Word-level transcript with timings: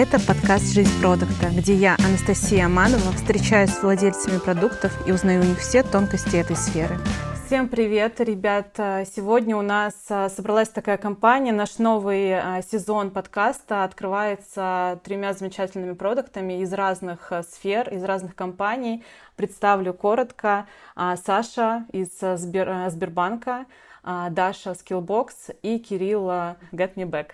Это 0.00 0.20
подкаст 0.24 0.74
«Жизнь 0.74 1.00
продукта», 1.00 1.50
где 1.50 1.74
я, 1.74 1.96
Анастасия 1.98 2.66
Аманова, 2.66 3.10
встречаюсь 3.16 3.70
с 3.70 3.82
владельцами 3.82 4.38
продуктов 4.38 4.96
и 5.08 5.10
узнаю 5.10 5.40
у 5.40 5.44
них 5.44 5.58
все 5.58 5.82
тонкости 5.82 6.36
этой 6.36 6.54
сферы. 6.54 6.96
Всем 7.44 7.66
привет, 7.66 8.20
ребят! 8.20 8.74
Сегодня 8.76 9.56
у 9.56 9.60
нас 9.60 9.94
а, 10.08 10.28
собралась 10.28 10.68
такая 10.68 10.98
компания. 10.98 11.50
Наш 11.50 11.78
новый 11.78 12.32
а, 12.32 12.62
сезон 12.62 13.10
подкаста 13.10 13.82
открывается 13.82 15.00
тремя 15.02 15.32
замечательными 15.32 15.94
продуктами 15.94 16.62
из 16.62 16.72
разных 16.72 17.32
а, 17.32 17.42
сфер, 17.42 17.92
из 17.92 18.04
разных 18.04 18.36
компаний. 18.36 19.02
Представлю 19.34 19.94
коротко. 19.94 20.66
Саша 20.94 21.86
из 21.90 22.10
Сбер... 22.20 22.88
Сбербанка, 22.90 23.66
Даша 24.04 24.70
Skillbox 24.70 25.56
и 25.62 25.80
Кирилл 25.80 26.28
Get 26.70 26.94
Me 26.94 27.04
Back. 27.04 27.30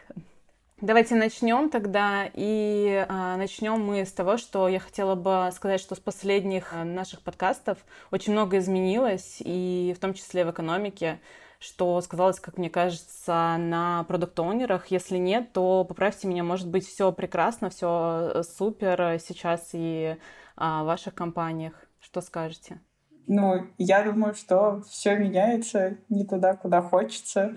Давайте 0.80 1.14
начнем 1.14 1.70
тогда. 1.70 2.28
И 2.34 3.06
а, 3.08 3.36
начнем 3.36 3.80
мы 3.80 4.04
с 4.04 4.12
того, 4.12 4.36
что 4.36 4.68
я 4.68 4.80
хотела 4.80 5.14
бы 5.14 5.50
сказать, 5.54 5.80
что 5.80 5.94
с 5.94 6.00
последних 6.00 6.72
а, 6.72 6.84
наших 6.84 7.22
подкастов 7.22 7.78
очень 8.10 8.32
много 8.32 8.58
изменилось, 8.58 9.36
и 9.38 9.94
в 9.96 10.00
том 10.00 10.14
числе 10.14 10.44
в 10.44 10.50
экономике, 10.50 11.20
что 11.60 12.00
сказалось, 12.00 12.40
как 12.40 12.58
мне 12.58 12.70
кажется, 12.70 13.56
на 13.56 14.04
продукт-оунерах. 14.08 14.88
Если 14.88 15.16
нет, 15.16 15.52
то 15.52 15.84
поправьте 15.84 16.26
меня, 16.26 16.42
может 16.42 16.68
быть, 16.68 16.86
все 16.86 17.12
прекрасно, 17.12 17.70
все 17.70 18.32
э, 18.34 18.42
супер 18.42 19.20
сейчас 19.20 19.70
и 19.72 20.16
а, 20.56 20.82
в 20.82 20.86
ваших 20.86 21.14
компаниях. 21.14 21.74
Что 22.00 22.20
скажете? 22.20 22.80
Ну, 23.26 23.68
я 23.78 24.02
думаю, 24.02 24.34
что 24.34 24.82
все 24.82 25.16
меняется 25.16 25.98
не 26.08 26.26
туда, 26.26 26.54
куда 26.56 26.82
хочется. 26.82 27.54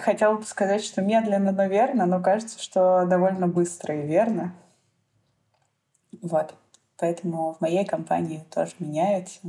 Хотела 0.00 0.36
бы 0.36 0.44
сказать, 0.44 0.84
что 0.84 1.00
медленно, 1.00 1.52
но 1.52 1.66
верно, 1.66 2.06
но 2.06 2.22
кажется, 2.22 2.62
что 2.62 3.06
довольно 3.06 3.48
быстро 3.48 3.98
и 3.98 4.06
верно. 4.06 4.54
Вот. 6.20 6.54
Поэтому 6.98 7.54
в 7.54 7.60
моей 7.60 7.84
компании 7.84 8.44
тоже 8.54 8.72
меняется. 8.78 9.40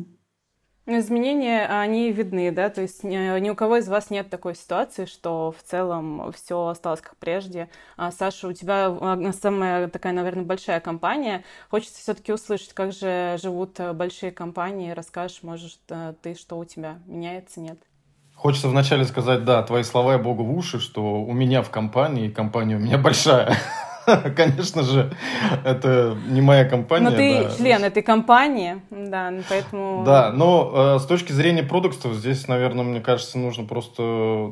Ну, 0.88 1.00
изменения, 1.00 1.66
они 1.66 2.12
видны, 2.12 2.52
да, 2.52 2.70
то 2.70 2.82
есть 2.82 3.04
ни, 3.04 3.40
ни 3.40 3.50
у 3.50 3.56
кого 3.56 3.78
из 3.78 3.88
вас 3.88 4.12
нет 4.12 4.30
такой 4.30 4.54
ситуации, 4.54 5.06
что 5.06 5.52
в 5.52 5.64
целом 5.64 6.32
все 6.32 6.68
осталось 6.68 7.02
как 7.02 7.18
прежде. 7.18 7.70
А, 7.98 8.12
Саша, 8.12 8.48
у 8.48 8.54
тебя 8.54 8.88
а, 8.90 9.32
самая 9.34 9.88
такая, 9.88 10.14
наверное, 10.14 10.44
большая 10.44 10.80
компания. 10.80 11.44
Хочется 11.72 12.00
все-таки 12.00 12.32
услышать, 12.32 12.74
как 12.74 12.92
же 12.94 13.36
живут 13.42 13.80
большие 13.96 14.32
компании. 14.32 14.92
Расскажешь, 14.92 15.42
может, 15.42 15.80
э, 15.90 16.14
ты, 16.22 16.36
что 16.36 16.60
у 16.60 16.66
тебя 16.66 17.00
меняется, 17.08 17.62
нет? 17.62 17.80
Хочется 18.36 18.68
вначале 18.68 19.06
сказать, 19.06 19.44
да, 19.46 19.64
твои 19.64 19.84
слова 19.84 20.14
я 20.14 20.18
Богу 20.20 20.44
в 20.44 20.56
уши, 20.56 20.80
что 20.80 21.22
у 21.24 21.34
меня 21.34 21.62
в 21.62 21.70
компании, 21.70 22.30
компания 22.30 22.76
у 22.76 22.80
меня 22.80 22.98
большая. 23.00 23.58
Конечно 24.36 24.84
же, 24.84 25.12
это 25.64 26.16
не 26.28 26.42
моя 26.42 26.66
компания. 26.66 27.10
Но 27.10 27.16
ты 27.16 27.44
да. 27.44 27.56
член 27.56 27.84
этой 27.84 28.04
компании, 28.04 28.82
да, 28.92 29.34
поэтому... 29.50 30.04
Да, 30.06 30.32
но 30.32 30.96
э, 30.96 31.00
с 31.00 31.06
точки 31.06 31.32
зрения 31.32 31.64
продуктов 31.64 32.14
здесь, 32.14 32.48
наверное, 32.48 32.84
мне 32.84 33.02
кажется, 33.02 33.40
нужно 33.40 33.66
просто, 33.66 34.02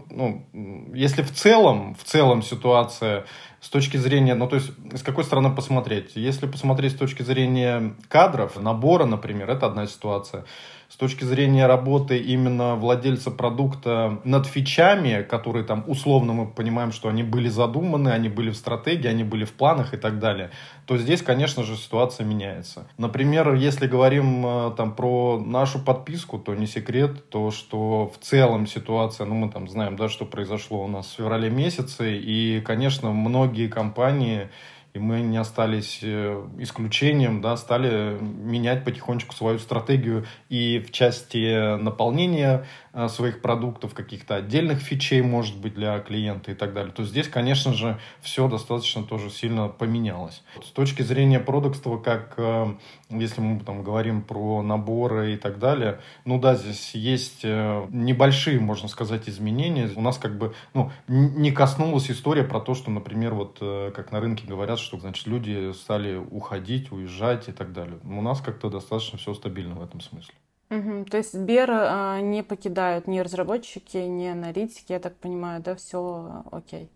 ну, 0.10 0.48
если 0.94 1.22
в 1.22 1.32
целом, 1.32 1.96
в 1.96 2.04
целом 2.04 2.42
ситуация 2.42 3.26
с 3.62 3.70
точки 3.70 3.98
зрения, 3.98 4.34
ну, 4.34 4.48
то 4.48 4.56
есть, 4.56 4.72
с 4.94 5.04
какой 5.04 5.24
стороны 5.24 5.52
посмотреть? 5.52 6.16
Если 6.16 6.48
посмотреть 6.48 6.94
с 6.94 6.96
точки 6.96 7.22
зрения 7.22 7.94
кадров, 8.10 8.60
набора, 8.60 9.06
например, 9.06 9.50
это 9.52 9.68
одна 9.68 9.88
ситуация 9.88 10.46
с 10.94 10.96
точки 10.96 11.24
зрения 11.24 11.66
работы 11.66 12.20
именно 12.20 12.76
владельца 12.76 13.32
продукта 13.32 14.22
над 14.24 14.46
фичами, 14.46 15.24
которые 15.24 15.66
там 15.66 15.84
условно 15.88 16.34
мы 16.34 16.46
понимаем, 16.46 16.92
что 16.92 17.10
они 17.10 17.24
были 17.24 17.50
задуманы, 17.50 18.10
они 18.10 18.30
были 18.30 18.52
в 18.52 18.56
стратегии, 18.56 19.08
они 19.08 19.24
были 19.24 19.44
в 19.44 19.54
планах 19.54 19.96
и 19.96 19.98
так 19.98 20.20
далее, 20.20 20.52
то 20.86 20.96
здесь, 20.96 21.24
конечно 21.24 21.64
же, 21.64 21.78
ситуация 21.78 22.28
меняется. 22.28 22.86
Например, 23.00 23.56
если 23.56 23.88
говорим 23.88 24.46
э, 24.46 24.72
там 24.78 24.94
про 24.94 25.40
нашу 25.44 25.80
подписку, 25.80 26.38
то 26.38 26.54
не 26.54 26.68
секрет 26.68 27.28
то, 27.30 27.50
что 27.50 28.14
в 28.16 28.24
целом 28.24 28.68
ситуация, 28.68 29.26
ну 29.26 29.34
мы 29.34 29.50
там 29.50 29.68
знаем, 29.68 29.96
да, 29.96 30.10
что 30.10 30.26
произошло 30.26 30.84
у 30.84 30.88
нас 30.88 31.08
в 31.08 31.16
феврале 31.16 31.50
месяце, 31.50 32.16
и, 32.20 32.62
конечно, 32.62 33.10
многие 33.10 33.68
компании 33.68 34.50
и 34.94 35.00
мы 35.00 35.22
не 35.22 35.38
остались 35.38 36.00
э, 36.04 36.48
исключением, 36.60 37.42
да, 37.42 37.58
стали 37.58 38.18
менять 38.20 38.84
потихонечку 38.84 39.34
свою 39.34 39.60
стратегию 39.60 40.26
и 40.50 40.80
в 40.80 40.92
части 40.92 41.78
наполнения 41.78 42.54
Э, 42.54 42.66
своих 43.08 43.42
продуктов, 43.42 43.94
каких-то 43.94 44.36
отдельных 44.36 44.80
фичей, 44.80 45.22
может 45.22 45.58
быть, 45.58 45.74
для 45.74 46.00
клиента 46.00 46.52
и 46.52 46.54
так 46.54 46.74
далее, 46.74 46.94
то 46.94 47.04
здесь, 47.04 47.28
конечно 47.28 47.74
же, 47.74 48.00
все 48.22 48.48
достаточно 48.48 49.04
тоже 49.04 49.32
сильно 49.32 49.68
поменялось. 49.68 50.44
С 50.64 50.70
точки 50.70 51.02
зрения 51.02 51.40
продуктства, 51.40 51.98
как 51.98 52.36
э, 52.38 52.76
если 53.10 53.42
мы 53.42 53.60
там 53.62 53.84
говорим 53.84 54.22
про 54.22 54.62
наборы 54.62 55.34
и 55.34 55.38
так 55.38 55.58
далее, 55.58 56.02
ну 56.26 56.40
да, 56.40 56.56
здесь 56.56 56.94
есть 56.94 57.42
э, 57.44 57.88
небольшие, 57.90 58.60
можно 58.60 58.88
сказать, 58.88 59.28
изменения. 59.28 59.90
У 59.96 60.02
нас 60.02 60.20
как 60.20 60.38
бы 60.38 60.54
ну, 60.76 60.92
не 61.08 61.52
коснулась 61.52 62.12
история 62.12 62.44
про 62.44 62.60
то, 62.60 62.76
что, 62.76 62.92
например, 62.92 63.34
вот 63.34 63.58
как 63.96 64.12
на 64.12 64.20
рынке 64.20 64.46
говорят, 64.48 64.80
что 64.80 65.00
значит 65.00 65.26
люди 65.26 65.72
стали 65.74 66.16
уходить, 66.16 66.92
уезжать 66.92 67.50
и 67.50 67.52
так 67.52 67.74
далее. 67.74 67.98
У 68.04 68.22
нас 68.22 68.40
как-то 68.42 68.70
достаточно 68.70 69.18
все 69.18 69.34
стабильно 69.34 69.76
в 69.76 69.84
этом 69.84 70.00
смысле. 70.00 70.34
Угу. 70.74 71.06
То 71.06 71.18
есть 71.18 71.34
Сбер 71.34 71.70
а, 71.72 72.20
не 72.20 72.44
покидают 72.44 73.08
ни 73.08 73.20
разработчики, 73.20 73.98
ни 73.98 74.26
аналитики, 74.26 74.92
я 74.92 75.00
так 75.00 75.16
понимаю, 75.16 75.62
да, 75.62 75.76
все 75.76 76.44
окей. 76.52 76.90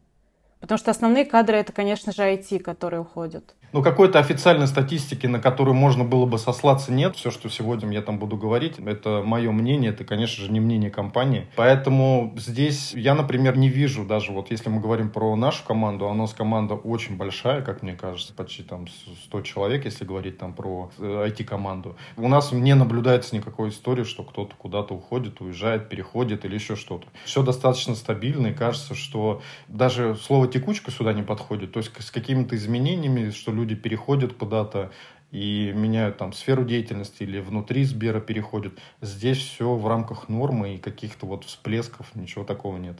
Потому 0.60 0.78
что 0.80 0.92
основные 0.92 1.26
кадры 1.26 1.58
это, 1.58 1.72
конечно 1.72 2.12
же, 2.12 2.24
IT, 2.24 2.60
которые 2.60 3.02
уходят. 3.02 3.56
Ну, 3.74 3.84
какой-то 3.84 4.20
официальной 4.20 4.68
статистики, 4.68 5.28
на 5.28 5.40
которую 5.40 5.76
можно 5.76 6.04
было 6.06 6.26
бы 6.26 6.38
сослаться, 6.38 6.94
нет. 6.94 7.16
Все, 7.16 7.32
что 7.32 7.50
сегодня 7.50 7.92
я 7.92 8.02
там 8.02 8.18
буду 8.18 8.38
говорить, 8.38 8.80
это 8.80 9.22
мое 9.26 9.52
мнение, 9.52 9.92
это, 9.92 10.06
конечно 10.06 10.44
же, 10.44 10.52
не 10.52 10.60
мнение 10.60 10.90
компании. 10.90 11.48
Поэтому 11.56 12.34
здесь 12.38 12.94
я, 12.94 13.14
например, 13.14 13.58
не 13.58 13.70
вижу 13.70 14.06
даже, 14.06 14.32
вот 14.32 14.52
если 14.52 14.70
мы 14.70 14.80
говорим 14.80 15.10
про 15.10 15.36
нашу 15.36 15.66
команду, 15.66 16.06
а 16.06 16.12
у 16.12 16.14
нас 16.14 16.34
команда 16.34 16.76
очень 16.76 17.18
большая, 17.18 17.62
как 17.62 17.84
мне 17.84 17.94
кажется, 17.94 18.34
почти 18.34 18.64
там 18.64 18.88
100 19.26 19.42
человек, 19.42 19.86
если 19.86 20.06
говорить 20.06 20.38
там 20.38 20.54
про 20.54 20.90
IT-команду. 21.00 21.98
Э, 22.16 22.22
у 22.22 22.28
нас 22.28 22.52
не 22.52 22.74
наблюдается 22.74 23.36
никакой 23.36 23.70
истории, 23.70 24.04
что 24.04 24.24
кто-то 24.24 24.56
куда-то 24.56 24.94
уходит, 24.94 25.42
уезжает, 25.42 25.90
переходит 25.90 26.46
или 26.46 26.56
еще 26.56 26.76
что-то. 26.76 27.08
Все 27.26 27.44
достаточно 27.44 27.96
стабильно, 27.96 28.48
и 28.48 28.54
кажется, 28.54 28.96
что 28.96 29.42
даже 29.68 30.16
слово 30.16 30.48
«текучка» 30.48 30.92
сюда 30.92 31.14
не 31.14 31.24
подходит. 31.24 31.74
То 31.74 31.80
есть 31.80 31.92
с 32.00 32.12
какими-то 32.12 32.56
изменениями, 32.56 33.32
что 33.32 33.52
люди 33.52 33.67
переходят 33.76 34.34
куда-то 34.34 34.92
и 35.32 35.74
меняют 35.76 36.18
там 36.18 36.34
сферу 36.34 36.64
деятельности 36.64 37.24
или 37.24 37.40
внутри 37.40 37.84
Сбера 37.84 38.22
переходят. 38.22 38.74
Здесь 39.02 39.38
все 39.38 39.76
в 39.76 39.88
рамках 39.88 40.30
нормы 40.30 40.76
и 40.76 40.78
каких-то 40.78 41.26
вот 41.26 41.44
всплесков, 41.44 42.16
ничего 42.16 42.44
такого 42.44 42.78
нет. 42.78 42.98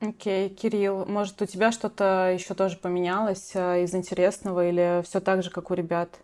Окей, 0.00 0.48
okay. 0.48 0.54
Кирилл, 0.54 1.06
может, 1.06 1.40
у 1.42 1.46
тебя 1.46 1.70
что-то 1.70 2.32
еще 2.34 2.54
тоже 2.54 2.76
поменялось 2.76 3.52
э, 3.54 3.84
из 3.84 3.94
интересного 3.94 4.68
или 4.68 5.00
все 5.04 5.20
так 5.20 5.44
же, 5.44 5.50
как 5.50 5.70
у 5.70 5.74
ребят? 5.74 6.18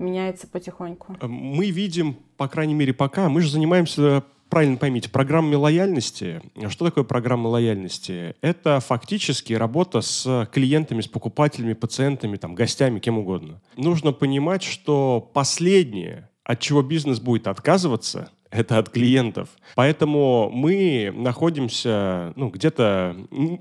Меняется 0.00 0.48
потихоньку? 0.48 1.16
Мы 1.22 1.70
видим, 1.70 2.14
по 2.36 2.48
крайней 2.48 2.74
мере, 2.74 2.92
пока, 2.92 3.28
мы 3.28 3.40
же 3.40 3.50
занимаемся 3.50 4.24
правильно 4.54 4.76
поймите, 4.76 5.10
программами 5.10 5.56
лояльности. 5.56 6.40
Что 6.68 6.84
такое 6.84 7.02
программа 7.02 7.48
лояльности? 7.48 8.36
Это 8.40 8.78
фактически 8.78 9.52
работа 9.52 10.00
с 10.00 10.48
клиентами, 10.52 11.00
с 11.00 11.08
покупателями, 11.08 11.72
пациентами, 11.72 12.36
там, 12.36 12.54
гостями, 12.54 13.00
кем 13.00 13.18
угодно. 13.18 13.60
Нужно 13.76 14.12
понимать, 14.12 14.62
что 14.62 15.28
последнее, 15.34 16.30
от 16.44 16.60
чего 16.60 16.82
бизнес 16.82 17.18
будет 17.18 17.48
отказываться, 17.48 18.30
это 18.52 18.78
от 18.78 18.90
клиентов. 18.90 19.48
Поэтому 19.74 20.50
мы 20.50 21.12
находимся 21.12 22.32
ну, 22.36 22.48
где-то 22.48 23.16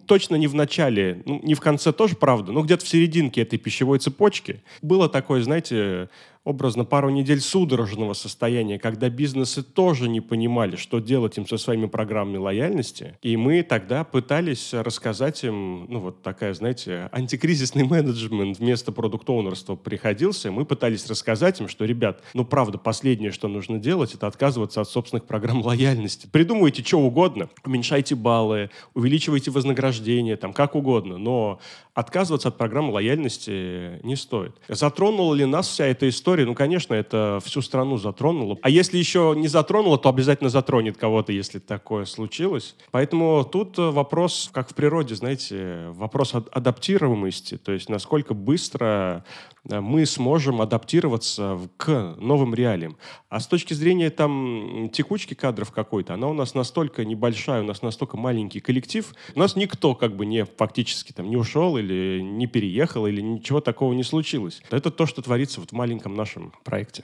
точно 0.05 0.35
не 0.35 0.45
в 0.45 0.53
начале, 0.53 1.23
ну, 1.25 1.41
не 1.41 1.55
в 1.55 1.59
конце 1.59 1.91
тоже, 1.91 2.15
правда, 2.15 2.51
но 2.51 2.61
где-то 2.61 2.85
в 2.85 2.87
серединке 2.87 3.41
этой 3.41 3.57
пищевой 3.57 3.97
цепочки. 3.97 4.61
Было 4.83 5.09
такое, 5.09 5.41
знаете, 5.41 6.09
образно 6.43 6.85
пару 6.85 7.09
недель 7.09 7.39
судорожного 7.39 8.13
состояния, 8.13 8.77
когда 8.79 9.09
бизнесы 9.09 9.63
тоже 9.63 10.09
не 10.09 10.21
понимали, 10.21 10.75
что 10.75 10.99
делать 10.99 11.37
им 11.37 11.47
со 11.47 11.57
своими 11.57 11.85
программами 11.85 12.37
лояльности. 12.37 13.17
И 13.21 13.37
мы 13.37 13.63
тогда 13.63 14.03
пытались 14.03 14.73
рассказать 14.73 15.43
им, 15.43 15.85
ну 15.89 15.99
вот 15.99 16.21
такая, 16.21 16.53
знаете, 16.53 17.09
антикризисный 17.11 17.83
менеджмент 17.83 18.59
вместо 18.59 18.91
продукт-оунерства 18.91 19.75
приходился. 19.75 20.51
Мы 20.51 20.65
пытались 20.65 21.07
рассказать 21.09 21.61
им, 21.61 21.67
что, 21.67 21.85
ребят, 21.85 22.21
ну 22.33 22.45
правда, 22.45 22.77
последнее, 22.77 23.31
что 23.31 23.47
нужно 23.47 23.79
делать, 23.79 24.13
это 24.13 24.27
отказываться 24.27 24.81
от 24.81 24.89
собственных 24.89 25.25
программ 25.25 25.61
лояльности. 25.61 26.27
Придумывайте 26.31 26.83
что 26.83 26.99
угодно, 26.99 27.49
уменьшайте 27.65 28.15
баллы, 28.15 28.69
увеличивайте 28.93 29.51
вознаграждение, 29.51 30.35
там 30.35 30.53
как 30.53 30.75
угодно, 30.75 31.17
но 31.17 31.59
отказываться 31.93 32.49
от 32.49 32.57
программы 32.57 32.91
лояльности 32.91 34.03
не 34.03 34.15
стоит. 34.15 34.55
Затронула 34.67 35.33
ли 35.35 35.45
нас 35.45 35.67
вся 35.67 35.85
эта 35.85 36.09
история? 36.09 36.45
Ну, 36.45 36.55
конечно, 36.55 36.93
это 36.93 37.39
всю 37.43 37.61
страну 37.61 37.97
затронуло. 37.97 38.57
А 38.61 38.69
если 38.69 38.97
еще 38.97 39.33
не 39.35 39.47
затронуло, 39.47 39.97
то 39.97 40.09
обязательно 40.09 40.49
затронет 40.49 40.97
кого-то, 40.97 41.31
если 41.31 41.59
такое 41.59 42.05
случилось. 42.05 42.75
Поэтому 42.91 43.43
тут 43.43 43.77
вопрос, 43.77 44.49
как 44.51 44.69
в 44.69 44.75
природе, 44.75 45.15
знаете, 45.15 45.87
вопрос 45.89 46.33
адаптируемости, 46.33 47.57
то 47.57 47.71
есть 47.71 47.89
насколько 47.89 48.33
быстро 48.33 49.23
э, 49.51 49.52
мы 49.69 50.05
сможем 50.05 50.61
адаптироваться 50.61 51.59
к 51.77 52.15
новым 52.17 52.53
реалиям. 52.53 52.97
А 53.29 53.39
с 53.39 53.47
точки 53.47 53.73
зрения 53.73 54.09
там 54.09 54.89
текучки 54.91 55.33
кадров 55.33 55.71
какой-то, 55.71 56.13
она 56.13 56.27
у 56.27 56.33
нас 56.33 56.53
настолько 56.53 57.05
небольшая, 57.05 57.61
у 57.61 57.65
нас 57.65 57.81
настолько 57.81 58.17
маленький 58.17 58.59
коллектив, 58.59 59.13
у 59.35 59.39
нас 59.39 59.55
никто 59.55 59.95
как 59.95 60.15
бы 60.15 60.25
не 60.25 60.45
фактически 60.45 61.11
там 61.11 61.29
не 61.29 61.37
ушел 61.37 61.77
или 61.77 62.21
не 62.21 62.47
переехал, 62.47 63.07
или 63.07 63.21
ничего 63.21 63.61
такого 63.61 63.93
не 63.93 64.03
случилось. 64.03 64.61
Это 64.69 64.91
то, 64.91 65.05
что 65.05 65.21
творится 65.21 65.59
вот 65.59 65.71
в 65.71 65.73
маленьком 65.73 66.15
нашем 66.15 66.53
проекте. 66.63 67.03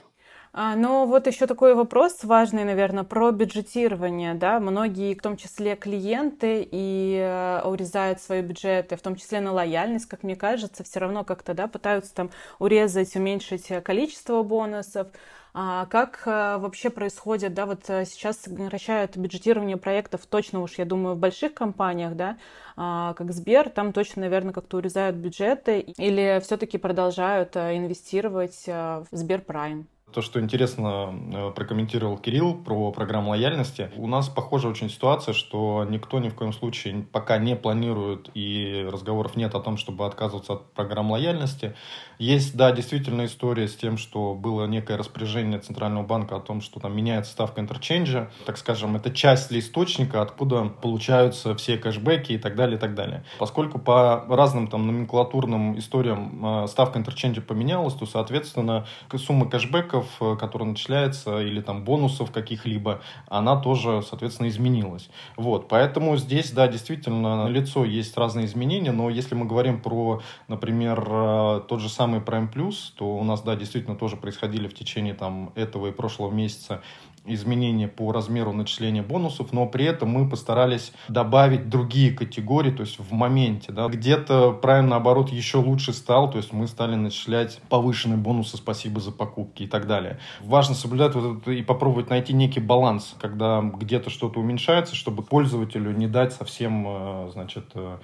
А, 0.52 0.74
но 0.74 1.06
вот 1.06 1.28
еще 1.28 1.46
такой 1.46 1.74
вопрос 1.74 2.24
важный, 2.24 2.64
наверное, 2.64 3.04
про 3.04 3.30
бюджетирование. 3.30 4.34
Да? 4.34 4.58
Многие, 4.58 5.14
в 5.14 5.22
том 5.22 5.36
числе 5.36 5.76
клиенты, 5.76 6.66
и 6.68 7.18
э, 7.20 7.62
урезают 7.64 8.20
свои 8.20 8.42
бюджеты, 8.42 8.96
в 8.96 9.02
том 9.02 9.14
числе 9.14 9.40
на 9.40 9.52
лояльность, 9.52 10.06
как 10.06 10.24
мне 10.24 10.34
кажется, 10.34 10.82
все 10.82 10.98
равно 10.98 11.22
как-то 11.24 11.54
да, 11.54 11.68
пытаются 11.68 12.14
там 12.14 12.30
урезать, 12.58 13.14
уменьшить 13.14 13.68
количество 13.84 14.42
бонусов. 14.42 15.06
А 15.52 15.86
как 15.86 16.22
а, 16.26 16.58
вообще 16.58 16.90
происходит, 16.90 17.54
да, 17.54 17.66
вот 17.66 17.88
э, 17.88 18.04
сейчас 18.04 18.38
сокращают 18.38 19.16
бюджетирование 19.16 19.76
проектов 19.76 20.24
точно 20.26 20.62
уж, 20.62 20.74
я 20.78 20.84
думаю, 20.84 21.16
в 21.16 21.18
больших 21.18 21.54
компаниях, 21.54 22.14
да, 22.14 22.38
а, 22.76 23.14
как 23.14 23.32
Сбер, 23.32 23.68
там 23.68 23.92
точно, 23.92 24.22
наверное, 24.22 24.52
как-то 24.52 24.76
урезают 24.76 25.16
бюджеты 25.16 25.80
или 25.80 26.40
все-таки 26.44 26.78
продолжают 26.78 27.56
э, 27.56 27.76
инвестировать 27.76 28.64
в 28.66 29.06
Сбер 29.10 29.40
Прайм? 29.40 29.88
То, 30.12 30.22
что 30.22 30.40
интересно 30.40 31.14
э, 31.32 31.52
прокомментировал 31.54 32.18
Кирилл 32.18 32.54
про 32.54 32.90
программу 32.90 33.30
лояльности. 33.30 33.90
У 33.96 34.08
нас 34.08 34.28
похожа 34.28 34.68
очень 34.68 34.90
ситуация, 34.90 35.34
что 35.34 35.86
никто 35.88 36.18
ни 36.18 36.28
в 36.28 36.34
коем 36.34 36.52
случае 36.52 37.06
пока 37.12 37.38
не 37.38 37.54
планирует 37.54 38.30
и 38.34 38.86
разговоров 38.90 39.36
нет 39.36 39.54
о 39.54 39.60
том, 39.60 39.76
чтобы 39.76 40.06
отказываться 40.06 40.54
от 40.54 40.72
программ 40.72 41.12
лояльности. 41.12 41.74
Есть, 42.18 42.56
да, 42.56 42.72
действительно 42.72 43.24
история 43.24 43.68
с 43.68 43.76
тем, 43.76 43.98
что 43.98 44.34
было 44.34 44.66
некое 44.66 44.96
распоряжение 44.96 45.60
Центрального 45.60 46.04
банка 46.04 46.36
о 46.36 46.40
том, 46.40 46.60
что 46.60 46.80
там 46.80 46.96
меняется 46.96 47.32
ставка 47.32 47.60
интерченджа. 47.60 48.30
Так 48.46 48.58
скажем, 48.58 48.96
это 48.96 49.10
часть 49.12 49.50
ли 49.50 49.60
источника, 49.60 50.22
откуда 50.22 50.64
получаются 50.64 51.54
все 51.54 51.78
кэшбэки 51.78 52.32
и 52.32 52.38
так 52.38 52.56
далее, 52.56 52.76
и 52.76 52.80
так 52.80 52.94
далее. 52.94 53.24
Поскольку 53.38 53.78
по 53.78 54.24
разным 54.28 54.66
там 54.66 54.86
номенклатурным 54.86 55.78
историям 55.78 56.64
э, 56.64 56.66
ставка 56.66 56.98
интерченджа 56.98 57.40
поменялась, 57.40 57.94
то, 57.94 58.06
соответственно, 58.06 58.86
сумма 59.16 59.48
кэшбэков 59.48 59.99
подарков, 60.00 60.16
э, 60.20 60.36
который 60.36 60.64
начисляется, 60.64 61.40
или 61.40 61.60
там 61.60 61.84
бонусов 61.84 62.30
каких-либо, 62.30 63.00
она 63.28 63.56
тоже, 63.56 64.02
соответственно, 64.02 64.48
изменилась. 64.48 65.10
Вот, 65.36 65.68
поэтому 65.68 66.16
здесь, 66.16 66.50
да, 66.52 66.68
действительно, 66.68 67.48
лицо 67.48 67.84
есть 67.84 68.16
разные 68.16 68.46
изменения, 68.46 68.92
но 68.92 69.10
если 69.10 69.34
мы 69.34 69.46
говорим 69.46 69.80
про, 69.80 70.20
например, 70.48 71.06
э, 71.06 71.60
тот 71.68 71.80
же 71.80 71.88
самый 71.88 72.20
Prime 72.20 72.52
Plus, 72.52 72.92
то 72.96 73.04
у 73.04 73.24
нас, 73.24 73.42
да, 73.42 73.56
действительно 73.56 73.96
тоже 73.96 74.16
происходили 74.16 74.68
в 74.68 74.74
течение 74.74 75.14
там 75.14 75.52
этого 75.54 75.88
и 75.88 75.92
прошлого 75.92 76.30
месяца 76.30 76.80
изменения 77.26 77.88
по 77.88 78.12
размеру 78.12 78.52
начисления 78.52 79.02
бонусов, 79.02 79.52
но 79.52 79.66
при 79.66 79.84
этом 79.84 80.08
мы 80.08 80.28
постарались 80.28 80.92
добавить 81.08 81.68
другие 81.68 82.12
категории, 82.12 82.70
то 82.70 82.82
есть 82.82 82.98
в 82.98 83.12
моменте. 83.12 83.72
Да. 83.72 83.88
Где-то 83.88 84.58
Prime, 84.62 84.82
наоборот, 84.82 85.30
еще 85.30 85.58
лучше 85.58 85.92
стал, 85.92 86.30
то 86.30 86.38
есть 86.38 86.52
мы 86.52 86.66
стали 86.66 86.94
начислять 86.94 87.60
повышенные 87.68 88.16
бонусы 88.16 88.56
«Спасибо 88.56 89.00
за 89.00 89.12
покупки» 89.12 89.64
и 89.64 89.66
так 89.66 89.86
далее. 89.86 90.18
Важно 90.40 90.74
соблюдать 90.74 91.14
вот 91.14 91.38
это 91.38 91.50
и 91.52 91.62
попробовать 91.62 92.10
найти 92.10 92.32
некий 92.32 92.60
баланс, 92.60 93.14
когда 93.20 93.60
где-то 93.62 94.10
что-то 94.10 94.40
уменьшается, 94.40 94.94
чтобы 94.94 95.22
пользователю 95.22 95.92
не 95.92 96.06
дать 96.06 96.32
совсем, 96.32 96.84
э, 96.86 97.30
значит, 97.32 97.70
э, 97.74 97.98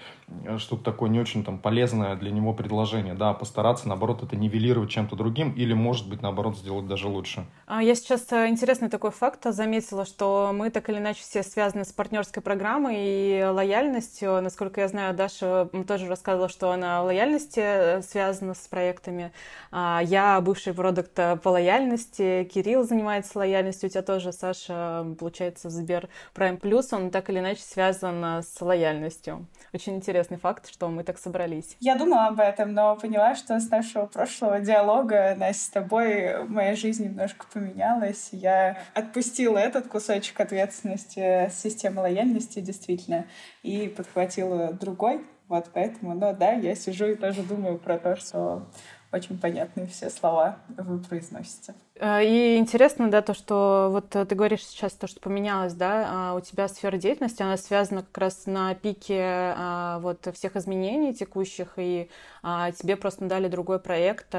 что-то 0.58 0.82
такое 0.82 1.08
не 1.08 1.20
очень 1.20 1.44
там 1.44 1.58
полезное 1.58 2.16
для 2.16 2.30
него 2.30 2.52
предложение, 2.52 3.14
да, 3.14 3.32
постараться, 3.32 3.88
наоборот, 3.88 4.22
это 4.22 4.36
нивелировать 4.36 4.90
чем-то 4.90 5.14
другим 5.14 5.52
или, 5.52 5.72
может 5.72 6.08
быть, 6.08 6.20
наоборот, 6.20 6.56
сделать 6.56 6.86
даже 6.88 7.08
лучше. 7.08 7.46
А 7.66 7.82
Я 7.82 7.94
сейчас 7.94 8.32
э, 8.32 8.48
интересный 8.48 8.88
такой 8.88 9.12
факт 9.12 9.44
заметила, 9.44 10.04
что 10.04 10.50
мы 10.52 10.70
так 10.70 10.88
или 10.88 10.98
иначе 10.98 11.20
все 11.20 11.42
связаны 11.42 11.84
с 11.84 11.92
партнерской 11.92 12.42
программой 12.42 12.96
и 12.98 13.44
лояльностью. 13.44 14.40
Насколько 14.42 14.80
я 14.80 14.88
знаю, 14.88 15.14
Даша 15.14 15.68
тоже 15.86 16.08
рассказывала, 16.08 16.48
что 16.48 16.72
она 16.72 17.02
лояльности 17.02 17.60
э, 17.60 18.02
связана 18.02 18.54
с 18.54 18.66
проектами. 18.66 19.32
А 19.70 20.00
я 20.02 20.40
бывший 20.40 20.74
продукт 20.74 21.16
э, 21.18 21.36
по 21.36 21.50
лояльности, 21.50 22.48
Кирилл 22.52 22.82
занимается 22.82 23.38
лояльностью, 23.38 23.88
у 23.88 23.90
тебя 23.90 24.02
тоже, 24.02 24.32
Саша, 24.32 25.06
получается, 25.18 25.70
Сбер 25.70 26.08
Prime 26.34 26.60
Plus, 26.60 26.88
он 26.90 27.10
так 27.10 27.30
или 27.30 27.38
иначе 27.38 27.60
связан 27.62 28.42
с 28.42 28.60
лояльностью. 28.60 29.46
Очень 29.72 29.94
интересный 30.16 30.38
факт, 30.38 30.70
что 30.70 30.88
мы 30.88 31.04
так 31.04 31.18
собрались. 31.18 31.76
Я 31.80 31.96
думала 31.96 32.28
об 32.28 32.40
этом, 32.40 32.72
но 32.72 32.96
поняла, 32.96 33.34
что 33.34 33.60
с 33.60 33.68
нашего 33.68 34.06
прошлого 34.06 34.60
диалога, 34.60 35.34
Настя, 35.36 35.62
с 35.62 35.68
тобой 35.68 36.46
моя 36.46 36.74
жизнь 36.74 37.04
немножко 37.04 37.46
поменялась. 37.52 38.30
Я 38.32 38.78
отпустила 38.94 39.58
этот 39.58 39.88
кусочек 39.88 40.40
ответственности 40.40 41.50
системы 41.52 42.00
лояльности, 42.00 42.60
действительно, 42.60 43.26
и 43.62 43.88
подхватила 43.88 44.72
другой. 44.72 45.22
Вот 45.48 45.70
поэтому, 45.74 46.14
ну 46.14 46.34
да, 46.34 46.52
я 46.52 46.74
сижу 46.74 47.06
и 47.06 47.14
тоже 47.14 47.42
думаю 47.42 47.78
про 47.78 47.98
то, 47.98 48.16
что 48.16 48.66
очень 49.12 49.38
понятные 49.38 49.86
все 49.86 50.08
слова 50.08 50.56
вы 50.68 50.98
произносите. 50.98 51.74
Э, 51.98 52.22
и 52.22 52.56
интересно, 52.56 53.10
да, 53.10 53.22
то, 53.22 53.34
что 53.34 53.88
вот 53.90 54.10
ты 54.10 54.34
говоришь 54.34 54.64
сейчас, 54.64 54.92
то, 54.92 55.06
что 55.06 55.20
поменялось, 55.20 55.72
да, 55.74 56.06
а 56.08 56.34
у 56.34 56.40
тебя 56.40 56.68
сфера 56.68 56.96
деятельности, 56.96 57.42
она 57.42 57.56
связана 57.56 58.02
как 58.02 58.18
раз 58.18 58.46
на 58.46 58.74
пике 58.74 59.54
а, 59.56 59.98
вот 60.00 60.28
всех 60.34 60.56
изменений 60.56 61.14
текущих, 61.14 61.74
и 61.76 62.10
а, 62.42 62.70
тебе 62.72 62.96
просто 62.96 63.24
дали 63.24 63.48
другой 63.48 63.78
проект, 63.78 64.34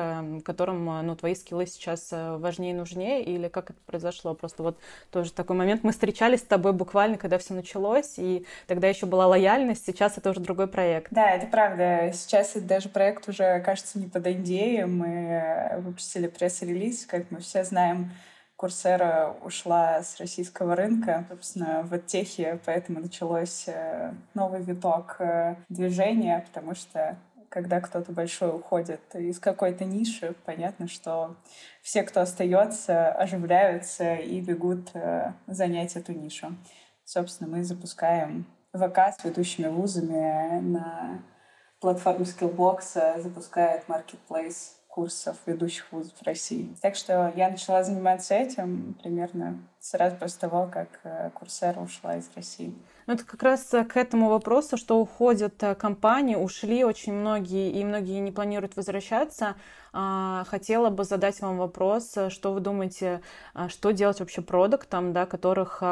которым, 0.45 1.06
ну, 1.06 1.15
твои 1.15 1.36
скиллы 1.36 1.65
сейчас 1.65 2.09
э, 2.12 2.38
важнее 2.38 2.71
и 2.71 2.75
нужнее, 2.75 3.24
или 3.24 3.48
как 3.48 3.71
это 3.71 3.80
произошло? 3.86 4.33
Просто 4.33 4.63
вот 4.63 4.77
тоже 5.12 5.31
такой 5.31 5.56
момент, 5.56 5.83
мы 5.83 5.92
встречались 5.92 6.39
с 6.39 6.44
тобой 6.44 6.74
буквально, 6.74 7.18
когда 7.18 7.38
все 7.38 7.53
началось, 7.53 8.13
и 8.18 8.45
тогда 8.68 8.88
еще 8.88 9.06
была 9.06 9.27
лояльность, 9.27 9.86
сейчас 9.86 10.18
это 10.18 10.30
уже 10.30 10.39
другой 10.39 10.68
проект. 10.68 11.12
Да, 11.12 11.31
это 11.31 11.48
правда. 11.48 12.12
Сейчас 12.13 12.56
это 12.56 12.65
даже 12.65 12.89
проект 12.89 13.27
уже, 13.27 13.60
кажется, 13.62 14.00
не 14.00 14.07
под 14.07 14.25
NDA, 14.27 14.86
мы 14.86 15.81
выпустили 15.81 16.27
пресс-релиз, 16.27 17.06
как 17.06 17.31
мы 17.31 17.39
все 17.47 17.63
знаем, 17.63 18.11
Курсера 18.57 19.35
ушла 19.44 20.01
с 20.03 20.19
российского 20.19 20.75
рынка, 20.75 21.25
собственно, 21.29 21.83
в 21.83 21.94
оттехе, 21.94 22.59
поэтому 22.65 22.99
началось 22.99 23.65
э, 23.67 24.13
новый 24.33 24.63
виток 24.63 25.17
э, 25.19 25.55
движения, 25.69 26.44
потому 26.47 26.75
что 26.75 27.17
когда 27.49 27.79
кто-то 27.79 28.11
большой 28.11 28.53
уходит 28.53 28.99
из 29.13 29.39
какой-то 29.39 29.86
ниши, 29.86 30.36
понятно, 30.43 30.88
что 30.88 31.36
все, 31.81 32.03
кто 32.03 32.22
остается, 32.22 33.12
оживляются 33.12 34.15
и 34.15 34.41
бегут 34.41 34.89
э, 34.95 35.33
занять 35.45 35.95
эту 35.95 36.13
нишу. 36.13 36.48
Собственно, 37.05 37.50
мы 37.50 37.63
запускаем 37.63 38.45
ВК 38.74 39.15
с 39.17 39.24
ведущими 39.24 39.67
вузами 39.67 40.60
на 40.60 41.22
платформе 41.79 42.25
Skillbox, 42.25 43.22
запускает 43.22 43.83
Marketplace 43.88 44.76
курсов 44.98 45.38
ведущих 45.46 45.86
вузов 45.92 46.16
России. 46.24 46.75
Так 46.82 46.96
что 46.96 47.32
я 47.36 47.51
начала 47.51 47.84
заниматься 47.84 48.34
этим 48.34 48.96
примерно 49.04 49.60
сразу 49.80 50.16
после 50.16 50.39
того, 50.39 50.68
как 50.74 50.88
э, 51.04 51.30
Курсера 51.36 51.80
ушла 51.80 52.16
из 52.18 52.27
России. 52.36 52.74
Ну, 53.06 53.13
это 53.13 53.24
как 53.24 53.44
раз 53.44 53.68
к 53.68 53.96
этому 53.96 54.27
вопросу, 54.30 54.75
что 54.75 55.00
уходят 55.00 55.62
э, 55.62 55.75
компании, 55.75 56.34
ушли 56.34 56.84
очень 56.84 57.13
многие, 57.13 57.70
и 57.80 57.86
многие 57.86 58.18
не 58.22 58.32
планируют 58.32 58.75
возвращаться. 58.75 59.56
А, 59.94 60.46
хотела 60.48 60.89
бы 60.89 61.04
задать 61.04 61.39
вам 61.42 61.60
вопрос, 61.60 62.18
э, 62.18 62.32
что 62.32 62.51
вы 62.51 62.60
думаете, 62.60 63.22
что 63.68 63.92
делать 63.92 64.20
вообще 64.20 64.42
продуктам, 64.42 65.13
да, 65.13 65.27
которых 65.27 65.84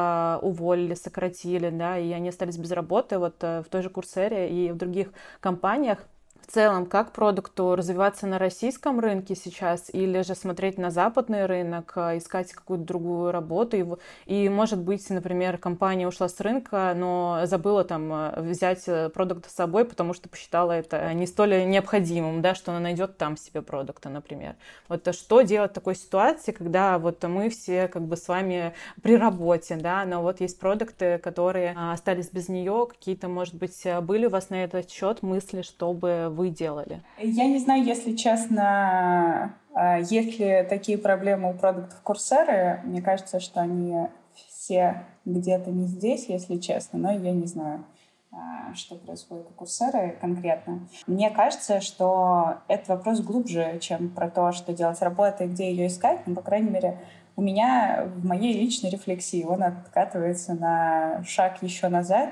уволили, 0.41 0.95
сократили, 0.95 1.69
да, 1.69 1.99
и 1.99 2.11
они 2.11 2.29
остались 2.29 2.57
без 2.57 2.71
работы 2.71 3.19
вот 3.19 3.35
в 3.39 3.65
той 3.69 3.83
же 3.83 3.91
Курсере 3.91 4.49
и 4.49 4.71
в 4.71 4.77
других 4.77 5.09
компаниях 5.41 5.99
в 6.47 6.51
целом, 6.51 6.85
как 6.85 7.11
продукту 7.11 7.75
развиваться 7.75 8.27
на 8.27 8.37
российском 8.37 8.99
рынке 8.99 9.35
сейчас 9.35 9.89
или 9.91 10.21
же 10.21 10.35
смотреть 10.35 10.77
на 10.77 10.91
западный 10.91 11.45
рынок, 11.45 11.93
а, 11.95 12.17
искать 12.17 12.51
какую-то 12.51 12.85
другую 12.85 13.31
работу. 13.31 13.99
И, 14.27 14.43
и 14.45 14.49
может 14.49 14.79
быть, 14.79 15.09
например, 15.09 15.57
компания 15.57 16.07
ушла 16.07 16.29
с 16.29 16.39
рынка, 16.39 16.93
но 16.95 17.41
забыла 17.45 17.83
там 17.83 18.11
а, 18.13 18.35
взять 18.37 18.83
э, 18.87 19.09
продукт 19.09 19.49
с 19.49 19.55
собой, 19.55 19.85
потому 19.85 20.13
что 20.13 20.29
посчитала 20.29 20.71
это 20.73 21.13
не 21.13 21.25
столь 21.25 21.65
необходимым, 21.67 22.41
да, 22.41 22.53
что 22.53 22.71
она 22.71 22.79
найдет 22.79 23.17
там 23.17 23.37
себе 23.37 23.61
продукта, 23.61 24.09
например. 24.09 24.55
Вот 24.87 25.13
что 25.15 25.41
делать 25.41 25.71
в 25.71 25.75
такой 25.75 25.95
ситуации, 25.95 26.51
когда 26.51 26.99
вот 26.99 27.23
мы 27.23 27.49
все 27.49 27.87
как 27.87 28.03
бы 28.03 28.17
с 28.17 28.27
вами 28.27 28.73
при 29.01 29.17
работе, 29.17 29.77
да, 29.77 30.05
но 30.05 30.21
вот 30.21 30.41
есть 30.41 30.59
продукты, 30.59 31.17
которые 31.17 31.73
а, 31.75 31.93
остались 31.93 32.29
без 32.29 32.49
нее, 32.49 32.87
какие-то, 32.87 33.29
может 33.29 33.55
быть, 33.55 33.83
были 34.03 34.27
у 34.27 34.29
вас 34.29 34.49
на 34.51 34.63
этот 34.63 34.91
счет 34.91 35.23
мысли, 35.23 35.63
чтобы 35.63 36.33
вы 36.35 36.49
делали? 36.49 37.01
Я 37.17 37.47
не 37.47 37.59
знаю, 37.59 37.83
если 37.83 38.15
честно, 38.15 39.55
а, 39.73 39.99
есть 39.99 40.39
ли 40.39 40.65
такие 40.69 40.97
проблемы 40.97 41.49
у 41.51 41.53
продуктов 41.53 41.99
Курсеры. 42.01 42.81
Мне 42.83 43.01
кажется, 43.01 43.39
что 43.39 43.61
они 43.61 44.07
все 44.47 45.03
где-то 45.25 45.71
не 45.71 45.87
здесь, 45.87 46.29
если 46.29 46.57
честно, 46.57 46.99
но 46.99 47.11
я 47.11 47.31
не 47.31 47.45
знаю 47.45 47.83
а, 48.31 48.73
что 48.73 48.95
происходит 48.95 49.47
у 49.49 49.53
Курсеры 49.53 50.17
конкретно. 50.19 50.87
Мне 51.07 51.29
кажется, 51.29 51.79
что 51.81 52.57
этот 52.67 52.89
вопрос 52.89 53.21
глубже, 53.21 53.79
чем 53.79 54.09
про 54.09 54.29
то, 54.29 54.51
что 54.51 54.73
делать 54.73 55.01
работа 55.01 55.45
и 55.45 55.47
где 55.47 55.71
ее 55.71 55.87
искать. 55.87 56.27
Но, 56.27 56.35
по 56.35 56.41
крайней 56.41 56.69
мере, 56.69 56.99
у 57.37 57.41
меня 57.41 58.09
в 58.15 58.25
моей 58.25 58.53
личной 58.53 58.89
рефлексии 58.89 59.43
он 59.43 59.63
откатывается 59.63 60.53
на 60.53 61.23
шаг 61.25 61.61
еще 61.63 61.87
назад, 61.89 62.29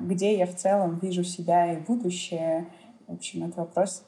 где 0.00 0.38
я 0.38 0.46
в 0.46 0.54
целом 0.54 0.98
вижу 0.98 1.24
себя 1.24 1.72
и 1.72 1.78
будущее. 1.78 2.66
В 3.06 3.14
общем, 3.14 3.44
это 3.44 3.60
вопрос 3.60 4.04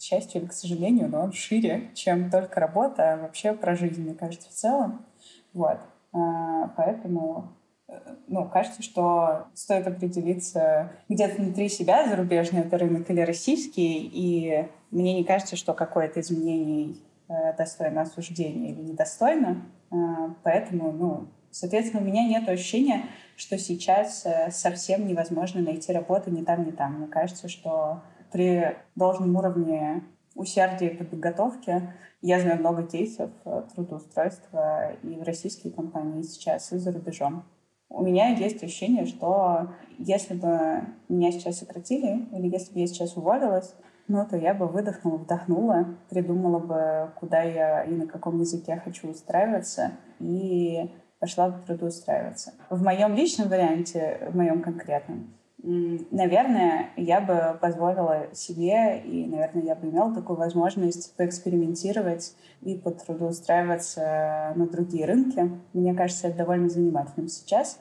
к 0.00 0.02
счастью 0.02 0.40
или 0.40 0.48
к 0.48 0.52
сожалению, 0.52 1.08
но 1.08 1.22
он 1.22 1.32
шире, 1.32 1.90
чем 1.94 2.30
только 2.30 2.58
работа, 2.58 3.12
а 3.12 3.16
вообще 3.18 3.52
про 3.52 3.76
жизнь, 3.76 4.02
мне 4.02 4.14
кажется, 4.14 4.48
в 4.48 4.52
целом. 4.52 5.04
Вот. 5.52 5.78
А, 6.12 6.68
поэтому 6.76 7.52
э, 7.86 7.92
ну, 8.26 8.48
кажется, 8.48 8.82
что 8.82 9.48
стоит 9.54 9.86
определиться 9.86 10.92
где-то 11.08 11.42
внутри 11.42 11.68
себя, 11.68 12.08
зарубежный 12.08 12.60
это 12.60 12.78
рынок 12.78 13.10
или 13.10 13.20
российский, 13.20 14.10
и 14.12 14.68
мне 14.90 15.14
не 15.14 15.24
кажется, 15.24 15.56
что 15.56 15.74
какое-то 15.74 16.20
изменение 16.20 16.96
э, 17.28 17.56
достойно 17.56 18.00
осуждения 18.02 18.70
или 18.70 18.80
недостойно. 18.80 19.62
А, 19.90 20.34
поэтому, 20.42 20.92
ну, 20.92 21.28
соответственно, 21.50 22.02
у 22.02 22.06
меня 22.06 22.26
нет 22.26 22.48
ощущения, 22.48 23.04
что 23.40 23.56
сейчас 23.56 24.26
э, 24.26 24.50
совсем 24.50 25.06
невозможно 25.06 25.62
найти 25.62 25.94
работу 25.94 26.30
ни 26.30 26.44
там, 26.44 26.66
ни 26.66 26.72
там. 26.72 26.98
Мне 26.98 27.06
кажется, 27.06 27.48
что 27.48 28.02
при 28.30 28.76
должном 28.96 29.34
уровне 29.34 30.04
усердия 30.34 30.88
и 30.88 31.02
подготовки 31.02 31.90
я 32.20 32.38
знаю 32.38 32.60
много 32.60 32.82
кейсов 32.82 33.30
э, 33.46 33.62
трудоустройства 33.74 34.92
и 35.02 35.16
в 35.16 35.22
российские 35.22 35.72
компании 35.72 36.20
сейчас, 36.20 36.70
и 36.72 36.76
за 36.76 36.92
рубежом. 36.92 37.44
У 37.88 38.04
меня 38.04 38.28
есть 38.28 38.62
ощущение, 38.62 39.06
что 39.06 39.70
если 39.96 40.34
бы 40.34 40.82
меня 41.08 41.32
сейчас 41.32 41.60
сократили, 41.60 42.26
или 42.32 42.46
если 42.46 42.74
бы 42.74 42.80
я 42.80 42.86
сейчас 42.86 43.16
уволилась, 43.16 43.74
ну, 44.06 44.26
то 44.28 44.36
я 44.36 44.52
бы 44.52 44.66
выдохнула, 44.68 45.16
вдохнула, 45.16 45.86
придумала 46.10 46.58
бы, 46.58 47.10
куда 47.18 47.42
я 47.42 47.84
и 47.84 47.90
на 47.92 48.06
каком 48.06 48.38
языке 48.38 48.80
хочу 48.84 49.08
устраиваться, 49.08 49.92
и 50.18 50.90
пошла 51.20 51.50
бы 51.50 51.58
трудоустраиваться. 51.66 52.54
В 52.70 52.82
моем 52.82 53.14
личном 53.14 53.48
варианте, 53.48 54.28
в 54.30 54.36
моем 54.36 54.62
конкретном, 54.62 55.30
наверное, 55.62 56.90
я 56.96 57.20
бы 57.20 57.58
позволила 57.60 58.28
себе, 58.32 59.00
и, 59.00 59.26
наверное, 59.26 59.62
я 59.62 59.74
бы 59.74 59.88
имела 59.88 60.14
такую 60.14 60.38
возможность 60.38 61.14
поэкспериментировать 61.16 62.34
и 62.62 62.76
потрудоустраиваться 62.76 64.52
на 64.56 64.66
другие 64.66 65.06
рынки. 65.06 65.50
Мне 65.72 65.94
кажется, 65.94 66.28
это 66.28 66.38
довольно 66.38 66.68
занимательным 66.68 67.28
сейчас, 67.28 67.78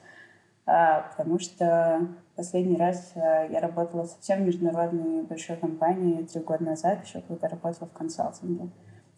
а, 0.65 1.09
потому 1.15 1.39
что 1.39 2.07
последний 2.35 2.77
раз 2.77 3.13
а, 3.15 3.45
я 3.45 3.59
работала 3.61 4.03
совсем 4.05 4.43
в 4.43 4.47
международной 4.47 5.23
большой 5.23 5.55
компании 5.55 6.23
три 6.23 6.41
года 6.41 6.63
назад, 6.63 7.05
еще 7.05 7.21
когда 7.21 7.47
работала 7.47 7.87
в 7.87 7.97
консалтинге. 7.97 8.69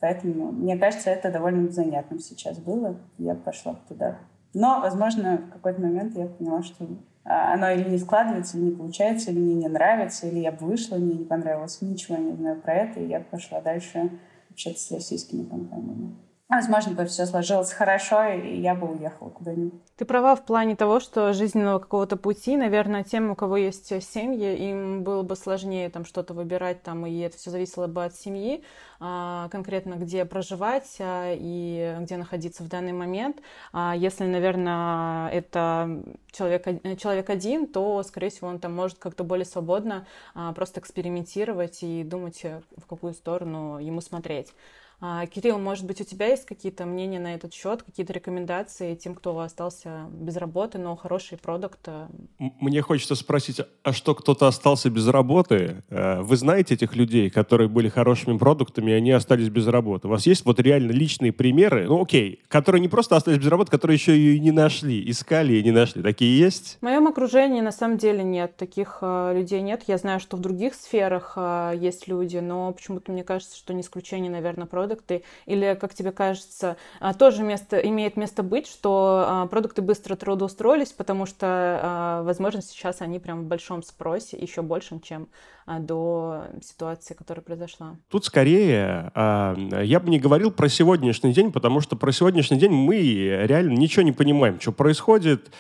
Поэтому, 0.02 0.52
мне 0.52 0.78
кажется, 0.78 1.12
это 1.12 1.32
довольно 1.32 1.70
занятным 1.70 2.20
сейчас 2.20 2.58
было. 2.58 2.98
Я 3.20 3.36
пошла 3.36 3.76
туда. 3.88 4.18
Но, 4.54 4.82
возможно, 4.82 5.38
в 5.38 5.54
какой-то 5.54 5.80
момент 5.80 6.18
я 6.18 6.26
поняла, 6.26 6.64
что 6.64 6.88
а, 7.24 7.54
оно 7.54 7.70
или 7.70 7.88
не 7.88 7.98
складывается, 8.00 8.58
или 8.58 8.66
не 8.66 8.76
получается, 8.76 9.32
или 9.32 9.40
мне 9.40 9.54
не 9.54 9.68
нравится, 9.68 10.28
или 10.28 10.40
я 10.40 10.52
бы 10.52 10.66
вышла, 10.66 10.96
мне 10.96 11.14
не 11.14 11.24
понравилось, 11.24 11.82
ничего 11.82 12.18
не 12.18 12.36
знаю 12.36 12.60
про 12.60 12.74
это, 12.74 13.00
и 13.00 13.08
я 13.08 13.20
пошла 13.20 13.62
дальше 13.62 14.10
общаться 14.50 14.88
с 14.88 14.92
российскими 14.92 15.46
компаниями. 15.46 16.16
Возможно, 16.52 16.92
бы 16.92 17.06
все 17.06 17.26
сложилось 17.26 17.72
хорошо, 17.72 18.26
и 18.26 18.60
я 18.60 18.76
бы 18.76 18.92
уехала 18.92 19.30
куда-нибудь. 19.30 19.80
Ты 19.96 20.04
права 20.04 20.36
в 20.36 20.44
плане 20.44 20.76
того, 20.76 21.00
что 21.00 21.32
жизненного 21.32 21.80
какого-то 21.80 22.18
пути, 22.18 22.58
наверное, 22.58 23.06
тем, 23.06 23.32
у 23.32 23.36
кого 23.36 23.56
есть 23.56 23.88
семьи, 24.04 24.70
им 24.70 25.02
было 25.02 25.24
бы 25.24 25.38
сложнее 25.38 25.90
там 25.90 26.04
что-то 26.04 26.34
выбирать, 26.34 26.84
там, 26.84 27.06
и 27.06 27.20
это 27.20 27.38
все 27.38 27.52
зависело 27.52 27.88
бы 27.88 28.04
от 28.04 28.16
семьи, 28.16 28.66
а, 29.00 29.48
конкретно 29.48 29.94
где 29.94 30.26
проживать 30.26 30.98
а, 31.00 31.34
и 31.34 31.96
где 32.02 32.18
находиться 32.18 32.64
в 32.64 32.68
данный 32.68 32.92
момент. 32.92 33.38
А 33.72 33.96
если, 33.96 34.26
наверное, 34.26 35.30
это 35.30 36.04
человек, 36.34 36.66
человек 37.00 37.30
один, 37.30 37.66
то, 37.66 38.04
скорее 38.04 38.30
всего, 38.30 38.50
он 38.50 38.60
там 38.60 38.76
может 38.76 38.98
как-то 38.98 39.24
более 39.24 39.46
свободно 39.46 40.06
просто 40.54 40.82
экспериментировать 40.82 41.82
и 41.82 42.04
думать, 42.04 42.44
в 42.76 42.88
какую 42.88 43.14
сторону 43.14 43.80
ему 43.80 44.02
смотреть. 44.02 44.54
А, 45.04 45.26
Кирилл, 45.26 45.58
может 45.58 45.86
быть, 45.86 46.00
у 46.00 46.04
тебя 46.04 46.28
есть 46.28 46.46
какие-то 46.46 46.86
мнения 46.86 47.20
на 47.20 47.34
этот 47.34 47.56
счет, 47.56 47.82
какие-то 47.82 48.14
рекомендации 48.14 48.94
тем, 48.94 49.16
кто 49.16 49.40
остался 49.40 50.06
без 50.12 50.38
работы, 50.38 50.78
но 50.78 50.96
хороший 50.96 51.40
продукт? 51.40 51.80
Э? 51.88 52.06
Мне 52.38 52.84
хочется 52.84 53.16
спросить, 53.16 53.62
а 53.84 53.94
что 53.94 54.14
кто-то 54.14 54.46
остался 54.46 54.92
без 54.92 55.08
работы? 55.08 55.84
Э, 55.90 56.22
вы 56.22 56.38
знаете 56.38 56.76
этих 56.76 56.96
людей, 56.96 57.32
которые 57.32 57.68
были 57.68 57.90
хорошими 57.90 58.38
продуктами, 58.38 58.92
и 58.92 58.94
они 58.94 59.10
остались 59.10 59.50
без 59.50 59.66
работы? 59.66 60.08
У 60.08 60.12
вас 60.12 60.28
есть 60.28 60.46
вот 60.46 60.60
реально 60.60 60.92
личные 60.92 61.32
примеры, 61.32 61.88
ну 61.88 62.04
окей, 62.04 62.44
которые 62.48 62.80
не 62.80 62.88
просто 62.88 63.16
остались 63.16 63.40
без 63.40 63.48
работы, 63.48 63.72
которые 63.72 63.96
еще 63.96 64.16
ее 64.16 64.36
и 64.36 64.40
не 64.40 64.52
нашли, 64.52 65.10
искали 65.10 65.54
и 65.56 65.64
не 65.64 65.72
нашли. 65.72 66.04
Такие 66.04 66.38
есть? 66.38 66.78
В 66.80 66.84
моем 66.84 67.08
окружении 67.08 67.62
на 67.62 67.72
самом 67.72 67.98
деле 67.98 68.24
нет, 68.24 68.56
таких 68.56 69.00
э, 69.02 69.34
людей 69.36 69.62
нет. 69.62 69.82
Я 69.88 69.98
знаю, 69.98 70.20
что 70.20 70.38
в 70.38 70.42
других 70.42 70.76
сферах 70.76 71.36
есть 71.74 72.08
люди, 72.08 72.38
но 72.38 72.72
почему-то 72.72 73.12
мне 73.12 73.24
кажется, 73.24 73.58
что 73.58 73.74
не 73.74 73.82
исключение, 73.82 74.30
наверное, 74.30 74.68
продукт 74.68 74.91
продукты? 74.92 75.24
Или, 75.46 75.78
как 75.80 75.94
тебе 75.94 76.12
кажется, 76.12 76.78
а, 77.00 77.14
тоже 77.14 77.44
место, 77.44 77.78
имеет 77.78 78.18
место 78.18 78.44
быть, 78.44 78.68
что 78.68 79.26
а, 79.28 79.48
продукты 79.48 79.82
быстро 79.82 80.16
трудоустроились, 80.16 80.92
потому 80.92 81.26
что, 81.26 81.48
а, 81.48 82.24
возможно, 82.24 82.62
сейчас 82.62 83.02
они 83.02 83.20
прям 83.20 83.44
в 83.44 83.46
большом 83.46 83.84
спросе, 83.84 84.38
еще 84.38 84.62
большем, 84.62 85.00
чем 85.00 85.28
до 85.68 86.48
ситуации, 86.62 87.14
которая 87.14 87.44
произошла? 87.44 87.96
Тут 88.10 88.26
скорее 88.26 89.12
я 89.16 90.00
бы 90.04 90.10
не 90.10 90.20
говорил 90.20 90.52
про 90.52 90.68
сегодняшний 90.68 91.34
день, 91.34 91.52
потому 91.52 91.82
что 91.82 91.96
про 91.96 92.12
сегодняшний 92.12 92.58
день 92.58 92.72
мы 92.72 92.98
реально 93.46 93.78
ничего 93.78 94.02
не 94.02 94.12
понимаем, 94.12 94.60
что 94.60 94.72
происходит, 94.72 95.52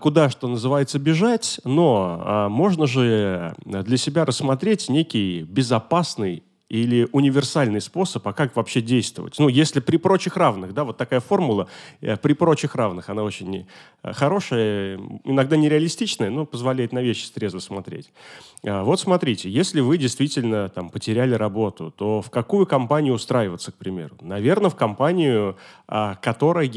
куда, 0.00 0.30
что 0.30 0.46
называется, 0.46 1.00
бежать, 1.00 1.60
но 1.64 2.46
можно 2.48 2.86
же 2.86 3.52
для 3.64 3.96
себя 3.96 4.24
рассмотреть 4.24 4.88
некий 4.88 5.42
безопасный 5.42 6.44
или 6.68 7.08
универсальный 7.12 7.80
способ, 7.80 8.26
а 8.28 8.32
как 8.32 8.54
вообще 8.54 8.82
действовать. 8.82 9.38
Ну, 9.38 9.48
если 9.48 9.80
при 9.80 9.96
прочих 9.96 10.36
равных, 10.36 10.74
да, 10.74 10.84
вот 10.84 10.96
такая 10.98 11.20
формула, 11.20 11.68
э, 12.00 12.16
при 12.16 12.34
прочих 12.34 12.74
равных, 12.74 13.08
она 13.08 13.22
очень 13.22 13.66
э, 14.02 14.12
хорошая, 14.12 14.98
иногда 15.24 15.56
нереалистичная, 15.56 16.30
но 16.30 16.44
позволяет 16.44 16.92
на 16.92 17.00
вещи 17.00 17.30
трезво 17.32 17.60
смотреть. 17.60 18.10
А, 18.66 18.82
вот 18.82 19.00
смотрите, 19.00 19.48
если 19.48 19.80
вы 19.80 19.98
действительно 19.98 20.68
там 20.68 20.90
потеряли 20.90 21.34
работу, 21.34 21.92
то 21.96 22.20
в 22.20 22.30
какую 22.30 22.66
компанию 22.66 23.14
устраиваться, 23.14 23.72
к 23.72 23.76
примеру? 23.76 24.16
Наверное, 24.20 24.70
в 24.70 24.76
компанию, 24.76 25.56
а, 25.86 26.16
которая 26.16 26.68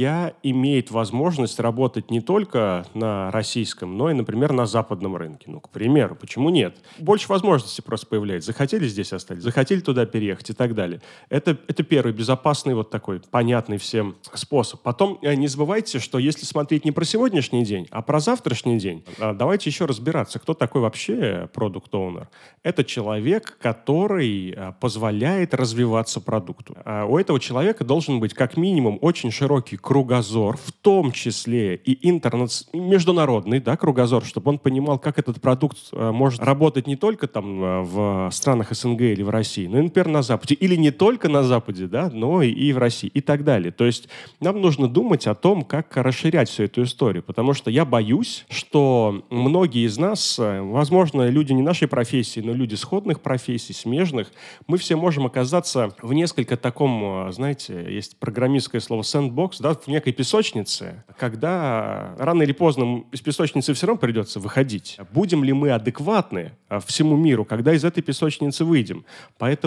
имеет 0.44 0.92
возможность 0.92 1.60
работать 1.60 2.12
не 2.12 2.22
только 2.22 2.86
на 2.94 3.30
российском, 3.32 3.98
но 3.98 4.10
и, 4.10 4.14
например, 4.14 4.54
на 4.54 4.66
западном 4.66 5.18
рынке. 5.18 5.46
Ну, 5.48 5.60
к 5.60 5.70
примеру, 5.70 6.16
почему 6.16 6.50
нет? 6.50 6.78
Больше 6.98 7.28
возможностей 7.28 7.82
просто 7.82 8.08
появляется. 8.08 8.52
Захотели 8.52 8.88
здесь 8.88 9.12
остались, 9.12 9.44
захотели 9.44 9.81
туда 9.84 10.06
переехать 10.06 10.50
и 10.50 10.54
так 10.54 10.76
далее. 10.76 11.02
Это, 11.30 11.58
это 11.68 11.84
первый 11.84 12.14
безопасный 12.14 12.74
вот 12.74 12.90
такой 12.90 13.20
понятный 13.20 13.78
всем 13.78 14.16
способ. 14.34 14.82
Потом 14.82 15.20
э, 15.22 15.36
не 15.36 15.48
забывайте, 15.48 16.00
что 16.00 16.20
если 16.20 16.46
смотреть 16.46 16.86
не 16.86 16.92
про 16.92 17.06
сегодняшний 17.06 17.64
день, 17.64 17.88
а 17.92 18.02
про 18.02 18.20
завтрашний 18.20 18.78
день, 18.78 19.04
а, 19.20 19.34
давайте 19.34 19.70
еще 19.70 19.86
разбираться, 19.86 20.40
кто 20.40 20.54
такой 20.54 20.82
вообще 20.82 21.50
продукт 21.54 21.94
оунер 21.94 22.30
Это 22.64 22.84
человек, 22.84 23.58
который 23.62 24.52
э, 24.52 24.74
позволяет 24.80 25.54
развиваться 25.54 26.22
продукту. 26.22 26.78
А 26.86 27.06
у 27.06 27.18
этого 27.18 27.40
человека 27.40 27.84
должен 27.84 28.20
быть 28.20 28.34
как 28.34 28.58
минимум 28.58 28.98
очень 29.02 29.32
широкий 29.32 29.78
кругозор, 29.78 30.58
в 30.58 30.72
том 30.72 31.12
числе 31.12 31.76
и 31.76 32.10
интернет, 32.10 32.52
международный 32.74 33.60
да, 33.60 33.78
кругозор, 33.78 34.24
чтобы 34.26 34.50
он 34.50 34.60
понимал, 34.60 35.00
как 35.00 35.20
этот 35.20 35.42
продукт 35.42 35.78
э, 35.92 36.12
может 36.12 36.42
работать 36.42 36.88
не 36.88 36.96
только 36.96 37.28
там 37.28 37.86
в 37.86 38.30
странах 38.32 38.72
СНГ 38.72 39.02
или 39.02 39.24
в 39.24 39.30
России, 39.30 39.68
ну, 39.72 39.84
например, 39.84 40.08
на 40.08 40.22
Западе. 40.22 40.56
Или 40.56 40.76
не 40.76 40.92
только 40.92 41.30
на 41.30 41.44
Западе, 41.44 41.88
да, 41.88 42.10
но 42.12 42.42
и 42.42 42.74
в 42.74 42.78
России 42.78 43.10
и 43.14 43.22
так 43.22 43.44
далее. 43.44 43.72
То 43.72 43.86
есть 43.86 44.10
нам 44.40 44.62
нужно 44.62 44.88
думать 44.88 45.28
о 45.28 45.36
том, 45.36 45.64
как 45.64 45.96
расширять 45.98 46.50
всю 46.50 46.64
эту 46.64 46.84
историю. 46.84 47.24
Потому 47.24 47.54
что 47.54 47.70
я 47.72 47.86
боюсь, 47.86 48.46
что 48.50 49.24
многие 49.30 49.86
из 49.86 49.98
нас, 49.98 50.38
возможно, 50.38 51.28
люди 51.30 51.54
не 51.54 51.62
нашей 51.62 51.88
профессии, 51.88 52.42
но 52.42 52.54
люди 52.54 52.76
сходных 52.76 53.22
профессий, 53.22 53.74
смежных, 53.74 54.32
мы 54.68 54.78
все 54.78 54.96
можем 54.96 55.26
оказаться 55.26 55.96
в 56.02 56.14
несколько 56.14 56.58
таком, 56.58 57.32
знаете, 57.32 57.86
есть 57.90 58.18
программистское 58.18 58.82
слово 58.82 59.02
sandbox, 59.02 59.58
да, 59.60 59.74
в 59.74 59.88
некой 59.88 60.14
песочнице, 60.14 61.04
когда 61.18 62.16
рано 62.18 62.44
или 62.44 62.52
поздно 62.52 63.04
из 63.12 63.22
песочницы 63.22 63.74
все 63.74 63.88
равно 63.88 64.00
придется 64.00 64.40
выходить. 64.40 64.98
Будем 65.14 65.44
ли 65.44 65.54
мы 65.54 65.72
адекватны 65.72 66.52
а, 66.70 66.80
всему 66.80 67.16
миру, 67.16 67.46
когда 67.46 67.74
из 67.74 67.84
этой 67.84 68.02
песочницы 68.02 68.66
выйдем? 68.66 69.06
Поэтому 69.38 69.61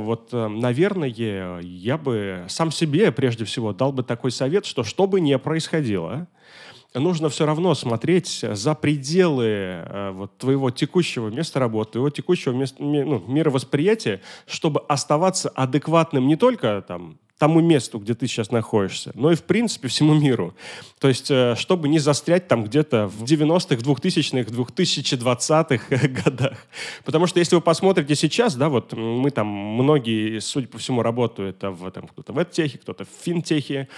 вот, 0.00 0.28
э, 0.32 0.48
наверное, 0.48 1.08
я 1.08 1.98
бы 1.98 2.44
сам 2.48 2.70
себе 2.70 3.12
прежде 3.12 3.44
всего 3.44 3.72
дал 3.72 3.92
бы 3.92 4.02
такой 4.02 4.30
совет, 4.30 4.66
что 4.66 4.84
что 4.84 5.06
бы 5.06 5.20
ни 5.20 5.34
происходило, 5.36 6.26
нужно 6.94 7.28
все 7.28 7.46
равно 7.46 7.74
смотреть 7.74 8.44
за 8.50 8.74
пределы 8.74 9.46
э, 9.46 10.10
вот, 10.12 10.36
твоего 10.38 10.70
текущего 10.70 11.28
места 11.28 11.60
работы, 11.60 11.92
твоего 11.92 12.10
текущего 12.10 12.52
места, 12.52 12.82
ну, 12.82 13.22
мировосприятия, 13.26 14.20
чтобы 14.46 14.80
оставаться 14.88 15.48
адекватным 15.50 16.26
не 16.26 16.36
только 16.36 16.84
там, 16.86 17.18
тому 17.38 17.60
месту, 17.60 17.98
где 17.98 18.14
ты 18.14 18.26
сейчас 18.26 18.50
находишься, 18.50 19.12
но 19.14 19.30
и, 19.30 19.36
в 19.36 19.44
принципе, 19.44 19.88
всему 19.88 20.14
миру. 20.14 20.54
То 20.98 21.08
есть, 21.08 21.30
э, 21.30 21.54
чтобы 21.56 21.88
не 21.88 22.00
застрять 22.00 22.48
там 22.48 22.64
где-то 22.64 23.06
в 23.06 23.22
90-х, 23.22 23.76
2000-х, 23.76 24.50
2020-х 24.50 26.08
годах. 26.24 26.66
Потому 27.04 27.26
что 27.26 27.38
если 27.38 27.54
вы 27.54 27.60
посмотрите 27.60 28.14
сейчас, 28.16 28.56
да, 28.56 28.68
вот 28.68 28.92
мы 28.92 29.30
там, 29.30 29.46
многие, 29.46 30.40
судя 30.40 30.66
по 30.66 30.78
всему, 30.78 31.02
работают 31.02 31.62
в, 31.62 31.90
там, 31.92 32.08
кто-то 32.08 32.32
в 32.32 32.38
эдтехе, 32.38 32.78
кто-то 32.78 33.04
в 33.04 33.24
финтехе, 33.24 33.88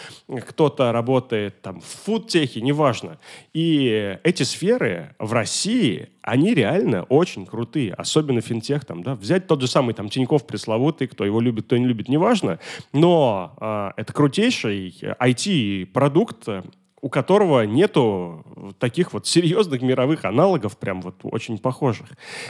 кто-то 0.49 0.93
работает 0.93 1.63
там 1.63 1.81
в 1.81 2.05
фудтехе, 2.05 2.61
неважно. 2.61 3.19
И 3.55 4.19
эти 4.23 4.43
сферы 4.43 5.15
в 5.19 5.33
России, 5.33 6.11
они 6.23 6.55
реально 6.55 7.05
очень 7.05 7.47
крутые, 7.47 7.95
особенно 7.95 8.41
финтех 8.41 8.85
там, 8.85 9.03
да, 9.03 9.15
взять 9.15 9.47
тот 9.47 9.61
же 9.61 9.67
самый 9.67 9.95
там 9.95 10.09
Тиньков 10.09 10.47
пресловутый, 10.47 11.09
кто 11.09 11.25
его 11.25 11.41
любит, 11.41 11.67
кто 11.67 11.77
не 11.77 11.87
любит, 11.87 12.09
неважно, 12.09 12.59
но 12.93 13.55
э, 13.61 13.91
это 13.97 14.13
крутейший 14.13 14.95
IT-продукт, 15.01 16.47
у 17.03 17.09
которого 17.09 17.63
нету 17.63 18.45
таких 18.79 19.13
вот 19.13 19.27
серьезных 19.27 19.81
мировых 19.83 20.25
аналогов, 20.25 20.77
прям 20.77 21.01
вот 21.01 21.17
очень 21.23 21.59
похожих. 21.59 22.07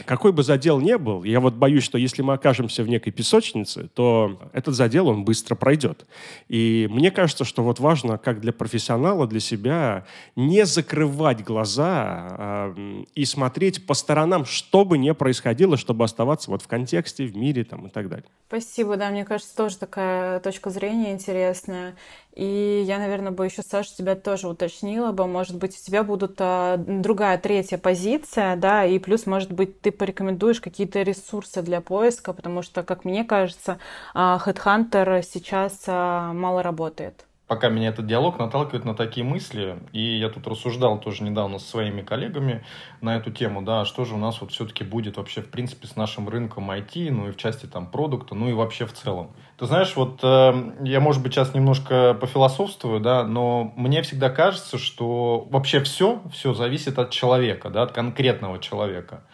Какой 0.06 0.32
бы 0.32 0.42
задел 0.42 0.80
не 0.80 0.98
был, 0.98 1.24
я 1.24 1.40
вот 1.40 1.54
боюсь, 1.54 1.84
что 1.84 1.98
если 1.98 2.22
мы 2.22 2.34
окажемся 2.34 2.82
в 2.82 2.88
некой 2.88 3.12
песочнице, 3.12 3.88
то 3.94 4.40
этот 4.52 4.74
задел, 4.74 5.08
он 5.08 5.24
быстро 5.24 5.54
пройдет. 5.54 6.06
И 6.48 6.88
мне 6.90 7.10
кажется, 7.10 7.44
что 7.44 7.62
вот 7.62 7.78
важно, 7.78 8.18
как 8.18 8.40
для 8.40 8.52
профессионала, 8.52 9.26
для 9.26 9.40
себя, 9.40 10.06
не 10.34 10.66
закрывать 10.66 11.44
глаза 11.44 12.74
э, 12.76 13.04
и 13.14 13.24
смотреть 13.24 13.86
по 13.86 13.94
сторонам, 13.94 14.44
что 14.44 14.84
бы 14.84 14.98
ни 14.98 15.10
происходило, 15.12 15.76
чтобы 15.76 16.04
оставаться 16.04 16.50
вот 16.50 16.62
в 16.62 16.66
контексте, 16.66 17.24
в 17.24 17.36
мире 17.36 17.64
там 17.64 17.86
и 17.86 17.90
так 17.90 18.08
далее. 18.08 18.26
Спасибо, 18.48 18.96
да, 18.96 19.10
мне 19.10 19.24
кажется, 19.24 19.54
тоже 19.54 19.78
такая 19.78 20.40
точка 20.40 20.70
зрения 20.70 21.12
интересная. 21.12 21.94
И 22.34 22.84
я, 22.86 22.98
наверное, 22.98 23.32
бы 23.32 23.44
еще, 23.44 23.62
Саша, 23.62 23.96
тебя 23.96 24.14
тоже 24.14 24.48
уточнила 24.48 25.12
бы, 25.12 25.26
может 25.26 25.56
быть, 25.56 25.76
у 25.78 25.84
тебя 25.84 26.04
будут 26.04 26.36
а, 26.38 26.76
другая, 26.76 27.38
третья 27.38 27.76
позиция, 27.76 28.56
да, 28.56 28.84
и 28.84 28.98
плюс, 28.98 29.26
может 29.26 29.50
быть, 29.52 29.80
ты 29.80 29.90
порекомендуешь 29.90 30.60
какие-то 30.60 31.02
ресурсы 31.02 31.62
для 31.62 31.80
поиска, 31.80 32.32
потому 32.32 32.62
что, 32.62 32.82
как 32.84 33.04
мне 33.04 33.24
кажется, 33.24 33.78
а, 34.14 34.40
Headhunter 34.44 35.22
сейчас 35.22 35.82
а, 35.86 36.32
мало 36.32 36.62
работает 36.62 37.24
пока 37.50 37.68
меня 37.68 37.88
этот 37.88 38.06
диалог 38.06 38.38
наталкивает 38.38 38.84
на 38.84 38.94
такие 38.94 39.26
мысли, 39.26 39.76
и 39.90 40.00
я 40.00 40.28
тут 40.28 40.46
рассуждал 40.46 41.00
тоже 41.00 41.24
недавно 41.24 41.58
со 41.58 41.66
своими 41.68 42.00
коллегами 42.00 42.64
на 43.00 43.16
эту 43.16 43.32
тему, 43.32 43.60
да, 43.60 43.84
что 43.84 44.04
же 44.04 44.14
у 44.14 44.18
нас 44.18 44.40
вот 44.40 44.52
все-таки 44.52 44.84
будет 44.84 45.16
вообще, 45.16 45.42
в 45.42 45.50
принципе, 45.50 45.88
с 45.88 45.96
нашим 45.96 46.28
рынком 46.28 46.70
IT, 46.70 47.10
ну 47.10 47.26
и 47.26 47.32
в 47.32 47.36
части 47.36 47.66
там 47.66 47.90
продукта, 47.90 48.36
ну 48.36 48.48
и 48.48 48.52
вообще 48.52 48.86
в 48.86 48.92
целом. 48.92 49.32
Ты 49.58 49.66
знаешь, 49.66 49.96
вот 49.96 50.20
э, 50.22 50.74
я, 50.84 51.00
может 51.00 51.24
быть, 51.24 51.34
сейчас 51.34 51.52
немножко 51.52 52.14
пофилософствую, 52.20 53.00
да, 53.00 53.24
но 53.24 53.72
мне 53.74 54.02
всегда 54.02 54.30
кажется, 54.30 54.78
что 54.78 55.48
вообще 55.50 55.80
все, 55.80 56.22
все 56.32 56.54
зависит 56.54 57.00
от 57.00 57.10
человека, 57.10 57.68
да, 57.68 57.82
от 57.82 57.90
конкретного 57.90 58.60
человека. 58.60 59.24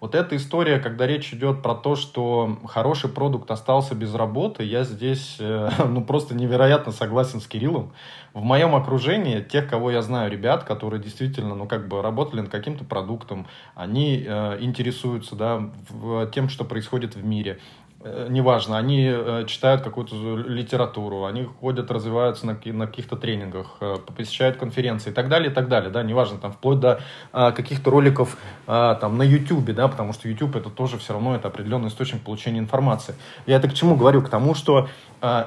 Вот 0.00 0.14
эта 0.14 0.36
история, 0.36 0.78
когда 0.78 1.06
речь 1.06 1.32
идет 1.32 1.62
про 1.62 1.74
то, 1.74 1.96
что 1.96 2.58
хороший 2.66 3.08
продукт 3.08 3.50
остался 3.50 3.94
без 3.94 4.14
работы, 4.14 4.64
я 4.64 4.84
здесь 4.84 5.36
э, 5.38 5.70
ну, 5.88 6.04
просто 6.04 6.34
невероятно 6.34 6.92
согласен 6.92 7.40
с 7.40 7.46
Кириллом. 7.46 7.92
В 8.32 8.42
моем 8.42 8.74
окружении, 8.74 9.40
тех, 9.40 9.68
кого 9.68 9.90
я 9.90 10.02
знаю, 10.02 10.30
ребят, 10.30 10.64
которые 10.64 11.00
действительно, 11.02 11.54
ну, 11.54 11.66
как 11.66 11.88
бы 11.88 12.02
работали 12.02 12.40
над 12.40 12.50
каким-то 12.50 12.84
продуктом, 12.84 13.46
они 13.74 14.24
э, 14.26 14.58
интересуются, 14.60 15.36
да, 15.36 15.70
в, 15.88 16.30
тем, 16.30 16.48
что 16.48 16.64
происходит 16.64 17.14
в 17.14 17.24
мире. 17.24 17.60
Э, 18.06 18.26
неважно, 18.28 18.76
они 18.76 19.10
э, 19.10 19.44
читают 19.46 19.80
какую-то 19.80 20.14
литературу, 20.36 21.24
они 21.24 21.44
ходят, 21.44 21.90
развиваются 21.90 22.44
на, 22.44 22.58
на 22.62 22.86
каких-то 22.86 23.16
тренингах, 23.16 23.78
э, 23.80 23.96
посещают 24.14 24.58
конференции 24.58 25.08
и 25.08 25.12
так 25.14 25.30
далее, 25.30 25.50
и 25.50 25.54
так 25.54 25.68
далее, 25.68 25.90
да, 25.90 26.02
неважно, 26.02 26.36
там, 26.36 26.52
вплоть 26.52 26.80
до 26.80 27.00
а, 27.32 27.52
каких-то 27.52 27.90
роликов 27.90 28.36
а, 28.66 28.96
там 28.96 29.16
на 29.16 29.22
YouTube, 29.22 29.72
да, 29.72 29.88
потому 29.88 30.12
что 30.12 30.28
YouTube 30.28 30.54
это 30.54 30.68
тоже 30.68 30.98
все 30.98 31.14
равно 31.14 31.34
это 31.34 31.48
определенный 31.48 31.88
источник 31.88 32.20
получения 32.20 32.58
информации. 32.58 33.14
Я 33.46 33.56
это 33.56 33.68
к 33.68 33.74
чему 33.74 33.96
говорю? 33.96 34.20
К 34.20 34.28
тому, 34.28 34.54
что 34.54 34.88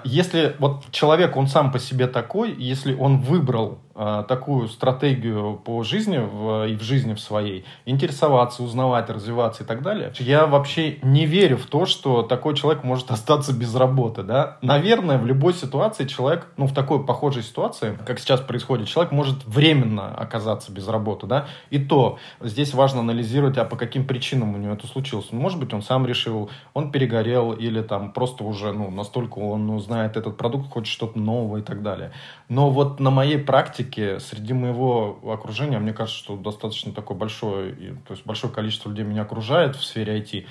если 0.04 0.56
вот 0.60 0.86
человек, 0.92 1.36
он 1.38 1.48
сам 1.48 1.72
по 1.72 1.80
себе 1.80 2.08
такой, 2.08 2.54
если 2.54 2.94
он 2.94 3.20
выбрал 3.20 3.80
а, 4.00 4.22
такую 4.22 4.68
стратегию 4.68 5.60
по 5.66 5.82
жизни 5.82 6.20
в, 6.20 6.68
и 6.68 6.76
в 6.76 6.84
жизни 6.84 7.16
в 7.16 7.20
своей, 7.20 7.66
интересоваться, 7.86 8.62
узнавать, 8.62 9.10
развиваться 9.10 9.64
и 9.64 9.66
так 9.66 9.82
далее, 9.82 10.14
я 10.20 10.46
вообще 10.46 11.00
не 11.02 11.26
верю 11.26 11.58
в 11.58 11.66
то, 11.66 11.88
что 11.88 12.22
такой 12.22 12.56
человек 12.56 12.84
может 12.84 13.10
остаться 13.12 13.54
без 13.54 13.74
работы, 13.74 14.22
да. 14.22 14.60
Наверное, 14.62 15.18
в 15.18 15.26
любой 15.26 15.56
ситуации 15.56 16.06
человек, 16.06 16.46
ну, 16.58 16.68
в 16.68 16.76
такой 16.76 17.04
похожей 17.04 17.42
ситуации, 17.42 17.98
как 18.06 18.20
сейчас 18.20 18.40
происходит, 18.40 18.88
человек 18.88 19.12
может 19.12 19.44
временно 19.48 20.14
оказаться 20.14 20.72
без 20.72 20.88
работы, 20.88 21.26
да, 21.26 21.48
и 21.72 21.80
то 21.80 22.20
здесь 22.40 22.76
важно 22.76 23.00
анализировать, 23.00 23.58
а 23.58 23.66
по 23.66 23.78
каким 23.78 24.06
причинам 24.06 24.54
у 24.54 24.58
него 24.60 24.74
это 24.76 24.86
случилось. 24.86 25.32
Может 25.32 25.60
быть, 25.60 25.74
он 25.74 25.82
сам 25.82 26.06
решил, 26.06 26.52
он 26.76 26.92
перегорел 26.92 27.52
или 27.52 27.82
там 27.82 28.12
просто 28.12 28.44
уже, 28.44 28.74
ну, 28.74 28.92
настолько 28.92 29.40
он 29.40 29.57
он 29.58 29.70
узнает 29.70 30.18
этот 30.18 30.38
продукт, 30.38 30.70
хочет 30.72 30.92
что-то 30.92 31.20
нового 31.20 31.58
и 31.58 31.62
так 31.62 31.84
далее. 31.84 32.12
Но 32.50 32.70
вот 32.70 33.00
на 33.00 33.12
моей 33.12 33.38
практике, 33.38 34.20
среди 34.20 34.54
моего 34.54 35.20
окружения, 35.32 35.80
мне 35.80 35.94
кажется, 35.94 36.18
что 36.18 36.38
достаточно 36.38 36.94
такое 36.94 37.18
большое, 37.18 37.74
то 38.08 38.14
есть 38.14 38.26
большое 38.26 38.52
количество 38.52 38.90
людей 38.90 39.06
меня 39.06 39.24
окружает 39.24 39.76
в 39.76 39.84
сфере 39.84 40.20
IT, 40.20 40.46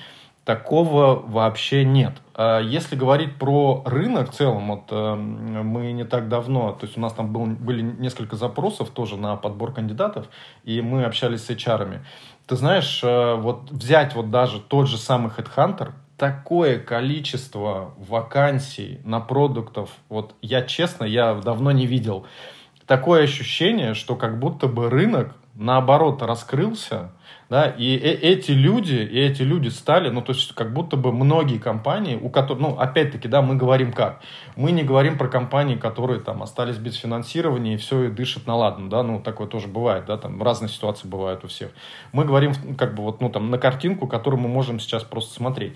такого 0.47 1.21
вообще 1.27 1.83
нет. 1.83 2.13
А 2.33 2.61
если 2.61 2.95
говорить 2.95 3.35
про 3.35 3.83
рынок 3.85 4.31
в 4.31 4.33
целом, 4.33 4.69
вот 4.69 4.83
э, 4.91 5.15
мы 5.15 5.91
не 5.91 6.05
так 6.05 6.29
давно, 6.29 6.71
то 6.71 6.85
есть 6.85 6.97
у 6.97 7.01
нас 7.01 7.11
там 7.11 7.33
был, 7.33 7.47
были 7.47 7.81
несколько 7.81 8.37
запросов 8.37 8.91
тоже 8.91 9.17
на 9.17 9.35
подбор 9.35 9.73
кандидатов, 9.73 10.27
и 10.63 10.79
мы 10.81 11.03
общались 11.03 11.43
с 11.43 11.49
HR-ами. 11.49 12.05
Ты 12.47 12.55
знаешь, 12.55 13.01
э, 13.03 13.35
вот 13.35 13.69
взять 13.71 14.15
вот 14.15 14.31
даже 14.31 14.61
тот 14.61 14.87
же 14.87 14.97
самый 14.97 15.31
Headhunter, 15.31 15.91
такое 16.17 16.79
количество 16.79 17.93
вакансий 17.97 18.99
на 19.03 19.19
продуктов, 19.19 19.91
вот 20.09 20.35
я 20.41 20.63
честно, 20.63 21.05
я 21.05 21.35
давно 21.35 21.71
не 21.71 21.85
видел. 21.85 22.25
Такое 22.85 23.23
ощущение, 23.23 23.93
что 23.93 24.15
как 24.15 24.39
будто 24.39 24.67
бы 24.67 24.89
рынок 24.89 25.35
наоборот 25.57 26.21
раскрылся, 26.21 27.11
да, 27.49 27.65
и 27.65 27.95
э 27.95 28.13
эти 28.13 28.51
люди, 28.51 28.95
и 28.95 29.19
эти 29.19 29.41
люди 29.41 29.69
стали, 29.69 30.09
ну, 30.09 30.21
то 30.21 30.33
есть, 30.33 30.53
как 30.53 30.73
будто 30.73 30.97
бы 30.97 31.11
многие 31.11 31.57
компании, 31.57 32.15
у 32.15 32.29
которых, 32.29 32.61
ну, 32.61 32.77
опять-таки, 32.77 33.27
да, 33.27 33.41
мы 33.41 33.55
говорим 33.55 33.91
как? 33.91 34.21
Мы 34.55 34.71
не 34.71 34.83
говорим 34.83 35.17
про 35.17 35.27
компании, 35.27 35.75
которые 35.75 36.19
там 36.19 36.43
остались 36.43 36.77
без 36.77 36.95
финансирования 36.95 37.73
и 37.73 37.77
все 37.77 38.03
и 38.03 38.09
дышат 38.09 38.45
на 38.47 38.55
ладно, 38.55 38.89
да, 38.89 39.01
ну, 39.01 39.19
такое 39.19 39.47
тоже 39.47 39.67
бывает, 39.67 40.05
да, 40.05 40.17
там 40.17 40.41
разные 40.43 40.69
ситуации 40.69 41.07
бывают 41.07 41.43
у 41.43 41.47
всех. 41.47 41.71
Мы 42.11 42.25
говорим, 42.25 42.53
как 42.77 42.93
бы, 42.95 43.03
вот, 43.03 43.21
ну, 43.21 43.29
там, 43.29 43.49
на 43.49 43.57
картинку, 43.57 44.07
которую 44.07 44.41
мы 44.41 44.49
можем 44.49 44.79
сейчас 44.79 45.03
просто 45.03 45.33
смотреть. 45.33 45.75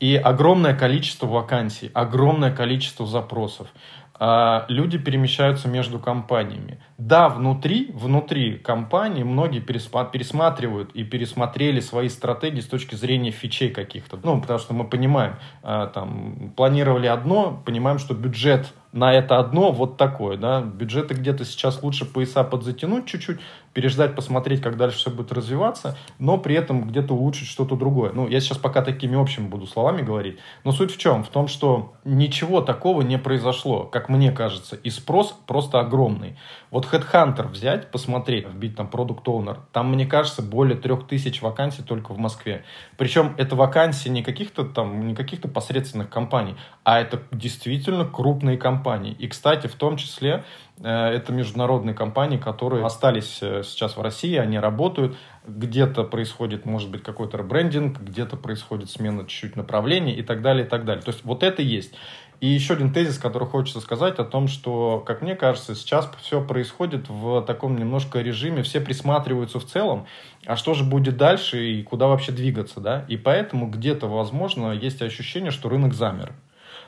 И 0.00 0.16
огромное 0.16 0.74
количество 0.74 1.26
вакансий, 1.26 1.90
огромное 1.94 2.50
количество 2.50 3.06
запросов. 3.06 3.68
А, 4.16 4.64
люди 4.68 4.96
перемещаются 4.96 5.68
между 5.68 5.98
компаниями. 5.98 6.78
Да, 6.98 7.28
внутри, 7.28 7.90
внутри 7.92 8.58
компании 8.58 9.24
многие 9.24 9.58
пересматривают 9.58 10.92
и 10.92 11.02
пересмотрели 11.02 11.80
свои 11.80 12.08
стратегии 12.08 12.60
с 12.60 12.66
точки 12.66 12.94
зрения 12.94 13.32
фичей 13.32 13.70
каких-то. 13.70 14.18
Ну, 14.22 14.40
потому 14.40 14.60
что 14.60 14.72
мы 14.72 14.84
понимаем, 14.84 15.34
а, 15.62 15.88
там, 15.88 16.52
планировали 16.56 17.08
одно, 17.08 17.60
понимаем, 17.64 17.98
что 17.98 18.14
бюджет 18.14 18.72
на 18.92 19.12
это 19.12 19.38
одно 19.38 19.72
вот 19.72 19.96
такое, 19.96 20.36
да, 20.36 20.60
бюджеты 20.60 21.14
где-то 21.14 21.44
сейчас 21.44 21.82
лучше 21.82 22.04
пояса 22.04 22.44
подзатянуть 22.44 23.06
чуть-чуть, 23.06 23.40
переждать, 23.74 24.14
посмотреть, 24.14 24.62
как 24.62 24.76
дальше 24.76 24.98
все 24.98 25.10
будет 25.10 25.32
развиваться, 25.32 25.98
но 26.18 26.38
при 26.38 26.54
этом 26.54 26.88
где-то 26.88 27.12
улучшить 27.12 27.48
что-то 27.48 27.76
другое. 27.76 28.12
Ну, 28.12 28.28
я 28.28 28.40
сейчас 28.40 28.56
пока 28.56 28.82
такими 28.82 29.16
общими 29.16 29.46
буду 29.46 29.66
словами 29.66 30.00
говорить, 30.00 30.38
но 30.62 30.72
суть 30.72 30.94
в 30.94 30.96
чем? 30.96 31.24
В 31.24 31.28
том, 31.28 31.48
что 31.48 31.94
ничего 32.04 32.60
такого 32.60 33.02
не 33.02 33.18
произошло, 33.18 33.84
как 33.84 34.08
мне 34.08 34.30
кажется, 34.30 34.76
и 34.76 34.90
спрос 34.90 35.34
просто 35.46 35.80
огромный. 35.80 36.38
Вот 36.70 36.86
Headhunter 36.86 37.48
взять, 37.48 37.90
посмотреть, 37.90 38.48
вбить 38.48 38.76
там 38.76 38.88
Product 38.90 39.24
Owner, 39.24 39.58
там, 39.72 39.90
мне 39.90 40.06
кажется, 40.06 40.42
более 40.42 40.76
трех 40.76 41.06
тысяч 41.06 41.42
вакансий 41.42 41.82
только 41.82 42.12
в 42.12 42.18
Москве. 42.18 42.64
Причем 42.96 43.34
это 43.38 43.56
вакансии 43.56 44.08
не 44.08 44.22
каких-то 44.22 44.64
там, 44.64 45.06
не 45.06 45.14
каких-то 45.14 45.48
посредственных 45.48 46.10
компаний, 46.10 46.54
а 46.84 47.00
это 47.00 47.22
действительно 47.32 48.04
крупные 48.04 48.56
компании. 48.56 49.12
И, 49.18 49.26
кстати, 49.26 49.66
в 49.66 49.74
том 49.74 49.96
числе 49.96 50.44
это 50.82 51.32
международные 51.32 51.94
компании, 51.94 52.36
которые 52.36 52.84
остались 52.84 53.38
э, 53.40 53.62
сейчас 53.62 53.96
в 53.96 54.02
России, 54.02 54.36
они 54.36 54.58
работают. 54.58 55.16
Где-то 55.46 56.02
происходит, 56.02 56.66
может 56.66 56.90
быть, 56.90 57.02
какой-то 57.02 57.38
ребрендинг, 57.38 58.00
где-то 58.00 58.36
происходит 58.36 58.90
смена 58.90 59.22
чуть-чуть 59.22 59.56
направления 59.56 60.16
и 60.16 60.22
так 60.22 60.42
далее, 60.42 60.66
и 60.66 60.68
так 60.68 60.84
далее. 60.84 61.02
То 61.02 61.12
есть 61.12 61.24
вот 61.24 61.44
это 61.44 61.62
есть. 61.62 61.94
И 62.40 62.48
еще 62.48 62.74
один 62.74 62.92
тезис, 62.92 63.18
который 63.18 63.46
хочется 63.46 63.80
сказать 63.80 64.18
о 64.18 64.24
том, 64.24 64.48
что, 64.48 65.00
как 65.06 65.22
мне 65.22 65.36
кажется, 65.36 65.74
сейчас 65.74 66.10
все 66.20 66.44
происходит 66.44 67.08
в 67.08 67.42
таком 67.42 67.76
немножко 67.76 68.20
режиме, 68.20 68.62
все 68.62 68.80
присматриваются 68.80 69.60
в 69.60 69.64
целом, 69.64 70.06
а 70.44 70.56
что 70.56 70.74
же 70.74 70.84
будет 70.84 71.16
дальше 71.16 71.64
и 71.64 71.82
куда 71.82 72.08
вообще 72.08 72.32
двигаться, 72.32 72.80
да? 72.80 73.04
И 73.08 73.16
поэтому 73.16 73.68
где-то, 73.68 74.08
возможно, 74.08 74.72
есть 74.72 75.00
ощущение, 75.00 75.52
что 75.52 75.68
рынок 75.68 75.94
замер. 75.94 76.32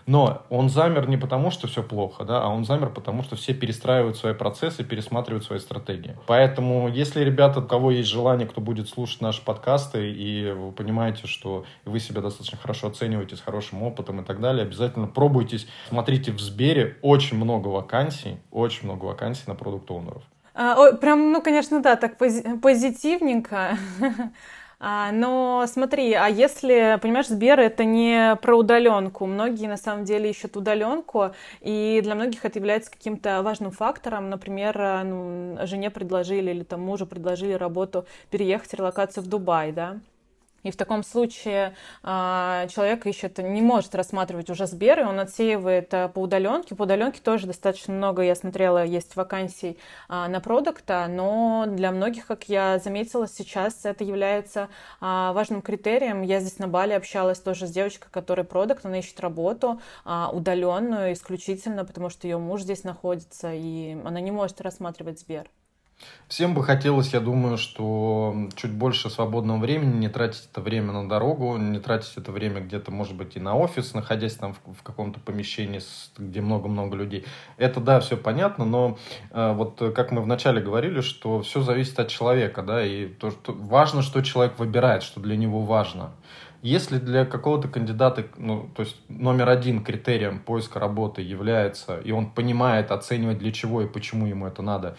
Но 0.06 0.42
он 0.50 0.68
замер 0.68 1.08
не 1.08 1.16
потому, 1.16 1.50
что 1.50 1.66
все 1.66 1.82
плохо, 1.82 2.24
да, 2.24 2.42
а 2.42 2.48
он 2.48 2.64
замер 2.64 2.90
потому, 2.90 3.24
что 3.24 3.34
все 3.34 3.54
перестраивают 3.54 4.16
свои 4.16 4.34
процессы, 4.34 4.84
пересматривают 4.84 5.44
свои 5.44 5.58
стратегии. 5.58 6.16
Поэтому, 6.26 6.88
если, 6.88 7.24
ребята, 7.24 7.58
у 7.60 7.62
кого 7.66 7.90
есть 7.90 8.08
желание, 8.08 8.46
кто 8.46 8.60
будет 8.60 8.88
слушать 8.88 9.20
наши 9.20 9.44
подкасты, 9.44 10.12
и 10.12 10.52
вы 10.52 10.70
понимаете, 10.70 11.26
что 11.26 11.64
вы 11.84 11.98
себя 11.98 12.20
достаточно 12.20 12.56
хорошо 12.56 12.86
оцениваете 12.86 13.36
с 13.36 13.40
хорошим 13.40 13.82
опытом 13.82 14.20
и 14.20 14.24
так 14.24 14.40
далее, 14.40 14.62
обязательно 14.62 15.08
пробуйтесь, 15.08 15.66
смотрите 15.88 16.30
в 16.30 16.40
Сбере, 16.40 16.96
очень 17.02 17.36
много 17.36 17.68
вакансий, 17.68 18.38
очень 18.52 18.84
много 18.84 19.06
вакансий 19.06 19.44
на 19.46 19.56
продукт-оунеров. 19.56 20.22
А, 20.54 20.92
прям, 20.92 21.32
ну, 21.32 21.42
конечно, 21.42 21.82
да, 21.82 21.96
так 21.96 22.16
позитивненько. 22.16 23.76
А, 24.78 25.10
но 25.10 25.64
смотри, 25.66 26.12
а 26.12 26.28
если, 26.28 26.98
понимаешь, 27.00 27.28
Сбер 27.28 27.58
это 27.58 27.84
не 27.84 28.36
про 28.42 28.56
удаленку, 28.56 29.24
многие 29.24 29.68
на 29.68 29.78
самом 29.78 30.04
деле 30.04 30.28
ищут 30.30 30.56
удаленку, 30.56 31.32
и 31.62 32.00
для 32.02 32.14
многих 32.14 32.44
это 32.44 32.58
является 32.58 32.90
каким-то 32.90 33.42
важным 33.42 33.70
фактором. 33.70 34.28
Например, 34.28 35.02
ну, 35.04 35.58
жене 35.66 35.90
предложили 35.90 36.50
или 36.50 36.62
там 36.62 36.82
мужу 36.82 37.06
предложили 37.06 37.54
работу 37.54 38.06
переехать, 38.30 38.74
релокацию 38.74 39.24
в 39.24 39.28
Дубай, 39.28 39.72
да, 39.72 39.98
и 40.66 40.70
в 40.72 40.76
таком 40.76 41.04
случае 41.04 41.74
э, 42.02 42.66
человек 42.74 43.06
ищет, 43.06 43.38
не 43.38 43.62
может 43.62 43.94
рассматривать 43.94 44.50
уже 44.50 44.66
Сбер, 44.66 45.00
и 45.00 45.04
он 45.04 45.20
отсеивает 45.20 45.94
э, 45.94 46.08
по 46.08 46.18
удаленке. 46.18 46.74
По 46.74 46.82
удаленке 46.82 47.20
тоже 47.20 47.46
достаточно 47.46 47.94
много, 47.94 48.22
я 48.22 48.34
смотрела, 48.34 48.84
есть 48.84 49.14
вакансий 49.14 49.78
э, 50.08 50.26
на 50.26 50.40
продукта, 50.40 51.06
но 51.08 51.66
для 51.68 51.92
многих, 51.92 52.26
как 52.26 52.48
я 52.48 52.80
заметила, 52.80 53.28
сейчас 53.28 53.84
это 53.84 54.02
является 54.02 54.68
э, 55.00 55.30
важным 55.32 55.62
критерием. 55.62 56.22
Я 56.22 56.40
здесь 56.40 56.58
на 56.58 56.66
Бали 56.66 56.94
общалась 56.94 57.38
тоже 57.38 57.68
с 57.68 57.70
девочкой, 57.70 58.08
которая 58.10 58.44
продукт, 58.44 58.84
она 58.84 58.98
ищет 58.98 59.20
работу 59.20 59.80
удаленную 60.04 61.12
исключительно, 61.12 61.84
потому 61.84 62.10
что 62.10 62.26
ее 62.26 62.38
муж 62.38 62.62
здесь 62.62 62.82
находится, 62.82 63.52
и 63.52 63.96
она 64.04 64.20
не 64.20 64.32
может 64.32 64.60
рассматривать 64.60 65.20
Сбер. 65.20 65.48
Всем 66.28 66.54
бы 66.54 66.64
хотелось, 66.64 67.12
я 67.12 67.20
думаю, 67.20 67.56
что 67.56 68.34
чуть 68.56 68.72
больше 68.72 69.10
свободного 69.10 69.58
времени, 69.58 69.96
не 69.96 70.08
тратить 70.08 70.48
это 70.50 70.60
время 70.60 70.92
на 70.92 71.08
дорогу, 71.08 71.56
не 71.56 71.78
тратить 71.78 72.14
это 72.16 72.32
время 72.32 72.60
где-то, 72.60 72.90
может 72.90 73.14
быть, 73.14 73.36
и 73.36 73.40
на 73.40 73.54
офис, 73.54 73.94
находясь 73.94 74.34
там 74.34 74.54
в, 74.54 74.74
в 74.74 74.82
каком-то 74.82 75.20
помещении, 75.20 75.80
где 76.18 76.40
много-много 76.40 76.96
людей. 76.96 77.24
Это, 77.58 77.80
да, 77.80 78.00
все 78.00 78.16
понятно, 78.16 78.64
но 78.64 78.98
э, 79.30 79.52
вот 79.52 79.80
как 79.94 80.10
мы 80.10 80.20
вначале 80.20 80.60
говорили, 80.60 81.00
что 81.00 81.42
все 81.42 81.60
зависит 81.60 82.00
от 82.00 82.08
человека, 82.08 82.62
да, 82.62 82.84
и 82.84 83.06
то, 83.06 83.30
что 83.30 83.52
важно, 83.52 84.02
что 84.02 84.20
человек 84.22 84.58
выбирает, 84.58 85.04
что 85.04 85.20
для 85.20 85.36
него 85.36 85.62
важно. 85.62 86.10
Если 86.62 86.98
для 86.98 87.24
какого-то 87.24 87.68
кандидата, 87.68 88.26
ну, 88.36 88.68
то 88.74 88.82
есть 88.82 88.96
номер 89.08 89.48
один 89.48 89.84
критерием 89.84 90.40
поиска 90.40 90.80
работы 90.80 91.22
является, 91.22 91.98
и 91.98 92.10
он 92.10 92.30
понимает, 92.30 92.90
оценивает 92.90 93.38
для 93.38 93.52
чего 93.52 93.82
и 93.82 93.86
почему 93.86 94.26
ему 94.26 94.48
это 94.48 94.62
надо, 94.62 94.96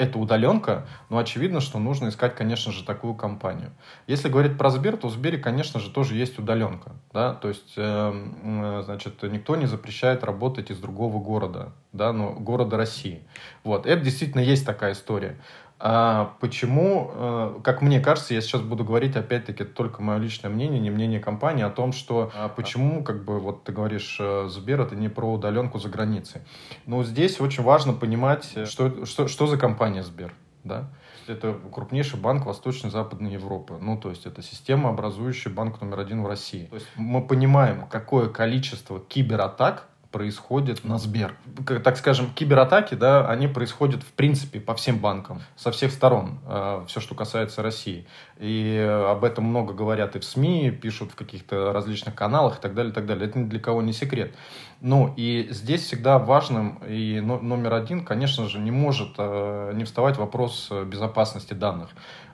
это 0.00 0.18
удаленка, 0.18 0.86
но 1.10 1.18
очевидно, 1.18 1.60
что 1.60 1.78
нужно 1.78 2.08
искать, 2.08 2.34
конечно 2.34 2.72
же, 2.72 2.84
такую 2.84 3.14
компанию. 3.14 3.70
Если 4.06 4.30
говорить 4.30 4.56
про 4.56 4.70
Сбер, 4.70 4.96
то 4.96 5.08
в 5.08 5.12
Сбере, 5.12 5.36
конечно 5.36 5.78
же, 5.78 5.90
тоже 5.90 6.14
есть 6.14 6.38
удаленка. 6.38 6.92
Да? 7.12 7.34
То 7.34 7.48
есть, 7.48 7.74
э, 7.76 8.82
значит, 8.84 9.22
никто 9.24 9.56
не 9.56 9.66
запрещает 9.66 10.24
работать 10.24 10.70
из 10.70 10.78
другого 10.78 11.22
города, 11.22 11.72
да, 11.92 12.12
но 12.12 12.30
города 12.32 12.78
России. 12.78 13.22
Вот. 13.62 13.86
Это 13.86 14.02
действительно 14.02 14.40
есть 14.40 14.64
такая 14.64 14.92
история. 14.92 15.36
А 15.82 16.36
почему, 16.40 17.10
э, 17.14 17.60
как 17.64 17.80
мне 17.80 18.00
кажется, 18.00 18.34
я 18.34 18.42
сейчас 18.42 18.60
буду 18.60 18.84
говорить, 18.84 19.16
опять-таки, 19.16 19.64
только 19.64 20.02
мое 20.02 20.18
личное 20.18 20.50
мнение, 20.50 20.78
не 20.78 20.90
мнение 20.90 21.20
компании, 21.20 21.64
о 21.64 21.70
том, 21.70 21.92
что 21.92 22.30
а 22.34 22.50
почему, 22.50 23.02
как 23.02 23.24
бы, 23.24 23.40
вот 23.40 23.64
ты 23.64 23.72
говоришь, 23.72 24.18
э, 24.20 24.46
Сбер, 24.50 24.82
это 24.82 24.94
не 24.94 25.08
про 25.08 25.32
удаленку 25.32 25.78
за 25.78 25.88
границей. 25.88 26.42
Но 26.84 27.02
здесь 27.02 27.40
очень 27.40 27.62
важно 27.64 27.94
понимать, 27.94 28.44
что, 28.68 29.06
что, 29.06 29.26
что 29.26 29.46
за 29.46 29.56
компания 29.56 30.02
Сбер, 30.02 30.34
да? 30.64 30.90
Это 31.26 31.56
крупнейший 31.72 32.20
банк 32.20 32.44
Восточной 32.44 32.88
и 32.88 32.90
Западной 32.90 33.32
Европы. 33.32 33.78
Ну, 33.80 33.96
то 33.96 34.10
есть 34.10 34.26
это 34.26 34.42
система, 34.42 34.90
образующая 34.90 35.50
банк 35.50 35.80
номер 35.80 36.00
один 36.00 36.22
в 36.22 36.26
России. 36.26 36.66
То 36.66 36.74
есть 36.74 36.88
мы 36.96 37.26
понимаем, 37.26 37.86
какое 37.88 38.28
количество 38.28 39.00
кибератак 39.00 39.89
происходит 40.10 40.84
на 40.84 40.98
Сбер. 40.98 41.36
Так 41.84 41.96
скажем, 41.96 42.30
кибератаки, 42.34 42.94
да, 42.94 43.28
они 43.28 43.46
происходят 43.46 44.02
в 44.02 44.12
принципе 44.12 44.60
по 44.60 44.74
всем 44.74 44.98
банкам, 44.98 45.42
со 45.56 45.70
всех 45.70 45.92
сторон, 45.92 46.40
э, 46.46 46.84
все, 46.88 47.00
что 47.00 47.14
касается 47.14 47.62
России. 47.62 48.06
И 48.38 48.78
об 49.08 49.24
этом 49.24 49.44
много 49.44 49.72
говорят 49.72 50.16
и 50.16 50.18
в 50.18 50.24
СМИ, 50.24 50.70
пишут 50.70 51.12
в 51.12 51.14
каких-то 51.14 51.72
различных 51.72 52.14
каналах 52.14 52.58
и 52.58 52.60
так 52.60 52.74
далее, 52.74 52.90
и 52.90 52.94
так 52.94 53.06
далее. 53.06 53.28
Это 53.28 53.38
ни 53.38 53.48
для 53.48 53.60
кого 53.60 53.82
не 53.82 53.92
секрет. 53.92 54.34
Ну, 54.82 55.12
и 55.14 55.48
здесь 55.50 55.82
всегда 55.82 56.18
важным 56.18 56.78
и 56.88 57.20
номер 57.20 57.74
один, 57.74 58.02
конечно 58.02 58.48
же, 58.48 58.58
не 58.58 58.70
может 58.70 59.10
э, 59.18 59.72
не 59.74 59.84
вставать 59.84 60.16
вопрос 60.16 60.70
безопасности 60.86 61.52
данных. 61.52 61.90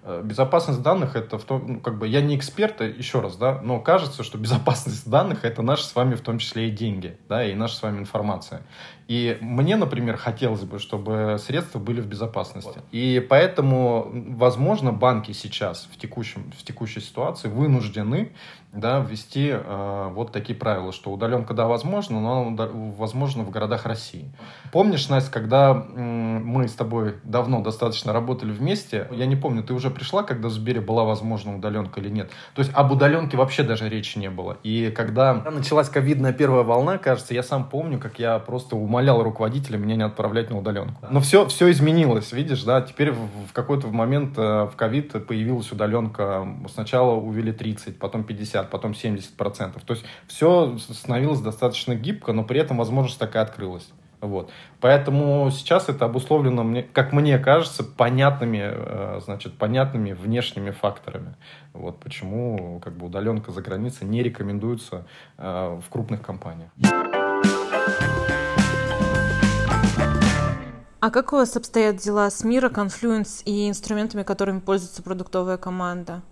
Э, 0.08 0.22
безопасность 0.22 0.80
данных 0.80 1.16
это 1.16 1.38
в 1.38 1.44
том, 1.44 1.64
ну, 1.66 1.80
как 1.80 1.98
бы 1.98 2.06
я 2.06 2.20
не 2.20 2.36
эксперт, 2.36 2.80
э, 2.80 2.88
еще 2.88 3.18
раз, 3.20 3.36
да, 3.36 3.60
но 3.62 3.80
кажется, 3.80 4.22
что 4.22 4.38
безопасность 4.38 5.10
данных 5.10 5.44
это 5.44 5.62
наши 5.62 5.82
с 5.82 5.96
вами 5.96 6.14
в 6.14 6.20
том 6.20 6.38
числе 6.38 6.68
и 6.68 6.70
деньги, 6.70 7.18
да, 7.28 7.44
и 7.44 7.54
наша 7.54 7.74
с 7.74 7.82
вами 7.82 7.98
информация. 7.98 8.62
И 9.08 9.38
мне, 9.40 9.76
например, 9.76 10.16
хотелось 10.16 10.62
бы, 10.62 10.78
чтобы 10.78 11.36
средства 11.38 11.78
были 11.78 12.00
в 12.00 12.06
безопасности. 12.06 12.66
Вот. 12.76 12.84
И 12.90 13.24
поэтому, 13.28 14.10
возможно, 14.30 14.92
банки 14.92 15.32
сейчас 15.32 15.88
в, 15.92 15.96
текущем, 15.96 16.52
в 16.58 16.64
текущей 16.64 17.00
ситуации 17.00 17.48
вынуждены 17.48 18.32
да, 18.76 19.00
ввести 19.00 19.50
э, 19.52 20.10
вот 20.12 20.32
такие 20.32 20.56
правила, 20.56 20.92
что 20.92 21.10
удаленка, 21.10 21.54
да, 21.54 21.66
возможно, 21.66 22.20
но 22.20 22.54
возможно 22.98 23.42
в 23.42 23.50
городах 23.50 23.86
России. 23.86 24.30
Помнишь, 24.72 25.08
Настя, 25.08 25.30
когда 25.30 25.70
э, 25.72 26.00
мы 26.00 26.68
с 26.68 26.74
тобой 26.74 27.14
давно 27.24 27.62
достаточно 27.62 28.12
работали 28.12 28.52
вместе, 28.52 29.08
я 29.12 29.26
не 29.26 29.36
помню, 29.36 29.62
ты 29.62 29.72
уже 29.72 29.90
пришла, 29.90 30.22
когда 30.22 30.48
в 30.48 30.52
Сбере 30.52 30.80
была 30.80 31.04
возможна 31.04 31.56
удаленка 31.56 32.00
или 32.00 32.10
нет? 32.10 32.30
То 32.54 32.60
есть 32.60 32.70
об 32.74 32.92
удаленке 32.92 33.36
вообще 33.36 33.62
даже 33.62 33.88
речи 33.88 34.18
не 34.18 34.30
было. 34.30 34.58
И 34.62 34.90
когда 34.90 35.34
началась 35.34 35.88
ковидная 35.88 36.32
первая 36.32 36.62
волна, 36.62 36.98
кажется, 36.98 37.34
я 37.34 37.42
сам 37.42 37.68
помню, 37.68 37.98
как 37.98 38.18
я 38.18 38.38
просто 38.38 38.76
умолял 38.96 39.22
руководителя 39.22 39.76
меня 39.76 39.96
не 39.96 40.02
отправлять 40.04 40.48
на 40.48 40.56
удаленку. 40.56 41.06
Но 41.10 41.20
все, 41.20 41.46
все 41.48 41.70
изменилось, 41.70 42.32
видишь, 42.32 42.62
да, 42.62 42.80
теперь 42.80 43.12
в, 43.12 43.48
в 43.48 43.52
какой-то 43.52 43.88
момент 43.88 44.38
э, 44.38 44.64
в 44.64 44.72
ковид 44.74 45.26
появилась 45.26 45.70
удаленка, 45.70 46.48
сначала 46.72 47.14
увели 47.14 47.52
30, 47.52 47.98
потом 47.98 48.24
50, 48.24 48.46
50, 48.46 48.70
потом 48.70 48.92
70%. 48.92 49.80
То 49.84 49.94
есть 49.94 50.04
все 50.26 50.78
становилось 50.78 51.40
достаточно 51.40 51.94
гибко, 51.94 52.32
но 52.32 52.44
при 52.44 52.60
этом 52.60 52.78
возможность 52.78 53.18
такая 53.18 53.42
открылась. 53.42 53.88
Вот. 54.22 54.50
Поэтому 54.80 55.50
сейчас 55.50 55.90
это 55.90 56.06
обусловлено, 56.06 56.64
мне, 56.64 56.82
как 56.82 57.12
мне 57.12 57.38
кажется, 57.38 57.84
понятными, 57.84 58.62
э, 58.62 59.20
значит, 59.22 59.58
понятными 59.58 60.12
внешними 60.12 60.70
факторами. 60.70 61.34
Вот 61.74 62.00
почему 62.00 62.80
как 62.82 62.96
бы, 62.96 63.06
удаленка 63.06 63.52
за 63.52 63.60
границей 63.60 64.06
не 64.06 64.22
рекомендуется 64.22 65.06
э, 65.36 65.80
в 65.84 65.90
крупных 65.90 66.22
компаниях. 66.22 66.70
А 70.98 71.10
как 71.10 71.32
у 71.32 71.36
вас 71.36 71.56
обстоят 71.56 71.96
дела 71.96 72.30
с 72.30 72.42
Мира, 72.42 72.70
Confluence 72.70 73.42
и 73.44 73.68
инструментами, 73.68 74.22
которыми 74.22 74.60
пользуется 74.60 75.02
продуктовая 75.02 75.58
команда? 75.58 76.22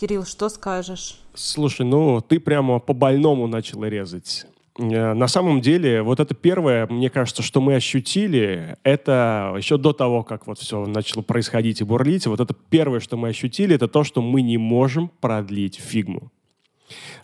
Кирилл, 0.00 0.24
что 0.24 0.48
скажешь? 0.48 1.20
Слушай, 1.34 1.84
ну 1.84 2.20
ты 2.20 2.40
прямо 2.40 2.78
по 2.78 2.94
больному 2.94 3.46
начала 3.46 3.84
резать. 3.84 4.46
Э, 4.78 5.12
на 5.12 5.28
самом 5.28 5.60
деле, 5.60 6.02
вот 6.02 6.20
это 6.20 6.34
первое, 6.34 6.86
мне 6.86 7.10
кажется, 7.10 7.42
что 7.42 7.60
мы 7.60 7.74
ощутили, 7.74 8.76
это 8.82 9.54
еще 9.56 9.76
до 9.76 9.92
того, 9.92 10.22
как 10.22 10.46
вот 10.46 10.58
все 10.58 10.84
начало 10.86 11.22
происходить 11.22 11.82
и 11.82 11.84
бурлить, 11.84 12.26
вот 12.26 12.40
это 12.40 12.54
первое, 12.70 13.00
что 13.00 13.16
мы 13.16 13.28
ощутили, 13.28 13.74
это 13.74 13.88
то, 13.88 14.04
что 14.04 14.22
мы 14.22 14.42
не 14.42 14.56
можем 14.56 15.10
продлить 15.20 15.76
фигму. 15.76 16.32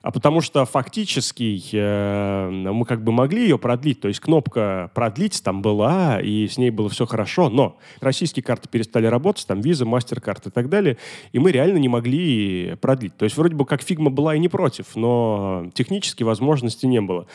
А 0.03 0.11
потому 0.11 0.41
что 0.41 0.65
фактически 0.65 1.61
э, 1.73 2.51
мы 2.51 2.85
как 2.87 3.05
бы 3.05 3.13
могли 3.13 3.43
ее 3.43 3.59
продлить, 3.59 4.01
то 4.01 4.09
есть 4.09 4.21
кнопка 4.21 4.91
продлить 4.95 5.43
там 5.43 5.61
была, 5.61 6.21
и 6.21 6.49
с 6.49 6.57
ней 6.57 6.71
было 6.71 6.89
все 6.89 7.07
хорошо, 7.07 7.51
но 7.51 7.77
российские 8.01 8.43
карты 8.43 8.69
перестали 8.69 9.07
работать, 9.07 9.47
там 9.47 9.61
виза, 9.61 9.85
мастер-карты 9.85 10.49
и 10.49 10.53
так 10.53 10.71
далее, 10.71 10.97
и 11.33 11.39
мы 11.39 11.53
реально 11.53 11.79
не 11.79 11.89
могли 11.89 12.77
продлить. 12.81 13.17
То 13.17 13.25
есть 13.25 13.37
вроде 13.37 13.55
бы 13.55 13.67
как 13.67 13.83
фигма 13.83 14.11
была 14.11 14.35
и 14.35 14.39
не 14.39 14.49
против, 14.49 14.97
но 14.97 15.71
технически 15.75 16.23
возможности 16.23 16.87
не 16.87 17.01
было. 17.01 17.27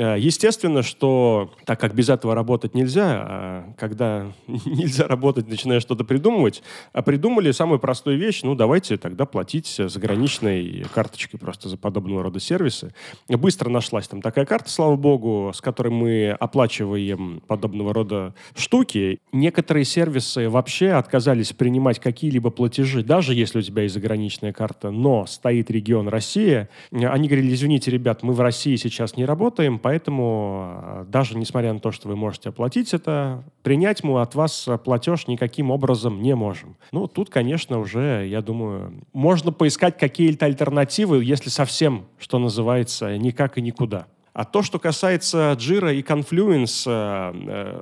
Э, 0.00 0.16
естественно, 0.18 0.82
что 0.82 1.50
так 1.66 1.78
как 1.78 1.94
без 1.94 2.08
этого 2.08 2.34
работать 2.34 2.74
нельзя, 2.74 3.04
а 3.22 3.74
когда 3.76 4.32
нельзя 4.46 5.06
работать, 5.06 5.46
начинаешь 5.46 5.82
что-то 5.82 6.04
придумывать, 6.04 6.62
а 6.94 7.02
придумали 7.02 7.50
самую 7.50 7.80
простую 7.80 8.16
вещь, 8.16 8.40
ну 8.42 8.54
давайте 8.54 8.96
тогда 8.96 9.26
платить 9.26 9.78
заграничной 9.78 10.86
карточкой 10.94 11.38
просто 11.38 11.68
за 11.68 11.76
подобного 11.76 12.22
рода 12.22 12.40
сервисы. 12.40 12.94
Быстро 13.28 13.68
нашлась 13.68 14.08
там 14.08 14.22
такая 14.22 14.46
карта, 14.46 14.70
слава 14.70 14.96
богу, 14.96 15.52
с 15.54 15.60
которой 15.60 15.90
мы 15.90 16.30
оплачиваем 16.30 17.42
подобного 17.46 17.92
рода 17.92 18.34
штуки. 18.56 19.18
Некоторые 19.32 19.84
сервисы 19.84 20.48
вообще 20.48 20.92
отказались 20.92 21.52
принимать 21.52 21.98
какие-либо 21.98 22.48
платежи, 22.48 23.02
даже 23.02 23.34
если 23.34 23.58
у 23.58 23.62
тебя 23.62 23.82
есть 23.82 23.94
заграничная 23.94 24.54
карта, 24.54 24.90
но 24.90 25.26
стоит 25.26 25.70
регион 25.70 26.08
Россия. 26.08 26.70
Они 26.90 27.28
говорили, 27.28 27.52
извините, 27.52 27.90
ребят, 27.90 28.22
мы 28.22 28.32
в 28.32 28.40
России 28.40 28.76
сейчас 28.76 29.18
не 29.18 29.26
работаем, 29.26 29.78
поэтому 29.90 30.82
э, 30.84 31.04
даже 31.08 31.36
несмотря 31.36 31.72
на 31.72 31.80
то, 31.80 31.90
что 31.90 32.06
вы 32.06 32.14
можете 32.14 32.50
оплатить 32.50 32.94
это, 32.94 33.42
принять 33.64 34.04
мы 34.04 34.22
от 34.22 34.36
вас 34.36 34.68
платеж 34.84 35.26
никаким 35.26 35.72
образом 35.72 36.22
не 36.22 36.36
можем. 36.36 36.76
Ну, 36.92 37.08
тут, 37.08 37.28
конечно, 37.28 37.80
уже, 37.80 38.24
я 38.28 38.40
думаю, 38.40 39.04
можно 39.12 39.50
поискать 39.50 39.98
какие-то 39.98 40.46
альтернативы, 40.46 41.24
если 41.24 41.48
совсем, 41.48 42.06
что 42.20 42.38
называется, 42.38 43.18
никак 43.18 43.58
и 43.58 43.62
никуда. 43.62 44.06
А 44.32 44.44
то, 44.44 44.62
что 44.62 44.78
касается 44.78 45.56
Jira 45.58 45.92
и 45.92 46.02
Confluence, 46.02 46.84
э, 46.86 47.32
э, 47.48 47.80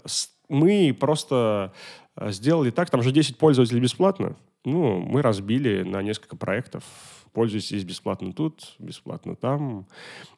мы 0.48 0.96
просто 0.98 1.74
сделали 2.16 2.70
так, 2.70 2.88
там 2.88 3.02
же 3.02 3.12
10 3.12 3.36
пользователей 3.36 3.80
бесплатно. 3.82 4.34
Ну, 4.64 4.98
мы 4.98 5.20
разбили 5.20 5.82
на 5.82 6.00
несколько 6.00 6.36
проектов 6.36 6.84
пользуйтесь 7.32 7.84
бесплатно 7.84 8.32
тут, 8.32 8.74
бесплатно 8.78 9.36
там 9.36 9.86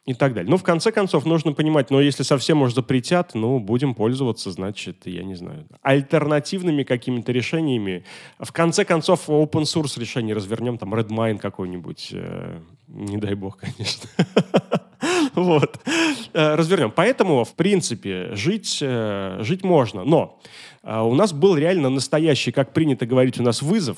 и 0.07 0.15
так 0.15 0.35
далее. 0.35 0.51
Ну, 0.51 0.57
в 0.57 0.63
конце 0.63 0.93
концов, 0.93 1.25
нужно 1.25 1.53
понимать, 1.53 1.91
но 1.91 1.99
ну, 1.99 2.03
если 2.03 2.23
совсем 2.23 2.63
уж 2.63 2.75
запретят, 2.75 3.35
ну, 3.35 3.59
будем 3.59 3.95
пользоваться, 3.95 4.51
значит, 4.51 5.07
я 5.07 5.23
не 5.23 5.35
знаю, 5.35 5.67
альтернативными 5.83 6.83
какими-то 6.83 7.33
решениями. 7.33 8.05
В 8.39 8.53
конце 8.53 8.85
концов, 8.85 9.29
open 9.29 9.63
source 9.63 9.99
решение 10.01 10.35
развернем, 10.35 10.79
там, 10.79 10.95
Redmine 10.95 11.39
какой-нибудь, 11.39 12.11
э, 12.13 12.61
не 12.89 13.19
дай 13.19 13.35
бог, 13.35 13.59
конечно. 13.77 14.11
Вот. 15.35 15.81
Э, 16.33 16.55
развернем. 16.55 16.93
Поэтому, 16.95 17.45
в 17.45 17.55
принципе, 17.55 18.35
жить, 18.35 18.79
э, 18.81 19.39
жить 19.41 19.65
можно. 19.65 20.05
Но 20.05 20.41
э, 20.83 21.01
у 21.01 21.15
нас 21.15 21.33
был 21.33 21.57
реально 21.57 21.91
настоящий, 21.91 22.53
как 22.53 22.73
принято 22.73 23.07
говорить, 23.07 23.39
у 23.39 23.43
нас 23.43 23.63
вызов. 23.63 23.97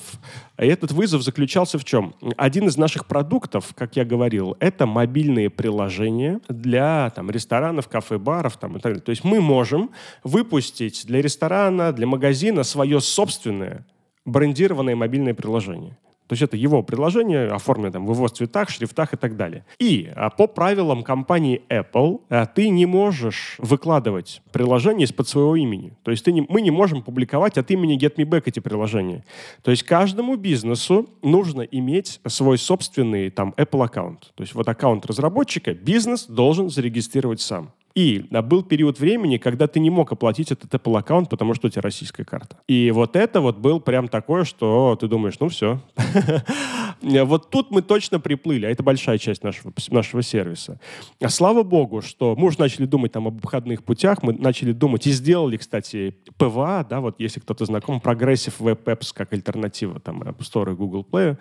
И 0.59 0.65
этот 0.65 0.91
вызов 0.91 1.21
заключался 1.23 1.77
в 1.77 1.85
чем? 1.85 2.15
Один 2.37 2.67
из 2.67 2.77
наших 2.77 3.05
продуктов, 3.05 3.73
как 3.75 3.95
я 3.95 4.05
говорил, 4.05 4.55
это 4.59 4.85
мобильные 4.85 5.49
приложения 5.49 6.39
для 6.49 7.11
там, 7.15 7.29
ресторанов, 7.29 7.87
кафе, 7.87 8.17
баров 8.17 8.57
там, 8.57 8.71
и 8.77 8.79
так 8.79 8.93
далее. 8.93 9.01
То 9.01 9.11
есть 9.11 9.23
мы 9.23 9.41
можем 9.41 9.91
выпустить 10.23 11.05
для 11.05 11.21
ресторана, 11.21 11.91
для 11.91 12.07
магазина 12.07 12.63
свое 12.63 12.99
собственное 13.01 13.85
брендированное 14.25 14.95
мобильное 14.95 15.33
приложение. 15.33 15.97
То 16.27 16.33
есть 16.33 16.41
это 16.41 16.57
его 16.57 16.83
предложение, 16.83 17.47
оформлено 17.47 17.91
там, 17.91 18.05
в 18.05 18.13
его 18.13 18.27
цветах, 18.27 18.69
шрифтах 18.69 19.13
и 19.13 19.17
так 19.17 19.35
далее. 19.35 19.65
И 19.79 20.11
а, 20.15 20.29
по 20.29 20.47
правилам 20.47 21.03
компании 21.03 21.61
Apple 21.69 22.21
а, 22.29 22.45
ты 22.45 22.69
не 22.69 22.85
можешь 22.85 23.55
выкладывать 23.57 24.41
приложение 24.51 25.05
из-под 25.05 25.27
своего 25.27 25.55
имени. 25.55 25.93
То 26.03 26.11
есть 26.11 26.23
ты 26.25 26.31
не, 26.31 26.45
мы 26.47 26.61
не 26.61 26.71
можем 26.71 27.01
публиковать 27.01 27.57
от 27.57 27.69
имени 27.71 27.97
GetMeBack 27.97 28.43
эти 28.45 28.59
приложения. 28.59 29.23
То 29.61 29.71
есть 29.71 29.83
каждому 29.83 30.35
бизнесу 30.35 31.09
нужно 31.21 31.61
иметь 31.61 32.21
свой 32.25 32.57
собственный 32.57 33.29
там 33.29 33.53
Apple 33.57 33.83
аккаунт. 33.83 34.31
То 34.35 34.43
есть 34.43 34.55
вот 34.55 34.67
аккаунт 34.67 35.05
разработчика 35.05 35.73
бизнес 35.73 36.25
должен 36.25 36.69
зарегистрировать 36.69 37.41
сам. 37.41 37.71
И 37.95 38.25
был 38.31 38.63
период 38.63 38.99
времени, 38.99 39.37
когда 39.37 39.67
ты 39.67 39.79
не 39.79 39.91
мог 39.91 40.11
оплатить 40.11 40.51
этот 40.51 40.73
Apple 40.73 40.97
аккаунт, 40.97 41.29
потому 41.29 41.53
что 41.53 41.67
у 41.67 41.69
тебя 41.69 41.83
российская 41.83 42.25
карта. 42.25 42.57
И 42.67 42.89
вот 42.91 43.15
это 43.15 43.39
вот 43.39 43.57
был 43.57 43.79
прям 43.79 44.07
такое, 44.07 44.45
что 44.45 44.97
ты 44.99 45.07
думаешь, 45.07 45.35
ну 45.39 45.49
все. 45.49 45.79
Вот 47.01 47.49
тут 47.49 47.69
мы 47.69 47.81
точно 47.81 48.19
приплыли, 48.21 48.65
а 48.65 48.69
это 48.69 48.81
большая 48.81 49.17
часть 49.17 49.43
нашего, 49.43 49.73
нашего 49.89 50.21
сервиса. 50.21 50.79
А 51.21 51.27
слава 51.27 51.63
богу, 51.63 52.01
что 52.01 52.33
мы 52.37 52.47
уже 52.47 52.59
начали 52.59 52.85
думать 52.85 53.11
там 53.11 53.27
об 53.27 53.39
обходных 53.39 53.83
путях, 53.83 54.23
мы 54.23 54.31
начали 54.31 54.71
думать 54.71 55.05
и 55.05 55.11
сделали, 55.11 55.57
кстати, 55.57 56.15
PWA, 56.37 56.85
да, 56.89 57.01
вот 57.01 57.15
если 57.19 57.41
кто-то 57.41 57.65
знаком, 57.65 58.01
Progressive 58.01 58.53
Web 58.59 58.85
Apps 58.85 59.09
как 59.13 59.33
альтернатива 59.33 59.99
там 59.99 60.21
App 60.23 60.37
Store 60.39 60.71
и 60.71 60.75
Google 60.75 61.05
Play 61.09 61.37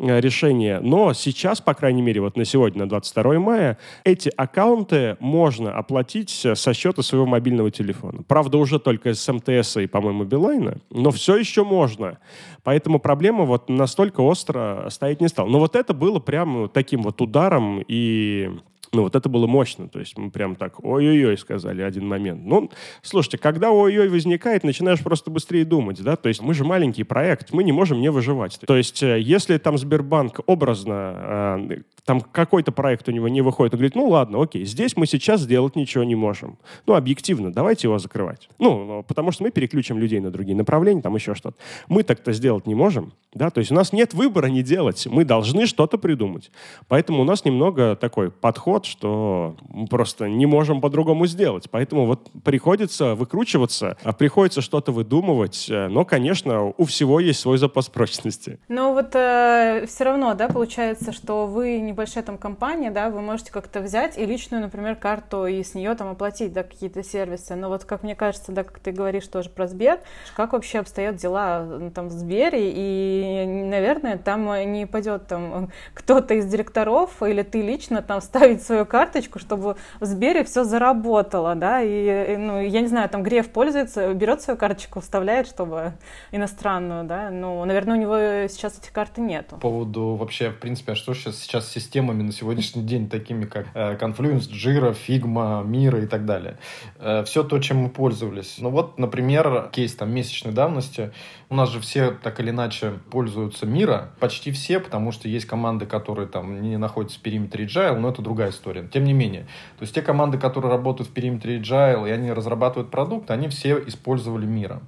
э, 0.00 0.20
решение. 0.20 0.80
Но 0.80 1.12
сейчас, 1.12 1.60
по 1.60 1.74
крайней 1.74 2.02
мере, 2.02 2.20
вот 2.20 2.36
на 2.36 2.44
сегодня, 2.44 2.80
на 2.80 2.88
22 2.88 3.38
мая, 3.38 3.78
эти 4.02 4.32
аккаунты 4.36 5.16
можно 5.20 5.72
оплатить 5.72 5.93
оплатить 5.94 6.46
со 6.54 6.74
счета 6.74 7.02
своего 7.02 7.24
мобильного 7.24 7.70
телефона. 7.70 8.22
Правда, 8.26 8.58
уже 8.58 8.80
только 8.80 9.14
с 9.14 9.32
МТС 9.32 9.76
и, 9.76 9.86
по-моему, 9.86 10.24
Билайна, 10.24 10.78
но 10.90 11.12
все 11.12 11.36
еще 11.36 11.62
можно. 11.62 12.18
Поэтому 12.64 12.98
проблема 12.98 13.44
вот 13.44 13.68
настолько 13.68 14.20
остро 14.20 14.88
стоять 14.90 15.20
не 15.20 15.28
стала. 15.28 15.48
Но 15.48 15.60
вот 15.60 15.76
это 15.76 15.94
было 15.94 16.18
прям 16.18 16.68
таким 16.68 17.02
вот 17.02 17.20
ударом 17.20 17.80
и 17.86 18.50
ну, 18.92 19.02
вот 19.02 19.14
это 19.14 19.28
было 19.28 19.46
мощно. 19.46 19.88
То 19.88 20.00
есть 20.00 20.18
мы 20.18 20.30
прям 20.30 20.56
так 20.56 20.84
ой-ой-ой 20.84 21.38
сказали 21.38 21.82
один 21.82 22.08
момент. 22.08 22.42
Ну, 22.44 22.70
слушайте, 23.02 23.38
когда 23.38 23.70
ой-ой 23.70 24.08
возникает, 24.08 24.64
начинаешь 24.64 25.00
просто 25.00 25.30
быстрее 25.30 25.64
думать, 25.64 26.02
да? 26.02 26.16
То 26.16 26.28
есть 26.28 26.42
мы 26.42 26.54
же 26.54 26.64
маленький 26.64 27.04
проект, 27.04 27.52
мы 27.52 27.64
не 27.64 27.72
можем 27.72 28.00
не 28.00 28.10
выживать. 28.10 28.58
То 28.66 28.76
есть 28.76 29.02
э, 29.02 29.20
если 29.20 29.58
там 29.58 29.78
Сбербанк 29.78 30.40
образно, 30.46 31.58
э, 31.70 31.78
там 32.04 32.20
какой-то 32.20 32.72
проект 32.72 33.08
у 33.08 33.12
него 33.12 33.28
не 33.28 33.42
выходит, 33.42 33.74
он 33.74 33.78
говорит, 33.78 33.94
ну 33.94 34.08
ладно, 34.08 34.42
окей, 34.42 34.64
здесь 34.64 34.96
мы 34.96 35.06
сейчас 35.06 35.40
сделать 35.40 35.76
ничего 35.76 36.04
не 36.04 36.14
можем. 36.14 36.58
Ну, 36.86 36.94
объективно, 36.94 37.52
давайте 37.52 37.88
его 37.88 37.98
закрывать. 37.98 38.48
Ну, 38.58 39.04
потому 39.06 39.32
что 39.32 39.42
мы 39.44 39.50
переключим 39.50 39.98
людей 39.98 40.20
на 40.20 40.30
другие 40.30 40.56
направления, 40.56 41.02
там 41.02 41.14
еще 41.14 41.34
что-то. 41.34 41.56
Мы 41.88 42.02
так-то 42.02 42.32
сделать 42.32 42.66
не 42.66 42.74
можем, 42.74 43.12
да? 43.32 43.50
То 43.50 43.58
есть 43.58 43.70
у 43.70 43.74
нас 43.74 43.92
нет 43.92 44.14
выбора 44.14 44.46
не 44.46 44.62
делать, 44.62 45.06
мы 45.10 45.24
должны 45.24 45.66
что-то 45.66 45.98
придумать. 45.98 46.50
Поэтому 46.88 47.22
у 47.22 47.24
нас 47.24 47.44
немного 47.44 47.96
такой 47.96 48.30
подход 48.30 48.84
что 48.84 49.56
мы 49.68 49.86
просто 49.86 50.28
не 50.28 50.46
можем 50.46 50.80
по-другому 50.80 51.26
сделать. 51.26 51.68
Поэтому 51.70 52.06
вот 52.06 52.30
приходится 52.44 53.14
выкручиваться, 53.14 53.96
а 54.02 54.12
приходится 54.12 54.60
что-то 54.60 54.92
выдумывать. 54.92 55.66
Э, 55.68 55.88
но, 55.88 56.04
конечно, 56.04 56.72
у 56.76 56.84
всего 56.84 57.20
есть 57.20 57.40
свой 57.40 57.58
запас 57.58 57.88
прочности. 57.88 58.58
Но 58.68 58.92
вот 58.92 59.14
э, 59.14 59.86
все 59.86 60.04
равно, 60.04 60.34
да, 60.34 60.48
получается, 60.48 61.12
что 61.12 61.46
вы 61.46 61.80
небольшая 61.94 62.24
там 62.24 62.38
компания, 62.38 62.90
да, 62.90 63.08
вы 63.08 63.20
можете 63.20 63.52
как-то 63.52 63.80
взять 63.80 64.18
и 64.18 64.26
личную, 64.26 64.60
например, 64.60 64.96
карту 64.96 65.46
и 65.46 65.62
с 65.62 65.74
нее 65.74 65.94
там 65.94 66.10
оплатить, 66.10 66.52
да, 66.52 66.64
какие-то 66.64 67.04
сервисы. 67.04 67.54
Но 67.54 67.68
вот, 67.68 67.84
как 67.84 68.02
мне 68.02 68.16
кажется, 68.16 68.50
да, 68.50 68.64
как 68.64 68.80
ты 68.80 68.90
говоришь 68.90 69.28
тоже 69.28 69.48
про 69.48 69.68
Сбер, 69.68 70.00
как 70.34 70.52
вообще 70.52 70.80
обстоят 70.80 71.14
дела 71.16 71.90
там 71.94 72.08
в 72.08 72.10
Сбере, 72.10 72.72
и, 72.74 73.46
наверное, 73.46 74.18
там 74.18 74.44
не 74.72 74.86
пойдет 74.86 75.28
там 75.28 75.70
кто-то 75.94 76.34
из 76.34 76.46
директоров 76.46 77.22
или 77.22 77.42
ты 77.42 77.62
лично 77.62 78.02
там 78.02 78.20
ставить 78.20 78.62
свою 78.64 78.86
карточку, 78.86 79.38
чтобы 79.38 79.76
в 80.00 80.04
Сбере 80.04 80.42
все 80.42 80.64
заработало, 80.64 81.54
да, 81.54 81.80
и, 81.80 82.36
ну, 82.36 82.60
я 82.60 82.80
не 82.80 82.88
знаю, 82.88 83.08
там 83.08 83.22
Греф 83.22 83.50
пользуется, 83.50 84.12
берет 84.14 84.42
свою 84.42 84.58
карточку, 84.58 85.00
вставляет, 85.00 85.46
чтобы 85.46 85.92
иностранную, 86.32 87.04
да, 87.04 87.30
ну, 87.30 87.64
наверное, 87.64 87.96
у 87.96 88.00
него 88.00 88.16
сейчас 88.48 88.78
этих 88.78 88.92
карт 88.92 89.16
нету. 89.18 89.54
По 89.56 89.60
поводу 89.60 90.16
вообще, 90.16 90.50
в 90.50 90.58
принципе, 90.58 90.92
а 90.92 90.94
что 90.96 91.14
сейчас, 91.14 91.38
сейчас 91.38 91.68
системами 91.84 92.22
на 92.22 92.32
сегодняшний 92.32 92.82
день, 92.82 93.08
такими 93.08 93.44
как 93.44 93.66
э, 93.74 93.96
Confluence, 93.96 94.50
Jira, 94.50 94.94
Figma, 94.94 95.64
Mira 95.64 96.02
и 96.02 96.06
так 96.06 96.24
далее. 96.24 96.56
Э, 96.98 97.22
все 97.24 97.44
то, 97.44 97.58
чем 97.58 97.78
мы 97.78 97.88
пользовались. 97.90 98.56
Ну 98.58 98.70
вот, 98.70 98.98
например, 98.98 99.68
кейс 99.72 99.94
там 99.94 100.12
месячной 100.12 100.52
давности, 100.52 101.12
у 101.50 101.54
нас 101.54 101.70
же 101.70 101.80
все 101.80 102.10
так 102.10 102.40
или 102.40 102.50
иначе 102.50 102.94
пользуются 103.10 103.66
Мира, 103.66 104.10
почти 104.18 104.50
все, 104.50 104.80
потому 104.80 105.12
что 105.12 105.28
есть 105.28 105.46
команды, 105.46 105.86
которые 105.86 106.26
там 106.26 106.62
не 106.62 106.76
находятся 106.78 107.18
в 107.18 107.22
периметре 107.22 107.66
Agile, 107.66 107.98
но 107.98 108.08
это 108.08 108.22
другая 108.22 108.50
история. 108.50 108.88
Тем 108.92 109.04
не 109.04 109.12
менее, 109.12 109.42
то 109.78 109.82
есть 109.82 109.94
те 109.94 110.02
команды, 110.02 110.38
которые 110.38 110.70
работают 110.70 111.10
в 111.10 111.12
периметре 111.12 111.58
Agile, 111.58 112.08
и 112.08 112.12
они 112.12 112.32
разрабатывают 112.32 112.90
продукт, 112.90 113.30
они 113.30 113.48
все 113.48 113.78
использовали 113.86 114.46
Мира. 114.46 114.80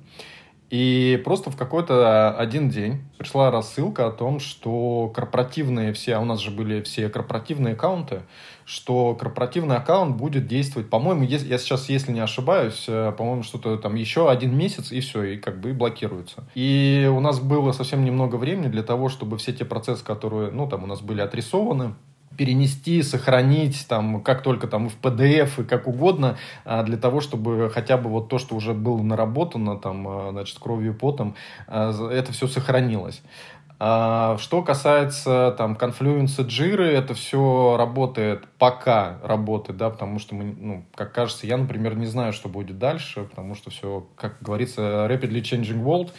И 0.68 1.20
просто 1.24 1.50
в 1.50 1.56
какой-то 1.56 2.36
один 2.36 2.68
день 2.70 3.04
пришла 3.18 3.50
рассылка 3.50 4.06
о 4.08 4.10
том, 4.10 4.40
что 4.40 5.12
корпоративные 5.14 5.92
все, 5.92 6.16
а 6.16 6.20
у 6.20 6.24
нас 6.24 6.40
же 6.40 6.50
были 6.50 6.82
все 6.82 7.08
корпоративные 7.08 7.74
аккаунты, 7.74 8.22
что 8.64 9.14
корпоративный 9.14 9.76
аккаунт 9.76 10.16
будет 10.16 10.48
действовать, 10.48 10.90
по-моему, 10.90 11.22
я 11.22 11.58
сейчас, 11.58 11.88
если 11.88 12.10
не 12.10 12.20
ошибаюсь, 12.20 12.84
э, 12.88 13.12
по-моему, 13.16 13.44
что-то 13.44 13.76
там 13.78 13.94
еще 13.94 14.28
один 14.28 14.56
месяц, 14.56 14.90
и 14.90 15.00
все, 15.00 15.22
и 15.22 15.36
как 15.36 15.60
бы 15.60 15.72
блокируется. 15.72 16.48
И 16.56 17.08
у 17.14 17.20
нас 17.20 17.38
было 17.38 17.70
совсем 17.70 18.04
немного 18.04 18.34
времени 18.34 18.66
для 18.66 18.82
того, 18.82 19.08
чтобы 19.08 19.38
все 19.38 19.52
те 19.52 19.64
процессы, 19.64 20.04
которые, 20.04 20.50
ну, 20.50 20.68
там 20.68 20.82
у 20.82 20.86
нас 20.88 21.00
были 21.00 21.20
отрисованы, 21.20 21.94
перенести, 22.36 23.02
сохранить, 23.02 23.86
там, 23.88 24.22
как 24.22 24.42
только 24.42 24.66
там 24.66 24.88
в 24.88 24.96
PDF, 25.00 25.62
и 25.62 25.64
как 25.64 25.86
угодно, 25.86 26.36
а, 26.64 26.82
для 26.82 26.96
того, 26.96 27.20
чтобы 27.20 27.70
хотя 27.72 27.96
бы 27.96 28.10
вот 28.10 28.28
то, 28.28 28.38
что 28.38 28.54
уже 28.54 28.74
было 28.74 29.02
наработано, 29.02 29.76
там, 29.76 30.06
а, 30.08 30.28
значит, 30.32 30.58
кровью 30.58 30.94
потом, 30.94 31.34
а, 31.66 31.92
это 32.10 32.32
все 32.32 32.46
сохранилось. 32.46 33.22
Что 33.78 34.62
касается 34.66 35.54
там 35.58 35.76
конфлюенса 35.76 36.42
джиры, 36.42 36.86
это 36.86 37.12
все 37.12 37.76
работает, 37.76 38.46
пока 38.58 39.18
работает, 39.22 39.76
да, 39.76 39.90
потому 39.90 40.18
что 40.18 40.34
мы, 40.34 40.44
ну, 40.44 40.86
как 40.94 41.12
кажется, 41.12 41.46
я, 41.46 41.58
например, 41.58 41.94
не 41.94 42.06
знаю, 42.06 42.32
что 42.32 42.48
будет 42.48 42.78
дальше, 42.78 43.24
потому 43.24 43.54
что 43.54 43.68
все, 43.70 44.06
как 44.16 44.38
говорится, 44.40 45.06
rapidly 45.10 45.42
changing 45.42 45.84
world, 45.84 46.10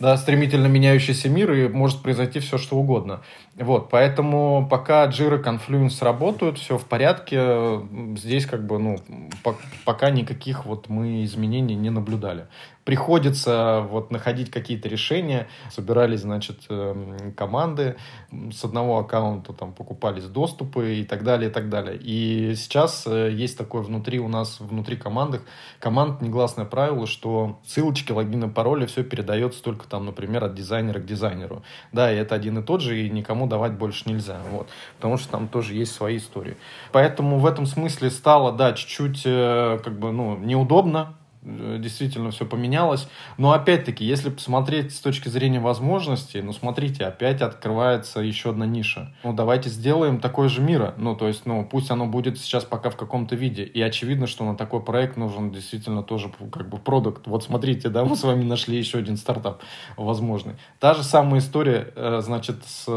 да, 0.00 0.16
стремительно 0.16 0.68
меняющийся 0.68 1.28
мир, 1.28 1.52
и 1.52 1.68
может 1.68 2.02
произойти 2.02 2.40
все, 2.40 2.56
что 2.56 2.76
угодно. 2.76 3.20
Вот, 3.56 3.90
поэтому 3.90 4.66
пока 4.70 5.06
Jira, 5.08 5.42
Confluence 5.42 6.02
работают, 6.02 6.56
все 6.56 6.78
в 6.78 6.86
порядке, 6.86 7.82
здесь 8.16 8.46
как 8.46 8.66
бы, 8.66 8.78
ну, 8.78 8.98
по 9.44 9.56
пока 9.84 10.08
никаких 10.08 10.64
вот 10.64 10.88
мы 10.88 11.24
изменений 11.24 11.74
не 11.74 11.90
наблюдали. 11.90 12.46
Приходится 12.84 13.86
вот 13.88 14.10
находить 14.10 14.50
какие-то 14.50 14.88
решения, 14.88 15.46
собирались, 15.70 16.20
значит, 16.20 16.62
эм, 16.68 17.32
команды, 17.36 17.94
с 18.32 18.64
одного 18.64 18.98
аккаунта 18.98 19.52
там 19.52 19.72
покупались 19.72 20.24
доступы 20.24 20.96
и 20.96 21.04
так 21.04 21.22
далее, 21.22 21.48
и 21.48 21.52
так 21.52 21.68
далее. 21.68 21.96
И 21.96 22.56
сейчас 22.56 23.06
э, 23.06 23.30
есть 23.30 23.56
такое 23.56 23.82
внутри 23.82 24.18
у 24.18 24.26
нас, 24.26 24.58
внутри 24.58 24.96
командах, 24.96 25.42
команд 25.78 26.22
негласное 26.22 26.64
правило, 26.64 27.06
что 27.06 27.60
ссылочки, 27.64 28.10
логины, 28.10 28.50
пароли, 28.50 28.86
все 28.86 29.04
передается 29.04 29.62
только 29.62 29.86
там, 29.86 30.04
например, 30.06 30.42
от 30.42 30.54
дизайнера 30.54 30.98
к 30.98 31.06
дизайнеру. 31.06 31.62
Да, 31.92 32.12
и 32.12 32.16
это 32.16 32.34
один 32.34 32.58
и 32.58 32.62
тот 32.64 32.80
же, 32.80 33.00
и 33.00 33.10
никому 33.10 33.41
никому 33.42 33.46
давать 33.46 33.72
больше 33.72 34.08
нельзя. 34.08 34.38
Вот. 34.50 34.68
Потому 34.96 35.18
что 35.18 35.30
там 35.30 35.48
тоже 35.48 35.74
есть 35.74 35.92
свои 35.92 36.16
истории. 36.16 36.56
Поэтому 36.92 37.38
в 37.38 37.46
этом 37.46 37.66
смысле 37.66 38.10
стало, 38.10 38.52
да, 38.52 38.72
чуть-чуть 38.72 39.22
э, 39.24 39.78
как 39.82 39.98
бы, 39.98 40.12
ну, 40.12 40.36
неудобно, 40.36 41.14
действительно 41.42 42.30
все 42.30 42.46
поменялось. 42.46 43.08
Но 43.36 43.52
опять-таки, 43.52 44.04
если 44.04 44.30
посмотреть 44.30 44.94
с 44.94 45.00
точки 45.00 45.28
зрения 45.28 45.60
возможностей, 45.60 46.40
ну 46.42 46.52
смотрите, 46.52 47.04
опять 47.04 47.42
открывается 47.42 48.20
еще 48.20 48.50
одна 48.50 48.66
ниша. 48.66 49.14
Ну 49.24 49.32
давайте 49.32 49.68
сделаем 49.68 50.20
такой 50.20 50.48
же 50.48 50.62
мира. 50.62 50.94
Ну 50.96 51.16
то 51.16 51.26
есть, 51.26 51.46
ну 51.46 51.66
пусть 51.68 51.90
оно 51.90 52.06
будет 52.06 52.38
сейчас 52.38 52.64
пока 52.64 52.90
в 52.90 52.96
каком-то 52.96 53.34
виде. 53.34 53.64
И 53.64 53.80
очевидно, 53.80 54.26
что 54.26 54.44
на 54.44 54.56
такой 54.56 54.82
проект 54.82 55.16
нужен 55.16 55.50
действительно 55.50 56.02
тоже 56.02 56.30
как 56.52 56.68
бы 56.68 56.78
продукт. 56.78 57.26
Вот 57.26 57.42
смотрите, 57.42 57.88
да, 57.88 58.04
мы 58.04 58.16
с 58.16 58.22
вами 58.22 58.44
нашли 58.44 58.78
еще 58.78 58.98
один 58.98 59.16
стартап 59.16 59.62
возможный. 59.96 60.54
Та 60.78 60.94
же 60.94 61.02
самая 61.02 61.40
история, 61.40 61.92
э, 61.96 62.20
значит, 62.22 62.64
с 62.64 62.88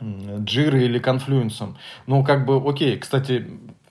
Джирой 0.00 0.84
или 0.84 0.98
конфлюенсом. 0.98 1.76
Ну, 2.06 2.24
как 2.24 2.46
бы, 2.46 2.56
окей, 2.56 2.96
кстати, 2.98 3.46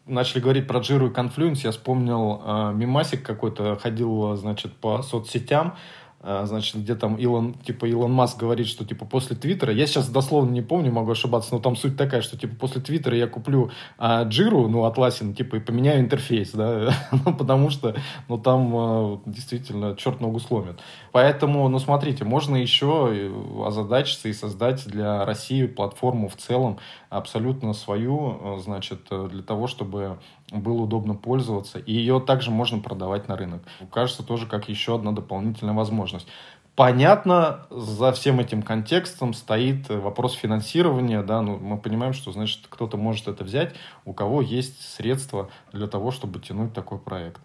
начали 0.10 0.41
говорить 0.41 0.67
про 0.67 0.80
Джиру 0.80 1.08
и 1.08 1.13
Confluence, 1.13 1.63
я 1.63 1.72
вспомнил 1.72 2.41
э, 2.43 2.74
мемасик 2.74 3.24
какой-то, 3.24 3.76
ходил, 3.78 4.36
значит, 4.36 4.76
по 4.76 5.02
соцсетям, 5.02 5.76
значит, 6.21 6.75
где 6.75 6.95
там 6.95 7.15
Илон, 7.15 7.53
типа, 7.53 7.86
Илон 7.86 8.12
Маск 8.12 8.38
говорит, 8.38 8.67
что, 8.67 8.86
типа, 8.86 9.05
после 9.05 9.36
Твиттера, 9.36 9.71
я 9.71 9.88
сейчас 9.88 10.10
дословно 10.10 10.51
не 10.51 10.62
помню, 10.62 10.91
могу 10.91 11.12
ошибаться, 11.12 11.53
но 11.53 11.62
там 11.62 11.75
суть 11.75 11.95
такая, 11.95 12.21
что, 12.21 12.38
типа, 12.38 12.55
после 12.55 12.82
Твиттера 12.82 13.15
я 13.15 13.27
куплю 13.27 13.71
а, 13.97 14.23
Джиру, 14.23 14.67
ну, 14.67 14.84
Atlassian, 14.84 15.34
типа, 15.34 15.58
и 15.58 15.60
поменяю 15.60 16.01
интерфейс, 16.01 16.51
да, 16.51 16.93
ну, 17.25 17.34
потому 17.34 17.69
что, 17.69 17.95
ну, 18.27 18.38
там 18.38 18.71
а, 18.75 19.21
действительно 19.25 19.95
черт 19.95 20.19
ногу 20.19 20.39
сломит. 20.39 20.79
Поэтому, 21.12 21.69
ну, 21.69 21.79
смотрите, 21.79 22.25
можно 22.25 22.58
еще 22.58 23.32
озадачиться 23.65 24.27
и 24.27 24.34
создать 24.34 24.86
для 24.88 25.25
России 25.25 25.67
платформу 25.67 26.27
в 26.27 26.36
целом 26.36 26.79
абсолютно 27.10 27.73
свою, 27.73 28.60
значит, 28.60 29.08
для 29.10 29.41
того, 29.41 29.67
чтобы 29.67 30.19
было 30.52 30.84
удобно 30.84 31.16
пользоваться, 31.16 31.80
и 31.80 31.94
ее 31.94 32.20
также 32.20 32.52
можно 32.52 32.80
продавать 32.80 33.28
на 33.28 33.36
рынок. 33.36 33.64
Кажется, 33.92 34.24
тоже 34.24 34.46
как 34.46 34.70
еще 34.70 34.96
одна 34.96 35.12
дополнительная 35.12 35.74
возможность. 35.74 36.28
Понятно, 36.76 37.66
за 37.70 38.14
всем 38.14 38.40
этим 38.40 38.62
контекстом 38.62 39.34
стоит 39.34 39.90
вопрос 39.90 40.34
финансирования, 40.34 41.22
да, 41.24 41.42
ну, 41.42 41.58
мы 41.58 41.78
понимаем, 41.78 42.14
что, 42.14 42.32
значит, 42.32 42.68
кто-то 42.70 42.96
может 42.96 43.28
это 43.28 43.44
взять, 43.44 43.76
у 44.06 44.14
кого 44.14 44.42
есть 44.42 44.82
средства 44.96 45.50
для 45.74 45.88
того, 45.88 46.12
чтобы 46.12 46.40
тянуть 46.40 46.74
такой 46.74 46.98
проект. 46.98 47.42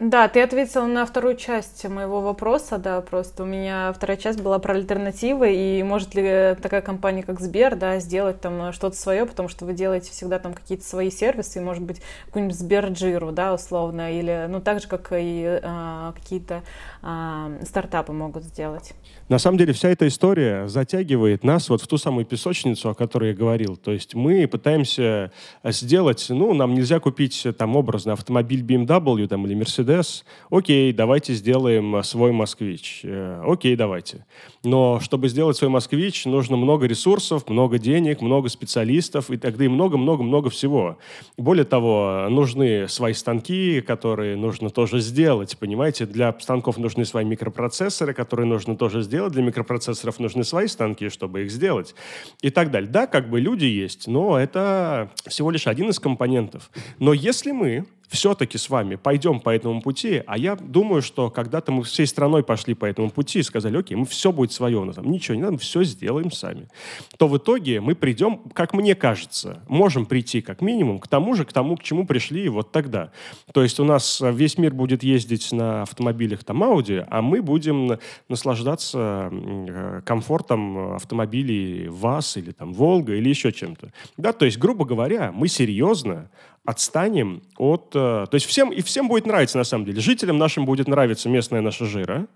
Да, 0.00 0.28
ты 0.28 0.40
ответил 0.40 0.86
на 0.86 1.04
вторую 1.04 1.36
часть 1.36 1.86
моего 1.86 2.22
вопроса, 2.22 2.78
да, 2.78 3.02
просто 3.02 3.42
у 3.42 3.46
меня 3.46 3.92
вторая 3.92 4.16
часть 4.16 4.40
была 4.40 4.58
про 4.58 4.72
альтернативы, 4.72 5.52
и 5.54 5.82
может 5.82 6.14
ли 6.14 6.56
такая 6.62 6.80
компания, 6.80 7.22
как 7.22 7.38
Сбер, 7.38 7.76
да, 7.76 7.98
сделать 7.98 8.40
там 8.40 8.72
что-то 8.72 8.96
свое, 8.96 9.26
потому 9.26 9.50
что 9.50 9.66
вы 9.66 9.74
делаете 9.74 10.10
всегда 10.10 10.38
там 10.38 10.54
какие-то 10.54 10.84
свои 10.86 11.10
сервисы, 11.10 11.60
может 11.60 11.82
быть, 11.82 12.00
какую-нибудь 12.24 12.56
Сберджиру, 12.56 13.30
да, 13.30 13.52
условно, 13.52 14.10
или, 14.18 14.46
ну, 14.48 14.62
так 14.62 14.80
же, 14.80 14.88
как 14.88 15.12
и 15.12 15.60
а, 15.62 16.14
какие-то 16.14 16.62
а, 17.02 17.50
стартапы 17.62 18.12
могут 18.12 18.44
сделать. 18.44 18.92
На 19.28 19.38
самом 19.38 19.58
деле 19.58 19.72
вся 19.72 19.88
эта 19.88 20.06
история 20.06 20.68
затягивает 20.68 21.44
нас 21.44 21.68
вот 21.68 21.80
в 21.82 21.86
ту 21.86 21.96
самую 21.96 22.26
песочницу, 22.26 22.90
о 22.90 22.94
которой 22.94 23.30
я 23.30 23.36
говорил. 23.36 23.76
То 23.76 23.92
есть 23.92 24.14
мы 24.14 24.46
пытаемся 24.46 25.32
сделать, 25.64 26.26
ну, 26.28 26.52
нам 26.52 26.74
нельзя 26.74 27.00
купить 27.00 27.46
там 27.56 27.76
образно 27.76 28.12
автомобиль 28.12 28.62
BMW 28.62 29.26
там, 29.28 29.46
или 29.46 29.56
Mercedes. 29.56 30.24
Окей, 30.50 30.92
давайте 30.92 31.34
сделаем 31.34 32.02
свой 32.02 32.32
москвич. 32.32 33.00
Э, 33.04 33.42
окей, 33.46 33.76
давайте. 33.76 34.26
Но 34.62 35.00
чтобы 35.00 35.28
сделать 35.28 35.56
свой 35.56 35.70
москвич, 35.70 36.26
нужно 36.26 36.56
много 36.56 36.86
ресурсов, 36.86 37.48
много 37.48 37.78
денег, 37.78 38.20
много 38.20 38.50
специалистов 38.50 39.30
и 39.30 39.38
тогда 39.38 39.64
и 39.64 39.68
много-много-много 39.68 40.50
всего. 40.50 40.98
Более 41.38 41.64
того, 41.64 42.26
нужны 42.28 42.86
свои 42.86 43.14
станки, 43.14 43.80
которые 43.80 44.36
нужно 44.36 44.68
тоже 44.68 45.00
сделать, 45.00 45.56
понимаете? 45.58 46.04
Для 46.04 46.36
станков 46.38 46.76
нужны 46.76 47.06
свои 47.06 47.24
микропроцессоры, 47.24 48.12
которые 48.12 48.46
нужно 48.46 48.76
тоже 48.76 49.00
сделать. 49.00 49.32
Для 49.32 49.42
микропроцессоров 49.42 50.18
нужны 50.18 50.44
свои 50.44 50.66
станки, 50.66 51.08
чтобы 51.08 51.44
их 51.44 51.50
сделать. 51.50 51.94
И 52.42 52.50
так 52.50 52.70
далее. 52.70 52.90
Да, 52.90 53.06
как 53.06 53.30
бы 53.30 53.40
люди 53.40 53.64
есть, 53.64 54.08
но 54.08 54.38
это 54.38 55.10
всего 55.26 55.50
лишь 55.50 55.66
один 55.66 55.88
из 55.88 55.98
компонентов. 55.98 56.70
Но 56.98 57.14
если 57.14 57.52
мы 57.52 57.86
все-таки 58.10 58.58
с 58.58 58.68
вами 58.68 58.96
пойдем 58.96 59.38
по 59.38 59.50
этому 59.50 59.80
пути, 59.80 60.22
а 60.26 60.36
я 60.36 60.56
думаю, 60.56 61.00
что 61.00 61.30
когда-то 61.30 61.70
мы 61.70 61.84
всей 61.84 62.06
страной 62.06 62.42
пошли 62.42 62.74
по 62.74 62.84
этому 62.84 63.08
пути 63.10 63.38
и 63.38 63.42
сказали, 63.42 63.78
окей, 63.78 63.96
мы 63.96 64.04
все 64.04 64.32
будет 64.32 64.52
свое, 64.52 64.78
у 64.78 64.84
нас 64.84 64.96
ничего 64.98 65.36
не 65.36 65.42
надо, 65.42 65.58
все 65.58 65.84
сделаем 65.84 66.32
сами, 66.32 66.68
то 67.16 67.28
в 67.28 67.36
итоге 67.38 67.80
мы 67.80 67.94
придем, 67.94 68.38
как 68.52 68.74
мне 68.74 68.96
кажется, 68.96 69.62
можем 69.68 70.06
прийти 70.06 70.40
как 70.40 70.60
минимум 70.60 70.98
к 70.98 71.06
тому 71.06 71.34
же, 71.34 71.44
к 71.44 71.52
тому, 71.52 71.76
к 71.76 71.82
чему 71.84 72.04
пришли 72.04 72.48
вот 72.48 72.72
тогда. 72.72 73.12
То 73.52 73.62
есть 73.62 73.78
у 73.78 73.84
нас 73.84 74.20
весь 74.20 74.58
мир 74.58 74.74
будет 74.74 75.04
ездить 75.04 75.52
на 75.52 75.82
автомобилях 75.82 76.42
там 76.42 76.64
Audi, 76.64 77.06
а 77.08 77.22
мы 77.22 77.42
будем 77.42 77.98
наслаждаться 78.28 79.28
э, 79.30 80.02
комфортом 80.04 80.94
автомобилей 80.94 81.88
ВАЗ 81.88 82.38
или 82.38 82.50
там 82.50 82.72
Волга 82.72 83.14
или 83.14 83.28
еще 83.28 83.52
чем-то. 83.52 83.92
Да, 84.16 84.32
то 84.32 84.46
есть, 84.46 84.58
грубо 84.58 84.84
говоря, 84.84 85.30
мы 85.32 85.46
серьезно 85.46 86.28
отстанем 86.70 87.42
от... 87.58 87.90
Э, 87.94 88.26
то 88.30 88.34
есть 88.34 88.46
всем, 88.46 88.70
и 88.70 88.80
всем 88.80 89.08
будет 89.08 89.26
нравиться, 89.26 89.58
на 89.58 89.64
самом 89.64 89.84
деле. 89.84 90.00
Жителям 90.00 90.38
нашим 90.38 90.64
будет 90.64 90.88
нравиться 90.88 91.28
местная 91.28 91.60
наша 91.60 91.84
жира, 91.84 92.26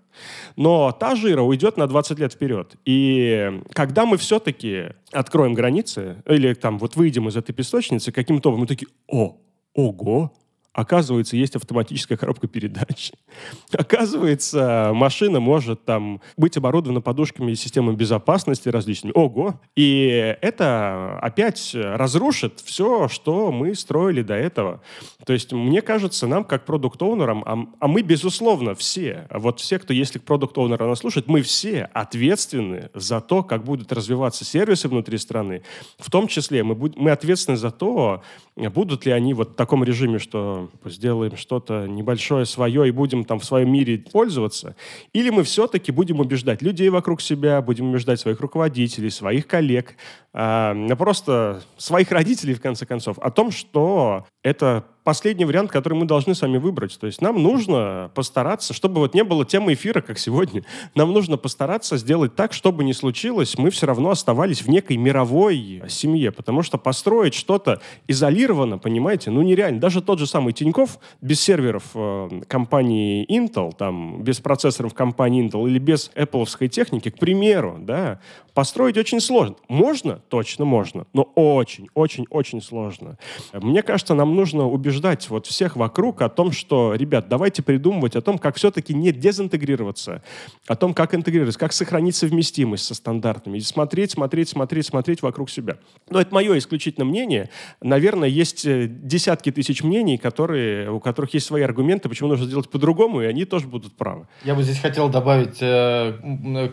но 0.55 0.91
та 0.91 1.15
жира 1.15 1.41
уйдет 1.41 1.77
на 1.77 1.87
20 1.87 2.19
лет 2.19 2.33
вперед. 2.33 2.75
И 2.85 3.61
когда 3.73 4.05
мы 4.05 4.17
все-таки 4.17 4.89
откроем 5.11 5.53
границы, 5.53 6.23
или 6.27 6.53
там 6.53 6.77
вот 6.77 6.95
выйдем 6.95 7.27
из 7.27 7.37
этой 7.37 7.53
песочницы, 7.53 8.11
каким-то 8.11 8.49
образом 8.49 8.61
мы 8.61 8.67
такие, 8.67 8.87
о, 9.07 9.37
ого, 9.73 10.33
Оказывается, 10.75 11.37
есть 11.37 11.55
автоматическая 11.55 12.17
коробка 12.17 12.47
передач. 12.47 13.13
Оказывается, 13.71 14.91
машина 14.93 15.39
может 15.39 15.85
там 15.85 16.21
быть 16.35 16.57
оборудована 16.57 16.99
подушками 16.99 17.53
и 17.53 17.55
системами 17.55 17.95
безопасности 17.95 18.67
различными. 18.67 19.13
Ого! 19.15 19.59
И 19.77 20.35
это 20.41 21.17
опять 21.21 21.71
разрушит 21.73 22.59
все, 22.59 23.07
что 23.07 23.53
мы 23.53 23.73
строили 23.73 24.21
до 24.21 24.33
этого. 24.33 24.81
То 25.25 25.31
есть, 25.31 25.53
мне 25.53 25.81
кажется, 25.81 26.27
нам 26.27 26.43
как 26.43 26.65
продукт-оунерам, 26.65 27.43
а, 27.45 27.67
а 27.79 27.87
мы, 27.87 28.01
безусловно, 28.01 28.75
все, 28.75 29.27
вот 29.31 29.61
все, 29.61 29.79
кто, 29.79 29.93
если 29.93 30.19
продукт-оунера 30.19 30.87
нас 30.87 30.99
слушает, 30.99 31.27
мы 31.27 31.41
все 31.41 31.89
ответственны 31.93 32.89
за 32.93 33.21
то, 33.21 33.43
как 33.43 33.63
будут 33.63 33.93
развиваться 33.93 34.43
сервисы 34.43 34.89
внутри 34.89 35.17
страны. 35.19 35.63
В 35.99 36.11
том 36.11 36.27
числе 36.27 36.63
мы, 36.63 36.75
будь, 36.75 36.97
мы 36.97 37.11
ответственны 37.11 37.55
за 37.55 37.71
то, 37.71 38.23
Будут 38.57 39.05
ли 39.05 39.11
они 39.11 39.33
вот 39.33 39.51
в 39.51 39.55
таком 39.55 39.83
режиме, 39.83 40.17
что 40.17 40.69
сделаем 40.85 41.35
что-то 41.35 41.87
небольшое 41.87 42.45
свое 42.45 42.87
и 42.87 42.91
будем 42.91 43.25
там 43.25 43.39
в 43.39 43.45
своем 43.45 43.69
мире 43.69 43.97
пользоваться? 43.97 44.77
Или 45.11 45.29
мы 45.29 45.43
все-таки 45.43 45.91
будем 45.91 46.21
убеждать 46.21 46.61
людей 46.61 46.87
вокруг 46.87 47.19
себя, 47.19 47.61
будем 47.61 47.89
убеждать 47.89 48.21
своих 48.21 48.39
руководителей, 48.39 49.09
своих 49.09 49.45
коллег, 49.45 49.97
э, 50.35 50.95
просто 50.97 51.63
своих 51.77 52.11
родителей, 52.11 52.53
в 52.53 52.61
конце 52.61 52.85
концов, 52.85 53.17
о 53.19 53.31
том, 53.31 53.51
что 53.51 54.25
это 54.43 54.85
последний 55.05 55.45
вариант, 55.45 55.71
который 55.71 55.93
мы 55.93 56.05
должны 56.05 56.35
сами 56.35 56.57
выбрать. 56.57 56.99
То 56.99 57.07
есть 57.07 57.21
нам 57.21 57.41
нужно 57.41 58.11
постараться, 58.15 58.73
чтобы 58.73 58.99
вот 58.99 59.13
не 59.13 59.23
было 59.23 59.45
темы 59.45 59.73
эфира, 59.73 60.01
как 60.01 60.19
сегодня, 60.19 60.65
нам 60.95 61.13
нужно 61.13 61.37
постараться 61.37 61.95
сделать 61.97 62.35
так, 62.35 62.51
чтобы 62.51 62.83
не 62.83 62.93
случилось, 62.93 63.57
мы 63.57 63.69
все 63.69 63.85
равно 63.85 64.09
оставались 64.09 64.63
в 64.63 64.67
некой 64.67 64.97
мировой 64.97 65.83
семье, 65.87 66.31
потому 66.31 66.63
что 66.63 66.77
построить 66.77 67.35
что-то 67.35 67.81
изолированно, 68.07 68.77
понимаете, 68.77 69.29
ну 69.31 69.41
нереально. 69.43 69.79
Даже 69.79 70.01
тот 70.01 70.19
же 70.19 70.27
самый 70.27 70.53
Тиньков 70.53 70.99
без 71.21 71.39
серверов 71.39 71.83
э, 71.93 72.41
компании 72.47 73.25
Intel, 73.29 73.73
там, 73.75 74.23
без 74.23 74.39
процессоров 74.39 74.95
компании 74.95 75.47
Intel 75.47 75.69
или 75.69 75.77
без 75.77 76.11
Apple 76.15 76.45
техники, 76.67 77.09
к 77.09 77.19
примеру, 77.19 77.77
да, 77.79 78.19
построить 78.55 78.97
очень 78.97 79.19
сложно. 79.19 79.55
Можно? 79.67 80.21
Точно 80.29 80.65
можно, 80.65 81.05
но 81.13 81.23
очень, 81.35 81.87
очень, 81.93 82.25
очень 82.29 82.61
сложно. 82.61 83.17
Мне 83.53 83.83
кажется, 83.83 84.15
нам 84.15 84.35
нужно 84.35 84.67
убеждать 84.67 85.29
вот 85.29 85.45
всех 85.45 85.75
вокруг 85.75 86.21
о 86.21 86.29
том, 86.29 86.51
что, 86.51 86.95
ребят, 86.95 87.27
давайте 87.29 87.61
придумывать 87.61 88.15
о 88.15 88.21
том, 88.21 88.37
как 88.37 88.55
все-таки 88.55 88.93
не 88.93 89.11
дезинтегрироваться, 89.11 90.23
о 90.67 90.75
том, 90.75 90.93
как 90.93 91.13
интегрироваться, 91.13 91.59
как 91.59 91.73
сохранить 91.73 92.15
совместимость 92.15 92.85
со 92.85 92.95
стандартами, 92.95 93.57
и 93.57 93.61
смотреть, 93.61 94.11
смотреть, 94.11 94.49
смотреть, 94.49 94.85
смотреть 94.87 95.21
вокруг 95.21 95.49
себя. 95.49 95.77
Но 96.09 96.19
это 96.19 96.33
мое 96.33 96.57
исключительно 96.57 97.05
мнение. 97.05 97.49
Наверное, 97.81 98.29
есть 98.29 98.65
э, 98.65 98.87
десятки 98.87 99.51
тысяч 99.51 99.83
мнений, 99.83 100.17
которые, 100.17 100.89
у 100.89 100.99
которых 100.99 101.33
есть 101.35 101.45
свои 101.45 101.61
аргументы, 101.61 102.09
почему 102.09 102.29
нужно 102.29 102.45
сделать 102.45 102.69
по-другому, 102.69 103.21
и 103.21 103.25
они 103.25 103.45
тоже 103.45 103.67
будут 103.67 103.95
правы. 103.95 104.27
Я 104.43 104.55
бы 104.55 104.63
здесь 104.63 104.79
хотел 104.79 105.09
добавить 105.09 105.57
э, 105.61 106.71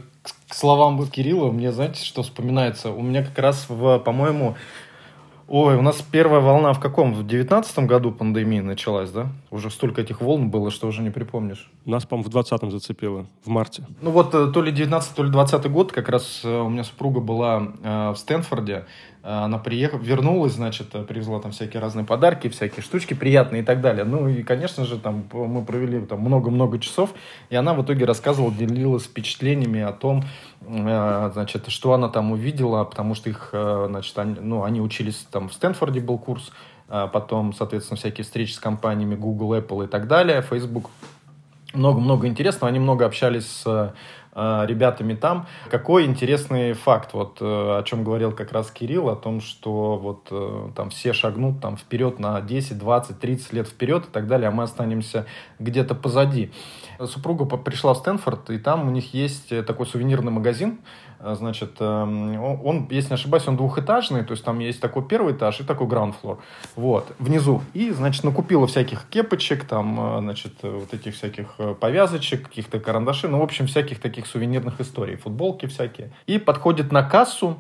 к 0.49 0.55
словам 0.55 1.05
Кирилла, 1.07 1.51
мне, 1.51 1.73
знаете, 1.73 2.05
что 2.05 2.23
вспоминается? 2.23 2.91
У 2.91 3.03
меня 3.03 3.25
как 3.25 3.39
раз, 3.39 3.67
в, 3.69 3.99
по-моему, 3.99 4.57
Ой, 5.55 5.77
у 5.77 5.83
нас 5.83 6.01
первая 6.01 6.41
волна 6.41 6.73
в 6.73 6.81
каком? 6.81 7.13
В 7.13 7.27
девятнадцатом 7.27 7.87
году 7.87 8.11
пандемия 8.11 8.63
началась, 8.63 9.11
да? 9.11 9.29
Уже 9.51 9.69
столько 9.69 10.01
этих 10.01 10.23
волн 10.23 10.49
было, 10.49 10.71
что 10.71 10.87
уже 10.87 11.03
не 11.03 11.11
припомнишь. 11.11 11.71
Нас, 11.85 12.07
по-моему, 12.07 12.29
в 12.29 12.33
двадцатом 12.33 12.71
зацепило, 12.71 13.27
в 13.45 13.49
марте. 13.49 13.85
Ну 14.01 14.13
вот, 14.13 14.35
э, 14.35 14.51
то 14.51 14.63
ли 14.63 14.73
девятнадцатый, 14.73 15.17
то 15.17 15.25
ли 15.25 15.31
двадцатый 15.31 15.71
год, 15.71 15.93
как 15.93 16.09
раз 16.09 16.41
э, 16.43 16.61
у 16.61 16.71
меня 16.71 16.85
супруга 16.85 17.21
была 17.21 17.69
э, 17.83 18.11
в 18.13 18.17
Стэнфорде, 18.17 18.87
она 19.23 19.59
приехала, 19.59 20.01
вернулась, 20.01 20.55
значит, 20.55 20.95
э, 20.95 21.05
привезла 21.05 21.39
там 21.41 21.53
всякие 21.53 21.81
разные 21.81 22.05
подарки, 22.05 22.49
всякие 22.49 22.83
штучки 22.83 23.15
приятные 23.15 23.63
и 23.63 23.65
так 23.65 23.81
далее. 23.81 24.05
Ну 24.05 24.29
и, 24.29 24.43
конечно 24.43 24.85
же, 24.85 24.99
там 24.99 25.25
мы 25.33 25.65
провели 25.65 26.01
там 26.01 26.21
много-много 26.21 26.81
часов, 26.81 27.15
и 27.49 27.55
она 27.55 27.73
в 27.75 27.85
итоге 27.85 28.05
рассказывала, 28.05 28.53
делилась 28.53 29.05
впечатлениями 29.05 29.81
о 29.81 29.93
том, 29.93 30.25
э, 30.61 31.31
значит, 31.33 31.69
что 31.69 31.93
она 31.93 32.09
там 32.09 32.33
увидела, 32.33 32.83
потому 32.83 33.15
что 33.15 33.31
их, 33.31 33.51
значит, 33.53 34.19
они, 34.19 34.37
ну, 34.41 34.65
они 34.65 34.81
учились 34.81 35.27
там 35.31 35.49
в 35.49 35.53
Стэнфорде 35.53 36.01
был 36.01 36.19
курс, 36.19 36.51
потом, 36.89 37.53
соответственно, 37.53 37.97
всякие 37.97 38.25
встречи 38.25 38.53
с 38.53 38.59
компаниями 38.59 39.15
Google, 39.15 39.55
Apple 39.55 39.85
и 39.85 39.89
так 39.89 40.09
далее, 40.09 40.43
Facebook. 40.43 40.91
Много-много 41.75 42.27
интересного. 42.27 42.69
Они 42.69 42.79
много 42.79 43.07
общались 43.07 43.47
с 43.47 43.65
Э, 43.67 43.93
ребятами 44.35 45.15
там. 45.15 45.47
Какой 45.71 46.07
интересный 46.07 46.73
факт, 46.73 47.13
вот 47.13 47.39
э, 47.41 47.45
о 47.45 47.83
чем 47.85 48.03
говорил 48.03 48.33
как 48.33 48.53
раз 48.53 48.71
Кирилл, 48.71 49.11
о 49.11 49.17
том, 49.17 49.41
что 49.41 49.97
вот 49.99 50.29
э, 50.31 50.71
там 50.75 50.91
все 50.91 51.13
шагнут 51.13 51.61
там 51.61 51.77
вперед 51.77 52.19
на 52.19 52.41
10, 52.41 52.79
20, 52.79 53.21
30 53.21 53.53
лет 53.53 53.69
вперед 53.69 54.07
и 54.07 54.11
так 54.11 54.27
далее, 54.27 54.49
а 54.49 54.51
мы 54.51 54.63
останемся 54.63 55.27
где-то 55.59 55.95
позади. 55.95 56.51
Супруга 57.05 57.45
пришла 57.45 57.93
в 57.95 57.99
Стэнфорд, 57.99 58.51
и 58.51 58.59
там 58.59 58.89
у 58.89 58.91
них 58.91 59.13
есть 59.13 59.49
такой 59.67 59.87
сувенирный 59.87 60.33
магазин, 60.33 60.79
значит, 61.23 61.77
эм, 61.81 62.43
он, 62.43 62.89
если 62.91 63.11
не 63.11 63.15
ошибаюсь, 63.15 63.47
он 63.47 63.57
двухэтажный, 63.57 64.25
то 64.25 64.33
есть 64.33 64.45
там 64.45 64.59
есть 64.59 64.81
такой 64.81 65.07
первый 65.07 65.35
этаж 65.35 65.61
и 65.61 65.65
такой 65.65 65.87
floor, 65.87 66.39
вот, 66.77 67.15
внизу. 67.19 67.63
И, 67.75 67.91
значит, 67.91 68.25
накупила 68.25 68.67
всяких 68.67 69.09
кепочек, 69.09 69.65
там, 69.65 70.19
э, 70.19 70.21
значит, 70.21 70.55
вот 70.63 70.93
этих 70.93 71.15
всяких 71.15 71.55
э, 71.59 71.75
повязочек, 71.79 72.49
каких-то 72.49 72.81
карандашей, 72.81 73.31
ну, 73.31 73.39
в 73.39 73.43
общем, 73.43 73.67
всяких 73.67 74.01
таких 74.01 74.27
сувенирных 74.27 74.81
историй, 74.81 75.17
футболки 75.17 75.67
всякие. 75.67 76.13
И 76.27 76.39
подходит 76.39 76.91
на 76.93 77.03
кассу, 77.03 77.59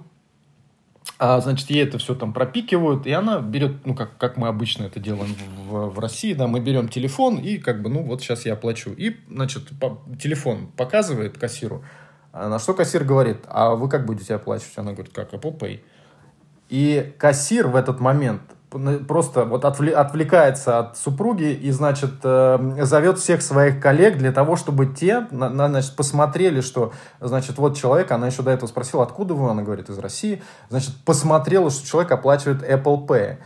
а, 1.18 1.40
значит, 1.40 1.70
ей 1.70 1.84
это 1.84 1.98
все 1.98 2.16
там 2.16 2.32
пропикивают, 2.32 3.06
и 3.06 3.12
она 3.12 3.40
берет, 3.40 3.86
ну, 3.86 3.94
как, 3.94 4.16
как 4.16 4.36
мы 4.36 4.48
обычно 4.48 4.84
это 4.84 4.98
делаем 4.98 5.36
в, 5.68 5.90
в 5.90 5.98
России, 6.00 6.32
да, 6.32 6.48
мы 6.48 6.58
берем 6.58 6.88
телефон 6.88 7.36
и 7.36 7.58
как 7.58 7.80
бы, 7.80 7.90
ну, 7.90 8.02
вот 8.02 8.22
сейчас 8.22 8.44
я 8.44 8.54
оплачу. 8.54 8.90
И, 8.90 9.16
значит, 9.30 9.68
по, 9.78 10.02
телефон 10.20 10.66
показывает 10.76 11.38
кассиру, 11.38 11.84
а 11.84 12.01
на 12.32 12.58
что 12.58 12.74
кассир 12.74 13.04
говорит, 13.04 13.38
а 13.48 13.74
вы 13.74 13.88
как 13.88 14.06
будете 14.06 14.34
оплачивать? 14.34 14.76
Она 14.76 14.92
говорит, 14.92 15.12
как, 15.12 15.32
Apple 15.32 15.58
Pay. 15.58 15.80
И 16.68 17.14
кассир 17.18 17.68
в 17.68 17.76
этот 17.76 18.00
момент 18.00 18.40
просто 19.06 19.44
вот 19.44 19.64
отвлекается 19.64 20.78
от 20.78 20.96
супруги 20.96 21.52
и, 21.52 21.70
значит, 21.70 22.12
э, 22.22 22.84
зовет 22.84 23.18
всех 23.18 23.42
своих 23.42 23.80
коллег 23.80 24.16
для 24.16 24.32
того, 24.32 24.56
чтобы 24.56 24.86
те, 24.86 25.26
значит, 25.30 25.94
посмотрели, 25.94 26.60
что, 26.60 26.92
значит, 27.20 27.58
вот 27.58 27.76
человек, 27.76 28.10
она 28.10 28.28
еще 28.28 28.42
до 28.42 28.50
этого 28.50 28.68
спросила, 28.68 29.02
откуда 29.02 29.34
вы, 29.34 29.50
она 29.50 29.62
говорит, 29.62 29.90
из 29.90 29.98
России, 29.98 30.42
значит, 30.70 30.94
посмотрела, 31.04 31.70
что 31.70 31.86
человек 31.86 32.12
оплачивает 32.12 32.62
Apple 32.62 33.06
Pay. 33.06 33.38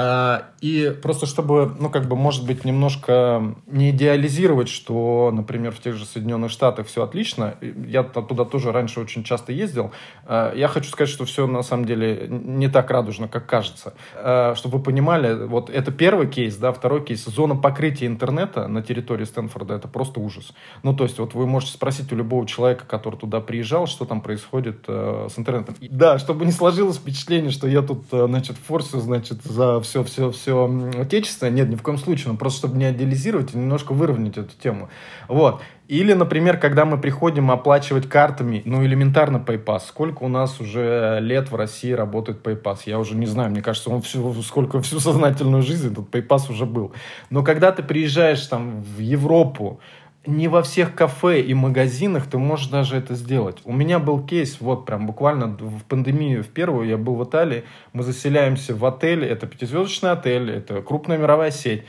А, 0.00 0.50
и 0.60 0.96
просто 1.02 1.26
чтобы, 1.26 1.74
ну, 1.80 1.90
как 1.90 2.06
бы, 2.06 2.14
может 2.14 2.46
быть, 2.46 2.64
немножко 2.64 3.54
не 3.66 3.90
идеализировать, 3.90 4.68
что, 4.68 5.32
например, 5.32 5.72
в 5.72 5.80
тех 5.80 5.96
же 5.96 6.04
Соединенных 6.04 6.52
Штатах 6.52 6.86
все 6.86 7.02
отлично. 7.02 7.56
Я 7.60 8.04
туда 8.04 8.44
тоже 8.44 8.70
раньше 8.70 9.00
очень 9.00 9.24
часто 9.24 9.52
ездил. 9.52 9.90
А, 10.24 10.54
я 10.54 10.68
хочу 10.68 10.88
сказать, 10.90 11.10
что 11.10 11.24
все 11.24 11.48
на 11.48 11.62
самом 11.62 11.84
деле 11.84 12.28
не 12.28 12.68
так 12.68 12.92
радужно, 12.92 13.26
как 13.26 13.46
кажется. 13.46 13.94
А, 14.14 14.54
чтобы 14.54 14.78
вы 14.78 14.84
понимали, 14.84 15.46
вот 15.46 15.68
это 15.68 15.90
первый 15.90 16.28
кейс, 16.28 16.56
да, 16.56 16.72
второй 16.72 17.04
кейс. 17.04 17.24
Зона 17.24 17.56
покрытия 17.56 18.06
интернета 18.06 18.68
на 18.68 18.82
территории 18.82 19.24
Стэнфорда 19.24 19.74
это 19.74 19.88
просто 19.88 20.20
ужас. 20.20 20.52
Ну, 20.84 20.94
то 20.94 21.02
есть, 21.04 21.18
вот 21.18 21.34
вы 21.34 21.46
можете 21.48 21.72
спросить 21.72 22.12
у 22.12 22.16
любого 22.16 22.46
человека, 22.46 22.84
который 22.86 23.16
туда 23.16 23.40
приезжал, 23.40 23.88
что 23.88 24.04
там 24.04 24.20
происходит 24.20 24.84
э, 24.86 25.26
с 25.28 25.36
интернетом. 25.38 25.74
Да, 25.80 26.20
чтобы 26.20 26.44
не 26.46 26.52
сложилось 26.52 26.98
впечатление, 26.98 27.50
что 27.50 27.66
я 27.66 27.82
тут, 27.82 28.04
э, 28.12 28.26
значит, 28.28 28.56
форсю, 28.58 29.00
значит, 29.00 29.42
за 29.42 29.80
все, 29.88 30.04
все, 30.04 30.30
все 30.30 30.92
отечественное. 31.00 31.52
Нет, 31.52 31.68
ни 31.68 31.74
в 31.74 31.82
коем 31.82 31.98
случае. 31.98 32.32
Ну, 32.32 32.36
просто 32.36 32.58
чтобы 32.58 32.78
не 32.78 32.90
идеализировать 32.90 33.54
и 33.54 33.58
немножко 33.58 33.92
выровнять 33.92 34.36
эту 34.36 34.54
тему. 34.56 34.88
Вот. 35.28 35.62
Или, 35.88 36.12
например, 36.12 36.58
когда 36.58 36.84
мы 36.84 36.98
приходим 36.98 37.50
оплачивать 37.50 38.08
картами, 38.08 38.60
ну, 38.66 38.84
элементарно 38.84 39.38
PayPass. 39.38 39.84
Сколько 39.88 40.24
у 40.24 40.28
нас 40.28 40.60
уже 40.60 41.18
лет 41.20 41.50
в 41.50 41.56
России 41.56 41.92
работает 41.92 42.46
PayPass? 42.46 42.80
Я 42.84 42.98
уже 42.98 43.14
не 43.14 43.26
знаю, 43.26 43.50
мне 43.50 43.62
кажется, 43.62 43.88
он 43.88 44.02
всю, 44.02 44.42
сколько 44.42 44.80
всю 44.82 45.00
сознательную 45.00 45.62
жизнь 45.62 45.90
этот 45.90 46.14
PayPass 46.14 46.50
уже 46.50 46.66
был. 46.66 46.92
Но 47.30 47.42
когда 47.42 47.72
ты 47.72 47.82
приезжаешь 47.82 48.46
там 48.46 48.82
в 48.82 48.98
Европу, 48.98 49.80
не 50.28 50.46
во 50.46 50.62
всех 50.62 50.94
кафе 50.94 51.40
и 51.40 51.54
магазинах 51.54 52.26
ты 52.26 52.38
можешь 52.38 52.68
даже 52.68 52.96
это 52.96 53.14
сделать. 53.14 53.58
У 53.64 53.72
меня 53.72 53.98
был 53.98 54.24
кейс, 54.24 54.58
вот 54.60 54.84
прям 54.84 55.06
буквально 55.06 55.46
в 55.46 55.82
пандемию 55.84 56.44
в 56.44 56.48
первую, 56.48 56.86
я 56.86 56.98
был 56.98 57.14
в 57.14 57.24
Италии, 57.24 57.64
мы 57.92 58.02
заселяемся 58.02 58.74
в 58.74 58.84
отель, 58.84 59.24
это 59.24 59.46
пятизвездочный 59.46 60.10
отель, 60.10 60.50
это 60.50 60.82
крупная 60.82 61.16
мировая 61.16 61.50
сеть. 61.50 61.84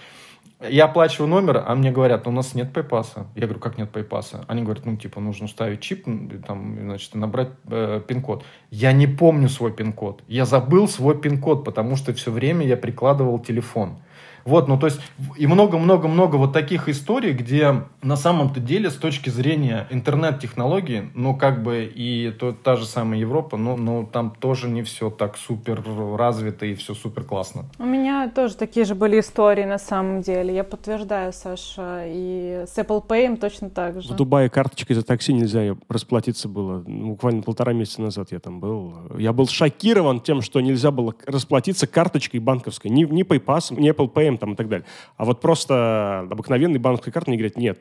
Я 0.68 0.86
оплачиваю 0.86 1.30
номер, 1.30 1.64
а 1.66 1.74
мне 1.74 1.90
говорят, 1.90 2.28
у 2.28 2.32
нас 2.32 2.54
нет 2.54 2.74
PayPass 2.74 3.16
а. 3.16 3.28
Я 3.36 3.44
говорю, 3.44 3.62
как 3.62 3.78
нет 3.78 3.92
PayPass 3.92 4.32
а? 4.32 4.44
Они 4.50 4.62
говорят, 4.62 4.86
ну, 4.86 4.98
типа, 4.98 5.22
нужно 5.22 5.48
ставить 5.48 5.80
чип, 5.80 6.06
там, 6.46 6.78
значит, 6.82 7.16
набрать 7.16 7.52
э, 7.70 8.02
пин-код. 8.06 8.44
Я 8.70 8.92
не 8.92 9.08
помню 9.08 9.48
свой 9.48 9.72
пин-код. 9.72 10.22
Я 10.28 10.46
забыл 10.46 10.90
свой 10.90 11.18
пин-код, 11.18 11.64
потому 11.64 11.96
что 11.96 12.14
все 12.14 12.30
время 12.30 12.66
я 12.66 12.76
прикладывал 12.76 13.40
телефон. 13.40 14.00
Вот, 14.46 14.68
ну 14.68 14.78
то 14.78 14.88
есть 14.88 15.00
и 15.38 15.48
много-много-много 15.48 16.36
вот 16.36 16.54
таких 16.54 16.90
историй, 16.90 17.34
где 17.34 17.84
на 18.02 18.16
самом-то 18.16 18.60
деле 18.60 18.90
с 18.90 18.96
точки 18.96 19.30
зрения 19.30 19.88
интернет-технологий, 19.90 21.10
ну 21.14 21.36
как 21.36 21.64
бы 21.64 21.92
и 21.94 22.32
то, 22.32 22.52
та 22.54 22.76
же 22.76 22.86
самая 22.86 23.20
Европа, 23.20 23.58
ну, 23.58 23.78
ну 23.78 24.08
там 24.12 24.34
тоже 24.40 24.70
не 24.70 24.84
все 24.84 25.10
так 25.10 25.38
супер 25.38 25.84
развито 26.18 26.66
и 26.66 26.76
все 26.76 26.94
супер 26.94 27.24
классно. 27.24 27.66
У 27.78 27.86
меня 27.86 28.30
тоже 28.30 28.56
такие 28.56 28.86
же 28.86 28.96
были 28.96 29.20
истории 29.20 29.66
на 29.66 29.78
самом 29.78 30.22
деле. 30.22 30.56
Я 30.56 30.64
подтверждаю, 30.64 31.34
Саша, 31.34 32.04
и 32.06 32.66
с 32.68 32.78
Apple 32.78 33.06
Pay 33.06 33.38
точно 33.38 33.70
так 33.70 34.02
же. 34.02 34.14
В 34.14 34.16
Дубае 34.16 34.50
карточкой 34.50 34.96
за 34.96 35.04
такси 35.04 35.34
нельзя 35.34 35.76
расплатиться 35.90 36.48
было. 36.48 36.84
Буквально 36.86 37.42
полтора 37.42 37.74
месяца 37.74 38.02
назад 38.02 38.32
я 38.32 38.40
там 38.40 38.60
был. 38.60 38.94
Я 39.18 39.34
был 39.34 39.48
шокирован 39.48 40.22
тем, 40.22 40.42
что 40.42 40.62
нельзя 40.62 40.92
было 40.92 41.14
расплатиться 41.26 41.88
карточкой 41.88 42.40
банковской. 42.40 42.92
Ни, 42.92 43.04
ни 43.04 43.24
PayPass, 43.24 43.80
ни 43.80 43.92
Apple 43.92 44.12
Pay 44.12 44.29
там 44.38 44.54
и 44.54 44.56
так 44.56 44.70
далее. 44.70 44.86
А 45.18 45.26
вот 45.26 45.42
просто 45.42 46.28
обыкновенный 46.30 46.80
банковской 46.80 47.12
карты 47.12 47.32
не 47.32 47.38
говорят, 47.38 47.58
нет, 47.58 47.80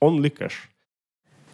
only 0.00 0.30
cash. 0.36 0.68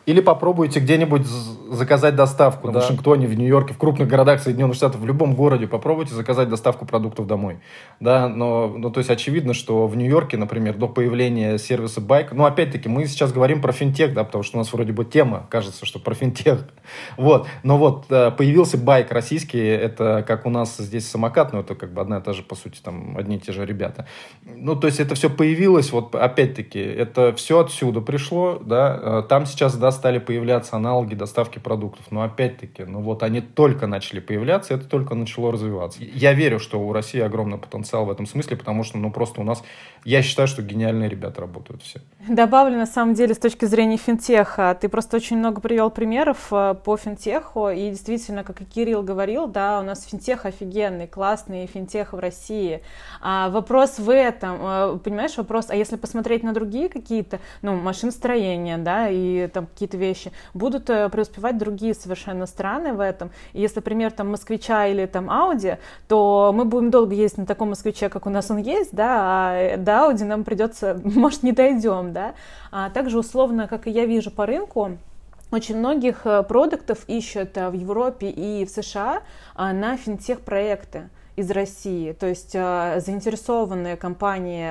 Или 0.05 0.21
попробуйте 0.21 0.81
где-нибудь 0.81 1.27
заказать 1.27 2.17
доставку 2.17 2.69
да. 2.69 2.73
в 2.73 2.83
Вашингтоне, 2.83 3.27
в 3.27 3.35
Нью-Йорке, 3.35 3.75
в 3.75 3.79
крупных 3.79 4.09
городах 4.09 4.41
Соединенных 4.41 4.75
Штатов, 4.75 5.01
в 5.01 5.07
любом 5.07 5.35
городе. 5.35 5.67
Попробуйте 5.67 6.15
заказать 6.15 6.49
доставку 6.49 6.87
продуктов 6.87 7.27
домой. 7.27 7.59
Да, 8.01 8.29
но, 8.29 8.69
ну, 8.69 8.91
то 8.91 8.99
есть 8.99 9.11
очевидно, 9.11 9.55
что 9.55 9.87
в 9.87 9.97
Нью-Йорке, 9.97 10.37
например, 10.37 10.77
до 10.77 10.89
появления 10.89 11.57
сервиса 11.59 12.01
Байк, 12.01 12.33
ну, 12.33 12.45
опять-таки, 12.45 12.89
мы 12.89 13.07
сейчас 13.07 13.33
говорим 13.33 13.63
про 13.63 13.73
финтех, 13.73 14.13
да, 14.13 14.25
потому 14.25 14.43
что 14.43 14.57
у 14.57 14.61
нас 14.61 14.73
вроде 14.73 14.93
бы 14.93 15.05
тема, 15.05 15.47
кажется, 15.51 15.87
что 15.87 15.99
про 15.99 16.15
финтех. 16.15 16.67
Вот, 17.17 17.47
но 17.63 17.79
вот 17.79 18.07
э, 18.11 18.31
появился 18.31 18.77
Байк 18.77 19.13
российский, 19.13 19.59
это 19.59 20.25
как 20.27 20.47
у 20.47 20.51
нас 20.51 20.77
здесь 20.77 21.09
самокат, 21.09 21.53
но 21.53 21.61
это 21.61 21.75
как 21.75 21.93
бы 21.93 22.01
одна 22.01 22.19
и 22.19 22.23
та 22.23 22.33
же, 22.33 22.43
по 22.43 22.55
сути, 22.55 22.81
там, 22.83 23.17
одни 23.17 23.37
и 23.37 23.39
те 23.39 23.53
же 23.53 23.65
ребята. 23.65 24.07
Ну, 24.45 24.75
то 24.77 24.87
есть 24.87 25.01
это 25.01 25.15
все 25.15 25.31
появилось, 25.31 25.93
вот, 25.93 26.15
опять-таки, 26.15 26.81
это 26.81 27.33
все 27.35 27.61
отсюда 27.61 28.01
пришло, 28.01 28.61
да, 28.65 28.99
э, 29.01 29.23
там 29.29 29.47
сейчас, 29.47 29.77
да, 29.77 29.92
стали 29.93 30.19
появляться 30.19 30.77
аналоги 30.77 31.15
доставки 31.15 31.59
продуктов. 31.59 32.07
Но 32.11 32.23
опять-таки, 32.23 32.85
ну 32.85 33.01
вот 33.01 33.23
они 33.23 33.41
только 33.41 33.87
начали 33.87 34.21
появляться, 34.21 34.75
это 34.75 34.85
только 34.89 35.15
начало 35.15 35.53
развиваться. 35.53 36.01
Я 36.03 36.33
верю, 36.33 36.59
что 36.59 36.81
у 36.81 36.93
России 36.93 37.21
огромный 37.21 37.59
потенциал 37.59 38.07
в 38.07 38.11
этом 38.11 38.27
смысле, 38.27 38.57
потому 38.57 38.83
что, 38.83 38.99
ну 38.99 39.11
просто 39.11 39.41
у 39.41 39.45
нас, 39.45 39.63
я 40.05 40.23
считаю, 40.23 40.49
что 40.49 40.63
гениальные 40.63 41.09
ребята 41.09 41.41
работают 41.41 41.83
все. 41.83 42.01
Добавлю, 42.29 42.77
на 42.77 42.87
самом 42.87 43.15
деле, 43.15 43.35
с 43.35 43.39
точки 43.39 43.65
зрения 43.65 43.97
финтеха, 43.97 44.77
ты 44.81 44.89
просто 44.89 45.17
очень 45.17 45.39
много 45.39 45.61
привел 45.61 45.91
примеров 45.91 46.49
э, 46.51 46.75
по 46.85 46.97
финтеху, 46.97 47.69
и 47.69 47.91
действительно, 47.91 48.45
как 48.45 48.61
и 48.61 48.65
Кирилл 48.65 49.03
говорил, 49.03 49.47
да, 49.47 49.81
у 49.81 49.83
нас 49.83 50.05
финтех 50.05 50.47
офигенный, 50.47 51.07
классный 51.07 51.67
финтех 51.67 52.13
в 52.13 52.19
России. 52.19 52.83
А 53.21 53.51
вопрос 53.51 53.99
в 53.99 54.13
этом, 54.13 54.59
э, 54.61 54.99
понимаешь, 55.03 55.37
вопрос, 55.37 55.67
а 55.69 55.75
если 55.75 55.97
посмотреть 55.97 56.43
на 56.43 56.53
другие 56.53 56.89
какие-то, 56.89 57.41
ну, 57.63 57.75
машиностроения, 57.75 58.79
да, 58.79 59.09
и 59.09 59.49
там 59.49 59.67
какие-то 59.83 59.97
вещи, 59.97 60.33
будут 60.55 60.89
э, 60.91 61.09
преуспевать 61.09 61.59
другие 61.59 61.95
совершенно 61.95 62.47
страны 62.47 62.93
в 62.93 63.01
этом. 63.01 63.31
И 63.53 63.61
если 63.61 63.81
пример 63.81 64.13
там 64.13 64.31
москвича 64.31 64.87
или 64.87 65.07
там 65.07 65.29
Ауди, 65.29 65.77
то 66.09 66.53
мы 66.55 66.65
будем 66.65 66.91
долго 66.91 67.15
ездить 67.15 67.39
на 67.39 67.47
таком 67.47 67.71
москвиче, 67.71 68.09
как 68.09 68.27
у 68.27 68.31
нас 68.31 68.51
он 68.51 68.59
есть, 68.59 68.95
да, 68.95 69.19
а 69.21 69.77
до 69.77 70.05
Ауди 70.05 70.25
нам 70.25 70.45
придется, 70.45 71.01
может, 71.05 71.43
не 71.43 71.53
дойдем, 71.53 72.13
да. 72.13 72.35
А 72.71 72.91
также 72.91 73.19
условно, 73.19 73.67
как 73.67 73.87
и 73.87 73.91
я 73.91 74.07
вижу 74.07 74.31
по 74.31 74.47
рынку, 74.47 74.99
очень 75.53 75.77
многих 75.77 76.25
э, 76.25 76.43
продуктов 76.45 77.05
ищут 77.09 77.59
э, 77.59 77.69
в 77.69 77.75
Европе 77.75 78.31
и 78.31 78.65
в 78.65 78.71
США 78.71 79.23
а, 79.55 79.75
на 79.75 79.99
финтех-проекты 79.99 81.11
из 81.37 81.51
России, 81.51 82.13
то 82.13 82.27
есть 82.27 82.53
э, 82.55 83.01
заинтересованные 83.05 83.97
компании 83.99 84.71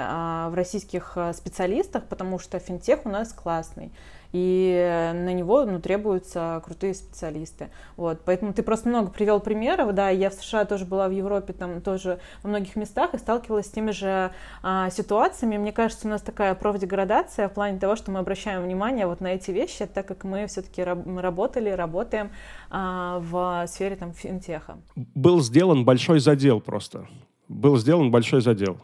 в 0.49 0.55
российских 0.55 1.17
специалистах, 1.33 2.05
потому 2.05 2.39
что 2.39 2.57
финтех 2.57 3.05
у 3.05 3.09
нас 3.09 3.31
классный 3.31 3.91
и 4.31 5.11
на 5.13 5.33
него 5.33 5.65
ну, 5.65 5.79
требуются 5.79 6.61
крутые 6.65 6.93
специалисты. 6.93 7.69
Вот. 7.97 8.21
Поэтому 8.25 8.53
ты 8.53 8.63
просто 8.63 8.89
много 8.89 9.09
привел 9.09 9.39
примеров, 9.39 9.93
да, 9.93 10.09
я 10.09 10.29
в 10.29 10.33
США 10.33 10.65
тоже 10.65 10.85
была 10.85 11.07
в 11.07 11.11
Европе, 11.11 11.53
там 11.53 11.81
тоже 11.81 12.19
во 12.43 12.49
многих 12.49 12.75
местах 12.75 13.13
и 13.13 13.17
сталкивалась 13.17 13.67
с 13.67 13.71
теми 13.71 13.91
же 13.91 14.31
а, 14.63 14.89
ситуациями. 14.89 15.57
Мне 15.57 15.71
кажется, 15.71 16.07
у 16.07 16.11
нас 16.11 16.21
такая 16.21 16.55
профдеградация 16.55 17.49
в 17.49 17.53
плане 17.53 17.79
того, 17.79 17.95
что 17.95 18.11
мы 18.11 18.19
обращаем 18.19 18.63
внимание 18.63 19.05
вот 19.05 19.21
на 19.21 19.27
эти 19.27 19.51
вещи, 19.51 19.85
так 19.85 20.07
как 20.07 20.23
мы 20.23 20.47
все-таки 20.47 20.83
раб- 20.83 21.05
работали, 21.17 21.69
работаем 21.69 22.31
а, 22.69 23.19
в 23.19 23.65
сфере 23.67 23.95
там 23.95 24.13
финтеха. 24.13 24.77
Был 24.95 25.41
сделан 25.41 25.85
большой 25.85 26.19
задел 26.19 26.61
просто. 26.61 27.07
Был 27.47 27.77
сделан 27.77 28.11
большой 28.11 28.41
задел 28.41 28.77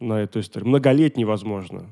на 0.00 0.22
эту 0.22 0.40
историю. 0.40 0.68
Многолетний, 0.68 1.24
возможно 1.24 1.86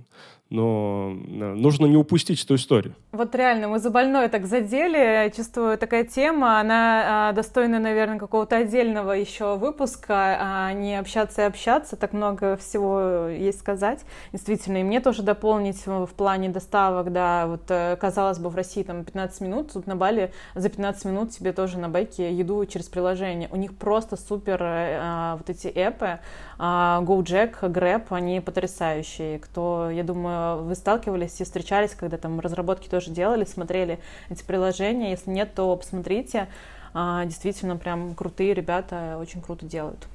но 0.53 1.13
э, 1.13 1.55
нужно 1.55 1.87
не 1.87 1.97
упустить 1.97 2.45
эту 2.45 2.57
историю. 2.57 2.95
Вот 3.13 3.35
реально, 3.35 3.69
мы 3.69 3.79
за 3.79 3.91
больное 3.91 4.29
так 4.29 4.47
задели, 4.47 5.33
чувствую, 5.35 5.79
такая 5.79 6.05
тема, 6.05 6.61
она 6.61 7.29
а, 7.29 7.33
достойна, 7.33 7.79
наверное, 7.79 8.19
какого-то 8.19 8.57
отдельного 8.57 9.13
еще 9.13 9.57
выпуска, 9.57 10.37
а 10.39 10.73
не 10.73 10.99
общаться 10.99 11.43
и 11.43 11.45
общаться, 11.47 11.97
так 11.97 12.13
много 12.13 12.57
всего 12.59 13.29
есть 13.29 13.61
сказать, 13.61 14.01
действительно, 14.33 14.79
и 14.79 14.83
мне 14.83 15.01
тоже 15.01 15.23
дополнить 15.23 15.87
в 15.87 16.11
плане 16.15 16.51
доставок, 16.51 17.13
да, 17.13 17.47
вот 17.47 17.63
э, 17.69 17.97
казалось 17.99 18.39
бы 18.39 18.51
в 18.51 18.55
России 18.55 18.83
там 18.83 19.05
15 19.05 19.41
минут, 19.41 19.73
тут 19.73 19.87
на 19.87 19.97
Бали 19.97 20.33
за 20.55 20.69
15 20.69 21.07
минут 21.07 21.31
тебе 21.31 21.53
тоже 21.53 21.79
на 21.79 21.89
байке 21.89 22.33
еду 22.33 22.65
через 22.67 22.89
приложение, 22.89 23.49
у 23.51 23.57
них 23.57 23.75
просто 23.75 24.17
супер 24.17 24.59
а, 24.63 25.37
вот 25.37 25.49
эти 25.49 25.69
эпы, 25.69 26.21
а, 26.59 27.01
GoJack, 27.03 27.61
Grab, 27.63 28.05
они 28.11 28.41
потрясающие, 28.41 29.39
кто, 29.39 29.89
я 29.91 30.05
думаю, 30.05 30.42
вы 30.61 30.75
сталкивались 30.75 31.41
и 31.41 31.45
встречались, 31.45 31.95
когда 31.95 32.17
там 32.17 32.41
разработки 32.41 32.89
тоже 32.89 33.11
делали, 33.11 33.45
смотрели 33.45 33.99
эти 34.31 34.43
приложения. 34.43 35.11
Если 35.11 35.31
нет, 35.31 35.55
то 35.55 35.75
посмотрите. 35.77 36.49
А, 36.95 37.25
действительно, 37.25 37.77
прям 37.77 38.15
крутые 38.15 38.55
ребята, 38.55 39.17
очень 39.19 39.41
круто 39.41 39.65
делают. 39.65 40.07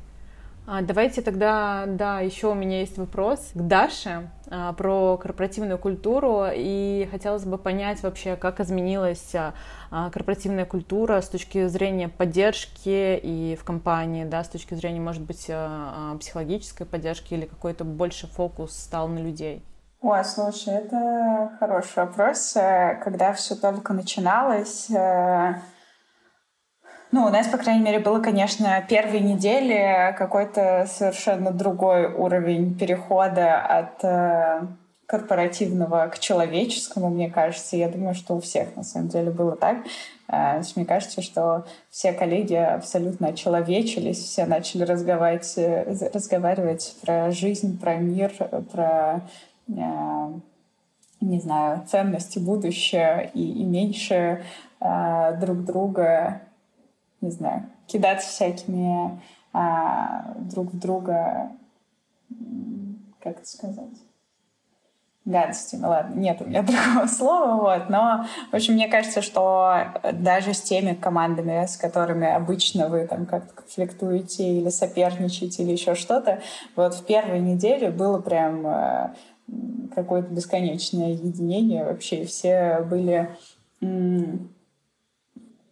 А, 0.70 0.82
давайте 0.82 1.22
тогда, 1.22 1.86
да, 1.88 2.20
еще 2.20 2.48
у 2.48 2.54
меня 2.54 2.82
есть 2.82 2.98
вопрос 2.98 3.52
к 3.54 3.62
Даше 3.62 4.30
а, 4.50 4.74
про 4.74 5.18
корпоративную 5.18 5.80
культуру, 5.80 6.44
и 6.54 7.08
хотелось 7.10 7.46
бы 7.46 7.58
понять 7.58 8.04
вообще, 8.04 8.36
как 8.36 8.60
изменилась 8.60 9.34
корпоративная 9.90 10.66
культура 10.66 11.22
с 11.22 11.30
точки 11.30 11.68
зрения 11.68 12.10
поддержки 12.10 13.18
и 13.24 13.58
в 13.60 13.64
компании, 13.64 14.26
да, 14.26 14.44
с 14.44 14.50
точки 14.50 14.74
зрения, 14.74 15.00
может 15.00 15.22
быть, 15.22 15.50
психологической 16.20 16.86
поддержки 16.86 17.34
или 17.34 17.46
какой-то 17.46 17.86
больше 17.86 18.28
фокус 18.28 18.74
стал 18.74 19.08
на 19.08 19.20
людей. 19.20 19.64
Ой, 20.10 20.24
слушай, 20.24 20.74
это 20.74 21.52
хороший 21.60 22.06
вопрос. 22.06 22.56
Э, 22.56 22.98
когда 23.04 23.34
все 23.34 23.56
только 23.56 23.92
начиналось, 23.92 24.90
э, 24.90 25.56
ну, 27.12 27.26
у 27.26 27.30
нас, 27.30 27.48
по 27.48 27.58
крайней 27.58 27.84
мере, 27.84 28.00
было, 28.00 28.22
конечно, 28.22 28.82
первые 28.88 29.20
недели 29.20 30.16
какой-то 30.18 30.88
совершенно 30.88 31.52
другой 31.52 32.06
уровень 32.06 32.78
перехода 32.78 33.60
от 33.60 34.02
э, 34.06 34.68
корпоративного 35.08 36.08
к 36.08 36.20
человеческому, 36.20 37.10
мне 37.10 37.30
кажется. 37.30 37.76
Я 37.76 37.90
думаю, 37.90 38.16
что 38.16 38.38
у 38.38 38.40
всех, 38.40 38.78
на 38.78 38.84
самом 38.84 39.10
деле, 39.10 39.30
было 39.30 39.58
так. 39.58 39.80
Мне 40.30 40.86
кажется, 40.86 41.22
что 41.22 41.66
все 41.90 42.14
коллеги 42.14 42.56
абсолютно 42.56 43.34
человечились, 43.34 44.20
все 44.20 44.46
начали 44.46 44.84
разговаривать, 44.84 45.54
разговаривать 46.14 46.96
про 47.02 47.32
жизнь, 47.32 47.80
про 47.80 47.96
мир, 47.96 48.34
про 48.72 49.22
не 49.68 51.40
знаю, 51.40 51.86
ценности 51.88 52.40
будущее 52.40 53.32
и, 53.34 53.62
и 53.62 53.64
меньше 53.64 54.44
э, 54.80 55.38
друг 55.40 55.66
друга, 55.66 56.42
не 57.22 57.32
знаю, 57.32 57.66
кидаться 57.88 58.30
всякими 58.30 59.20
э, 59.54 59.60
друг 60.38 60.74
в 60.74 60.80
друга, 60.80 61.52
как 63.20 63.38
это 63.38 63.46
сказать, 63.46 63.98
гадостями. 65.26 65.86
Ладно, 65.86 66.20
нет 66.20 66.42
у 66.42 66.46
меня 66.46 66.62
другого 66.64 67.08
слова, 67.08 67.56
вот. 67.56 67.90
Но, 67.90 68.26
в 68.52 68.56
общем, 68.56 68.76
мне 68.76 68.88
кажется, 68.88 69.22
что 69.22 69.88
даже 70.14 70.54
с 70.54 70.62
теми 70.62 70.94
командами, 70.94 71.66
с 71.66 71.78
которыми 71.78 72.28
обычно 72.28 72.88
вы 72.88 73.06
там 73.08 73.26
как-то 73.26 73.54
конфликтуете 73.54 74.44
или 74.44 74.70
соперничаете 74.70 75.64
или 75.64 75.72
еще 75.72 75.96
что-то, 75.96 76.42
вот 76.76 76.94
в 76.94 77.06
первой 77.06 77.40
неделе 77.40 77.90
было 77.90 78.20
прям 78.20 78.66
э, 78.66 79.10
какое-то 79.96 80.34
бесконечное 80.34 81.12
единение. 81.12 81.84
Вообще 81.86 82.26
все 82.26 82.86
были 82.90 83.30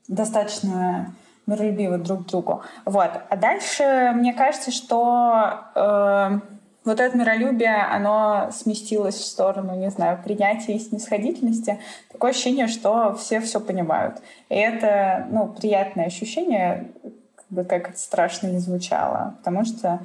достаточно 0.07 1.13
миролюбивы 1.47 1.97
друг 1.97 2.25
к 2.25 2.29
другу. 2.29 2.63
Вот. 2.85 3.11
А 3.29 3.35
дальше 3.35 4.11
мне 4.15 4.33
кажется, 4.33 4.71
что 4.71 5.61
э, 5.75 6.39
вот 6.85 6.99
это 6.99 7.17
миролюбие, 7.17 7.83
оно 7.83 8.49
сместилось 8.51 9.15
в 9.15 9.25
сторону, 9.25 9.75
не 9.75 9.89
знаю, 9.89 10.21
принятия 10.23 10.73
и 10.73 10.79
снисходительности. 10.79 11.79
Такое 12.11 12.31
ощущение, 12.31 12.67
что 12.67 13.15
все 13.15 13.41
все 13.41 13.59
понимают. 13.59 14.21
И 14.49 14.55
это, 14.55 15.27
ну, 15.29 15.47
приятное 15.47 16.05
ощущение, 16.05 16.91
как 17.35 17.45
бы 17.49 17.63
как 17.63 17.89
это 17.89 17.99
страшно 17.99 18.47
не 18.47 18.59
звучало. 18.59 19.35
Потому 19.39 19.65
что 19.65 19.99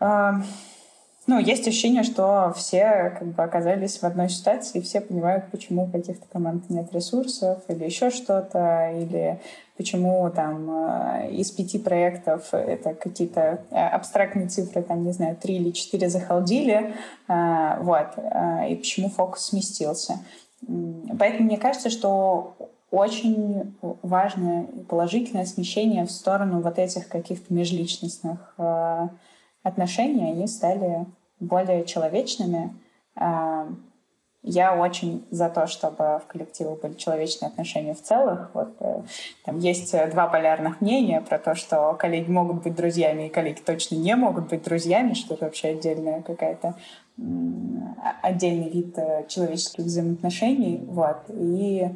э, 0.00 0.32
ну, 1.26 1.38
есть 1.38 1.68
ощущение, 1.68 2.02
что 2.02 2.52
все 2.56 3.14
как 3.16 3.28
бы 3.28 3.42
оказались 3.44 3.98
в 3.98 4.04
одной 4.04 4.28
ситуации, 4.28 4.78
и 4.78 4.82
все 4.82 5.00
понимают, 5.00 5.50
почему 5.52 5.84
у 5.84 5.86
каких-то 5.86 6.26
команд 6.32 6.68
нет 6.68 6.92
ресурсов 6.92 7.62
или 7.68 7.84
еще 7.84 8.10
что-то, 8.10 8.90
или 8.90 9.40
почему 9.76 10.28
там 10.30 10.68
э, 10.70 11.30
из 11.30 11.52
пяти 11.52 11.78
проектов 11.78 12.52
это 12.52 12.94
какие-то 12.94 13.62
э, 13.70 13.76
абстрактные 13.76 14.48
цифры, 14.48 14.82
там, 14.82 15.04
не 15.04 15.12
знаю, 15.12 15.36
три 15.36 15.56
или 15.56 15.70
четыре 15.70 16.08
захалдили, 16.08 16.94
э, 17.28 17.76
вот, 17.80 18.08
и 18.68 18.74
почему 18.74 19.08
фокус 19.08 19.46
сместился. 19.46 20.18
Поэтому 21.18 21.44
мне 21.44 21.56
кажется, 21.56 21.90
что 21.90 22.56
очень 22.90 23.74
важное 24.02 24.66
положительное 24.88 25.46
смещение 25.46 26.04
в 26.04 26.10
сторону 26.10 26.60
вот 26.60 26.78
этих 26.78 27.08
каких-то 27.08 27.54
межличностных 27.54 28.54
отношений, 29.62 30.30
они 30.30 30.46
стали 30.46 31.06
более 31.40 31.84
человечными. 31.84 32.74
А, 33.16 33.68
я 34.42 34.74
очень 34.74 35.24
за 35.30 35.48
то, 35.48 35.68
чтобы 35.68 36.20
в 36.20 36.24
коллективах 36.26 36.80
были 36.80 36.94
человечные 36.94 37.48
отношения 37.48 37.94
в 37.94 38.02
целых. 38.02 38.50
Вот, 38.54 38.74
э, 38.80 39.02
там 39.44 39.58
есть 39.60 39.94
э, 39.94 40.10
два 40.10 40.26
полярных 40.26 40.80
мнения 40.80 41.20
про 41.20 41.38
то, 41.38 41.54
что 41.54 41.94
коллеги 41.94 42.28
могут 42.28 42.64
быть 42.64 42.74
друзьями, 42.74 43.26
и 43.26 43.28
коллеги 43.28 43.60
точно 43.60 43.94
не 43.94 44.16
могут 44.16 44.48
быть 44.48 44.64
друзьями, 44.64 45.14
что 45.14 45.34
это 45.34 45.44
вообще 45.44 45.68
отдельная 45.68 46.22
какая-то 46.22 46.74
отдельный 48.22 48.68
вид 48.68 48.98
э, 48.98 49.26
человеческих 49.28 49.84
взаимоотношений. 49.84 50.82
Вот. 50.88 51.18
И 51.28 51.88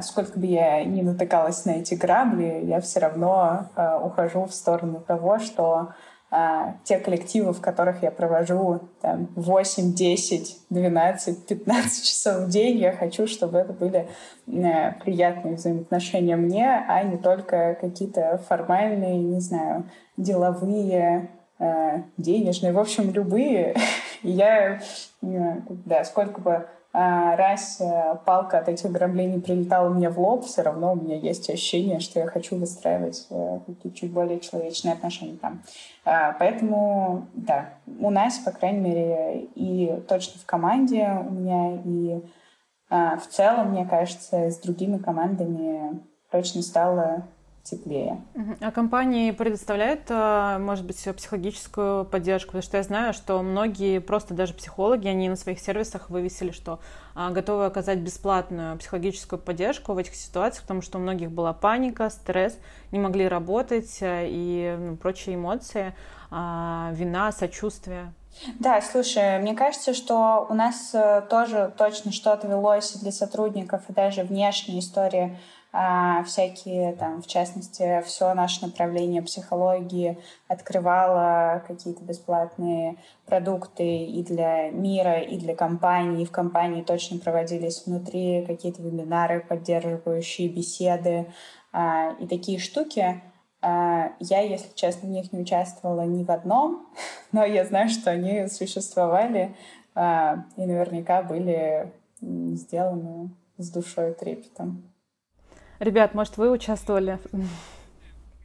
сколько 0.00 0.38
бы 0.38 0.46
я 0.46 0.82
ни 0.82 1.02
натыкалась 1.02 1.66
на 1.66 1.72
эти 1.72 1.92
грабли, 1.92 2.62
я 2.64 2.80
все 2.80 3.00
равно 3.00 3.68
ухожу 4.02 4.46
в 4.46 4.54
сторону 4.54 5.04
того, 5.06 5.38
что 5.38 5.90
а, 6.30 6.74
те 6.84 6.98
коллективы, 6.98 7.54
в 7.54 7.60
которых 7.60 8.02
я 8.02 8.10
провожу 8.10 8.80
там, 9.00 9.28
8, 9.34 9.94
10, 9.94 10.58
12, 10.68 11.46
15 11.46 12.04
часов 12.04 12.42
в 12.42 12.50
день, 12.50 12.78
я 12.78 12.92
хочу, 12.92 13.26
чтобы 13.26 13.58
это 13.58 13.72
были 13.72 14.08
э, 14.46 14.92
приятные 15.02 15.54
взаимоотношения 15.54 16.36
мне, 16.36 16.84
а 16.86 17.02
не 17.02 17.16
только 17.16 17.78
какие-то 17.80 18.42
формальные, 18.46 19.18
не 19.18 19.40
знаю, 19.40 19.88
деловые, 20.18 21.30
э, 21.58 22.02
денежные, 22.18 22.74
в 22.74 22.78
общем, 22.78 23.10
любые. 23.10 23.74
я, 24.22 24.80
э, 25.22 25.60
да, 25.68 26.04
сколько 26.04 26.42
бы 26.42 26.68
раз 27.00 27.80
э, 27.80 28.16
палка 28.24 28.58
от 28.58 28.68
этих 28.68 28.90
граблений 28.90 29.40
прилетала 29.40 29.88
мне 29.88 30.10
в 30.10 30.18
лоб, 30.18 30.44
все 30.44 30.62
равно 30.62 30.92
у 30.92 30.96
меня 30.96 31.16
есть 31.16 31.48
ощущение, 31.48 32.00
что 32.00 32.18
я 32.18 32.26
хочу 32.26 32.56
выстраивать 32.56 33.26
э, 33.30 33.60
какие-то 33.66 33.96
чуть 33.96 34.12
более 34.12 34.40
человечные 34.40 34.94
отношения 34.94 35.36
там. 35.36 35.62
А, 36.04 36.32
поэтому, 36.38 37.28
да, 37.34 37.74
у 38.00 38.10
нас, 38.10 38.38
по 38.38 38.50
крайней 38.50 38.80
мере, 38.80 39.48
и 39.54 40.02
точно 40.08 40.40
в 40.40 40.46
команде 40.46 41.06
у 41.28 41.32
меня, 41.32 41.80
и 41.84 42.20
а, 42.90 43.16
в 43.16 43.28
целом, 43.28 43.70
мне 43.70 43.86
кажется, 43.86 44.50
с 44.50 44.58
другими 44.58 44.98
командами 44.98 46.02
точно 46.30 46.62
стало 46.62 47.26
теплее. 47.70 48.22
А 48.60 48.70
компании 48.70 49.30
предоставляют, 49.30 50.02
а, 50.08 50.58
может 50.58 50.84
быть, 50.84 50.96
психологическую 50.96 52.04
поддержку? 52.04 52.48
Потому 52.48 52.62
что 52.62 52.76
я 52.76 52.82
знаю, 52.82 53.12
что 53.12 53.42
многие, 53.42 54.00
просто 54.00 54.34
даже 54.34 54.54
психологи, 54.54 55.08
они 55.08 55.28
на 55.28 55.36
своих 55.36 55.60
сервисах 55.60 56.10
вывесили, 56.10 56.50
что 56.50 56.80
а, 57.14 57.30
готовы 57.30 57.66
оказать 57.66 57.98
бесплатную 57.98 58.78
психологическую 58.78 59.38
поддержку 59.38 59.92
в 59.92 59.98
этих 59.98 60.14
ситуациях, 60.14 60.62
потому 60.62 60.82
что 60.82 60.98
у 60.98 61.00
многих 61.00 61.30
была 61.30 61.52
паника, 61.52 62.10
стресс, 62.10 62.58
не 62.92 62.98
могли 62.98 63.28
работать 63.28 63.98
а, 64.02 64.24
и 64.24 64.76
ну, 64.78 64.96
прочие 64.96 65.36
эмоции, 65.36 65.94
вина, 66.30 67.32
сочувствие. 67.32 68.12
Да, 68.58 68.80
слушай, 68.80 69.38
мне 69.40 69.54
кажется, 69.54 69.94
что 69.94 70.46
у 70.48 70.54
нас 70.54 70.90
э, 70.92 71.22
тоже 71.28 71.72
точно 71.76 72.12
что-то 72.12 72.46
велось 72.46 72.92
для 72.94 73.10
сотрудников 73.10 73.82
и 73.88 73.92
даже 73.92 74.22
внешняя 74.22 74.78
история 74.78 75.24
а, 75.24 75.57
всякие 76.24 76.94
там, 76.94 77.20
в 77.22 77.26
частности, 77.26 78.02
все 78.06 78.32
наше 78.32 78.64
направление 78.64 79.20
психологии 79.22 80.18
открывало 80.48 81.62
какие-то 81.66 82.02
бесплатные 82.02 82.96
продукты 83.26 84.04
и 84.04 84.22
для 84.22 84.70
мира, 84.70 85.20
и 85.20 85.36
для 85.36 85.54
компании. 85.54 86.24
В 86.24 86.30
компании 86.30 86.82
точно 86.82 87.18
проводились 87.18 87.84
внутри 87.84 88.44
какие-то 88.46 88.82
вебинары, 88.82 89.40
поддерживающие 89.40 90.48
беседы 90.48 91.26
а, 91.72 92.14
и 92.18 92.26
такие 92.26 92.58
штуки. 92.58 93.20
А, 93.60 94.12
я, 94.20 94.40
если 94.40 94.74
честно, 94.74 95.08
в 95.08 95.12
них 95.12 95.32
не 95.32 95.40
участвовала 95.40 96.02
ни 96.02 96.24
в 96.24 96.30
одном, 96.30 96.88
но 97.32 97.44
я 97.44 97.64
знаю, 97.64 97.88
что 97.88 98.10
они 98.10 98.46
существовали 98.48 99.54
а, 99.94 100.44
и 100.56 100.64
наверняка 100.64 101.22
были 101.22 101.92
сделаны 102.20 103.30
с 103.58 103.70
душой 103.70 104.14
трепетом. 104.14 104.82
Ребят, 105.78 106.14
может, 106.14 106.36
вы 106.36 106.50
участвовали? 106.50 107.18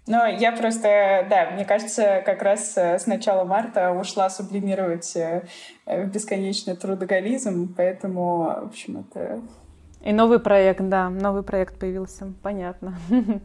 Ну, 0.05 0.25
я 0.25 0.51
просто, 0.51 1.25
да, 1.29 1.51
мне 1.51 1.63
кажется, 1.63 2.21
как 2.25 2.41
раз 2.41 2.77
э, 2.77 2.99
с 2.99 3.07
начала 3.07 3.45
марта 3.45 3.91
ушла 3.91 4.29
сублимировать 4.29 5.15
э, 5.15 5.45
в 5.85 6.07
бесконечный 6.07 6.75
трудоголизм, 6.75 7.73
поэтому, 7.73 8.39
в 8.63 8.65
общем, 8.65 9.05
это... 9.09 9.39
И 10.01 10.11
новый 10.11 10.39
проект, 10.39 10.81
да, 10.89 11.09
новый 11.09 11.41
проект 11.41 11.79
появился, 11.79 12.33
понятно. 12.41 12.97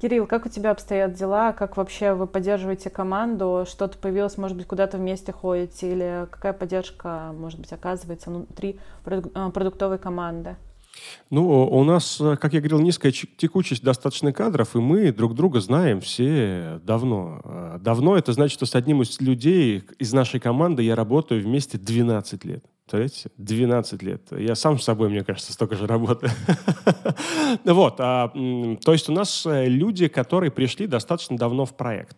Кирилл, 0.00 0.28
как 0.28 0.46
у 0.46 0.48
тебя 0.48 0.70
обстоят 0.70 1.14
дела? 1.14 1.52
Как 1.52 1.76
вообще 1.76 2.12
вы 2.12 2.28
поддерживаете 2.28 2.88
команду? 2.88 3.64
Что-то 3.66 3.98
появилось, 3.98 4.38
может 4.38 4.56
быть, 4.56 4.68
куда-то 4.68 4.98
вместе 4.98 5.32
ходите? 5.32 5.90
Или 5.90 6.28
какая 6.30 6.52
поддержка, 6.52 7.32
может 7.34 7.58
быть, 7.58 7.72
оказывается 7.72 8.30
внутри 8.30 8.78
э, 9.06 9.50
продуктовой 9.52 9.98
команды? 9.98 10.54
Ну, 11.30 11.66
у 11.66 11.84
нас, 11.84 12.20
э, 12.20 12.36
как 12.36 12.52
я 12.52 12.60
говорил, 12.60 12.80
низкая 12.80 13.12
текучесть 13.12 13.82
достаточно 13.82 14.32
кадров, 14.32 14.76
и 14.76 14.78
мы 14.78 15.12
друг 15.12 15.34
друга 15.34 15.60
знаем 15.60 16.00
все 16.00 16.80
давно. 16.84 17.40
Э, 17.44 17.78
давно 17.80 18.16
это 18.16 18.32
значит, 18.32 18.54
что 18.54 18.66
с 18.66 18.74
одним 18.74 19.02
из 19.02 19.20
людей 19.20 19.82
из 19.98 20.12
нашей 20.12 20.40
команды 20.40 20.82
я 20.82 20.94
работаю 20.94 21.42
вместе 21.42 21.78
12 21.78 22.44
лет. 22.44 22.64
Представляете? 22.86 23.30
12 23.38 24.02
лет. 24.04 24.22
Я 24.30 24.54
сам 24.54 24.78
с 24.78 24.84
собой, 24.84 25.08
мне 25.08 25.24
кажется, 25.24 25.52
столько 25.52 25.74
же 25.74 25.86
работаю. 25.86 26.30
Вот. 27.64 27.96
А, 27.98 28.28
то 28.84 28.92
есть 28.92 29.08
у 29.08 29.12
нас 29.12 29.44
э, 29.44 29.66
люди, 29.66 30.08
которые 30.08 30.50
пришли 30.50 30.86
достаточно 30.86 31.36
давно 31.36 31.64
в 31.64 31.76
проект. 31.76 32.16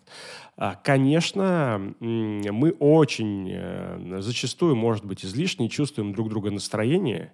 А, 0.61 0.75
конечно, 0.75 1.95
мы 2.01 2.73
очень 2.81 3.49
э, 3.49 4.19
зачастую, 4.21 4.75
может 4.75 5.05
быть, 5.05 5.25
излишне 5.25 5.69
чувствуем 5.69 6.13
друг 6.13 6.31
друга 6.31 6.51
настроение 6.51 7.33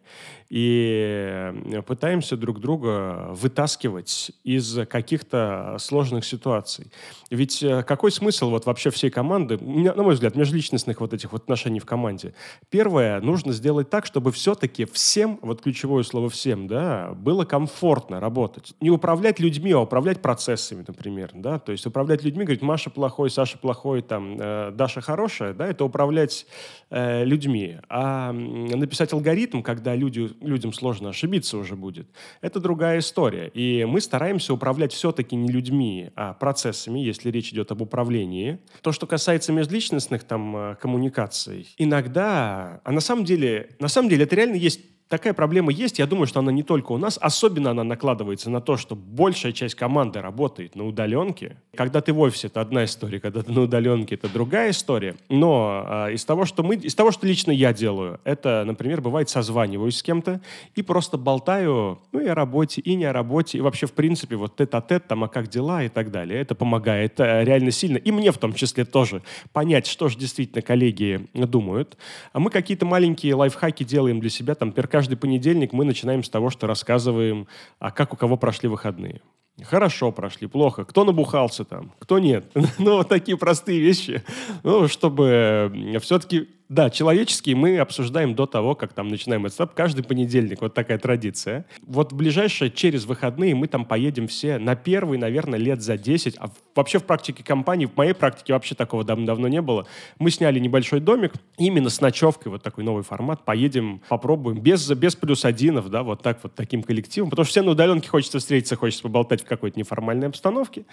и 0.51 1.51
э, 1.73 1.81
пытаемся 1.81 2.37
друг 2.37 2.61
друга 2.61 3.29
вытаскивать 3.31 4.31
из 4.45 4.87
каких-то 4.87 5.77
сложных 5.79 6.27
ситуаций. 6.27 6.93
Ведь 7.31 7.63
э, 7.63 7.83
какой 7.85 8.13
смысл 8.13 8.51
вот 8.51 8.67
вообще 8.67 8.91
всей 8.91 9.09
команды, 9.09 9.57
на 9.57 10.03
мой 10.03 10.13
взгляд, 10.13 10.37
межличностных 10.37 11.01
вот 11.01 11.15
этих 11.15 11.33
вот 11.33 11.45
отношений 11.45 11.81
в 11.81 11.87
команде? 11.87 12.35
Первое, 12.69 13.23
нужно 13.23 13.55
сделать 13.55 13.89
так, 13.89 14.05
чтобы 14.05 14.33
все-таки 14.33 14.85
всем, 14.85 15.39
вот 15.41 15.63
ключевое 15.63 16.03
слово 16.03 16.29
«всем», 16.29 16.67
да, 16.67 17.15
было 17.15 17.47
комфортно 17.47 18.21
работать. 18.21 18.75
Не 18.83 18.91
управлять 18.91 19.41
людьми, 19.41 19.73
а 19.73 19.79
управлять 19.79 20.21
процессами, 20.21 20.85
например, 20.87 21.31
да, 21.33 21.59
то 21.59 21.73
есть 21.73 21.87
управлять 21.87 22.23
людьми, 22.23 22.45
говорить, 22.45 22.61
Маша 22.61 22.91
плохая, 22.91 23.14
плохой, 23.15 23.31
Саша 23.31 23.59
плохой, 23.59 24.03
там, 24.03 24.37
э, 24.41 24.73
Даша 24.73 25.01
хорошая, 25.01 25.55
да, 25.55 25.69
это 25.69 25.85
управлять 25.85 26.47
э, 26.91 27.25
людьми. 27.25 27.77
А 27.89 28.33
написать 28.33 29.13
алгоритм, 29.13 29.63
когда 29.63 29.95
люди, 29.95 30.31
людям 30.41 30.73
сложно 30.73 31.11
ошибиться 31.11 31.57
уже 31.57 31.77
будет, 31.77 32.09
это 32.41 32.59
другая 32.59 32.99
история. 32.99 33.53
И 33.55 33.85
мы 33.85 34.01
стараемся 34.01 34.53
управлять 34.53 34.93
все-таки 34.93 35.37
не 35.37 35.49
людьми, 35.49 36.11
а 36.17 36.33
процессами, 36.33 36.99
если 36.99 37.31
речь 37.31 37.53
идет 37.53 37.71
об 37.71 37.83
управлении. 37.83 38.59
То, 38.83 38.91
что 38.91 39.07
касается 39.07 39.53
межличностных 39.53 40.25
там 40.25 40.57
э, 40.57 40.77
коммуникаций, 40.81 41.69
иногда, 41.79 42.81
а 42.83 42.91
на 42.91 43.01
самом 43.01 43.25
деле, 43.25 43.77
на 43.79 43.89
самом 43.89 44.09
деле 44.09 44.25
это 44.25 44.35
реально 44.35 44.57
есть 44.57 44.81
такая 45.09 45.35
проблема 45.35 45.73
есть. 45.73 45.99
Я 45.99 46.07
думаю, 46.07 46.27
что 46.27 46.41
она 46.41 46.53
не 46.53 46.63
только 46.63 46.93
у 46.93 46.99
нас. 46.99 47.19
Особенно 47.21 47.71
она 47.71 47.85
накладывается 47.85 48.51
на 48.51 48.61
то, 48.61 48.77
что 48.77 48.97
большая 48.97 49.53
часть 49.53 49.75
команды 49.75 50.21
работает 50.21 50.75
на 50.75 50.87
удаленке. 50.87 51.57
Когда 51.77 52.01
ты 52.01 52.13
в 52.13 52.21
офисе, 52.21 52.49
это 52.49 52.61
одна 52.61 52.85
история. 52.85 53.21
Когда 53.21 53.43
ты 53.43 53.53
на 53.53 53.63
удаленке, 53.63 54.15
это 54.15 54.29
другая 54.29 54.71
история. 54.71 55.17
Но 55.29 56.07
э, 56.09 56.15
из 56.15 56.25
того, 56.25 56.45
что 56.45 56.63
мы, 56.63 56.77
из 56.77 56.95
того, 56.95 57.11
что 57.11 57.27
лично 57.27 57.51
я 57.53 57.73
делаю, 57.73 58.21
это, 58.25 58.65
например, 58.67 59.01
бывает 59.01 59.29
созваниваюсь 59.29 59.97
с 59.97 60.03
кем-то 60.03 60.41
и 60.75 60.83
просто 60.83 61.19
болтаю, 61.19 62.01
ну 62.13 62.21
и 62.21 62.27
о 62.27 62.35
работе, 62.35 62.81
и 62.81 62.95
не 62.95 63.05
о 63.05 63.13
работе, 63.13 63.59
и 63.59 63.61
вообще, 63.61 63.87
в 63.87 63.93
принципе, 63.93 64.37
вот 64.37 64.57
тет-а-тет, 64.57 65.07
там, 65.07 65.25
а 65.25 65.29
как 65.29 65.49
дела 65.49 65.85
и 65.85 65.89
так 65.89 66.11
далее. 66.11 66.41
Это 66.41 66.55
помогает 66.55 67.21
э, 67.21 67.45
реально 67.45 67.71
сильно. 67.71 67.99
И 67.99 68.11
мне 68.11 68.33
в 68.33 68.39
том 68.39 68.55
числе 68.55 68.85
тоже 68.85 69.23
понять, 69.53 69.87
что 69.87 70.09
же 70.09 70.19
действительно 70.19 70.63
коллеги 70.63 71.27
думают. 71.35 71.97
А 72.33 72.41
мы 72.41 72.51
какие-то 72.51 72.87
маленькие 72.87 73.35
лайфхаки 73.35 73.85
делаем 73.85 74.21
для 74.21 74.31
себя, 74.31 74.55
там, 74.55 74.73
перка 74.73 74.94
каждый 74.95 75.17
понедельник 75.17 75.73
мы 75.73 75.85
начинаем 75.85 76.23
с 76.23 76.29
того, 76.29 76.51
что 76.51 76.69
рассказываем, 76.69 77.49
а 77.81 77.91
как 77.91 78.13
у 78.13 78.17
кого 78.17 78.37
прошли 78.37 78.69
выходные. 78.69 79.23
Хорошо 79.61 80.13
прошли, 80.13 80.47
плохо. 80.47 80.85
Кто 80.85 81.03
набухался 81.03 81.65
там, 81.65 81.93
кто 81.99 82.21
нет. 82.21 82.47
ну, 82.79 82.99
вот 82.99 83.09
такие 83.09 83.37
простые 83.37 83.81
вещи. 83.81 84.23
Ну, 84.63 84.87
чтобы 84.87 85.99
все-таки 86.01 86.49
да, 86.69 86.91
человеческие 86.91 87.57
мы 87.57 87.79
обсуждаем 87.79 88.37
до 88.37 88.47
того, 88.47 88.77
как 88.77 88.93
там 88.93 89.09
начинаем 89.09 89.49
этап. 89.49 89.75
Каждый 89.75 90.05
понедельник 90.05 90.61
вот 90.61 90.75
такая 90.75 90.99
традиция. 90.99 91.67
Вот 91.85 92.13
ближайшее, 92.13 92.71
через 92.71 93.05
выходные 93.05 93.57
мы 93.57 93.67
там 93.67 93.85
поедем 93.85 94.29
все 94.29 94.59
на 94.59 94.77
первый, 94.77 95.19
наверное, 95.19 95.59
лет 95.59 95.83
за 95.83 95.99
10. 95.99 96.37
А 96.39 96.51
вообще 96.75 96.99
в 96.99 97.05
практике 97.05 97.43
компании, 97.43 97.87
в 97.87 97.97
моей 97.97 98.13
практике 98.13 98.53
вообще 98.53 98.75
такого 98.75 99.05
давно, 99.05 99.27
давно 99.27 99.49
не 99.49 99.61
было. 99.61 99.87
Мы 100.19 100.31
сняли 100.31 100.59
небольшой 100.59 101.01
домик, 101.01 101.33
именно 101.57 101.91
с 101.91 102.01
ночевкой, 102.01 102.53
вот 102.53 102.63
такой 102.63 102.85
новый 102.85 103.05
формат. 103.05 103.45
Поедем, 103.45 104.01
попробуем, 104.09 104.59
без, 104.59 104.89
без 104.91 105.17
плюс 105.17 105.45
одинов, 105.45 105.89
да, 105.91 106.03
вот 106.03 106.23
так 106.23 106.39
вот 106.43 106.55
таким 106.55 106.83
коллективом. 106.83 107.31
Потому 107.31 107.45
что 107.45 107.51
все 107.53 107.63
на 107.63 107.73
удаленке 107.73 108.09
хочется 108.09 108.39
встретиться, 108.39 108.77
хочется 108.77 109.03
поболтать 109.03 109.43
в 109.43 109.47
какой-то 109.47 109.79
неформальной 109.79 110.29
обстановке. 110.29 110.85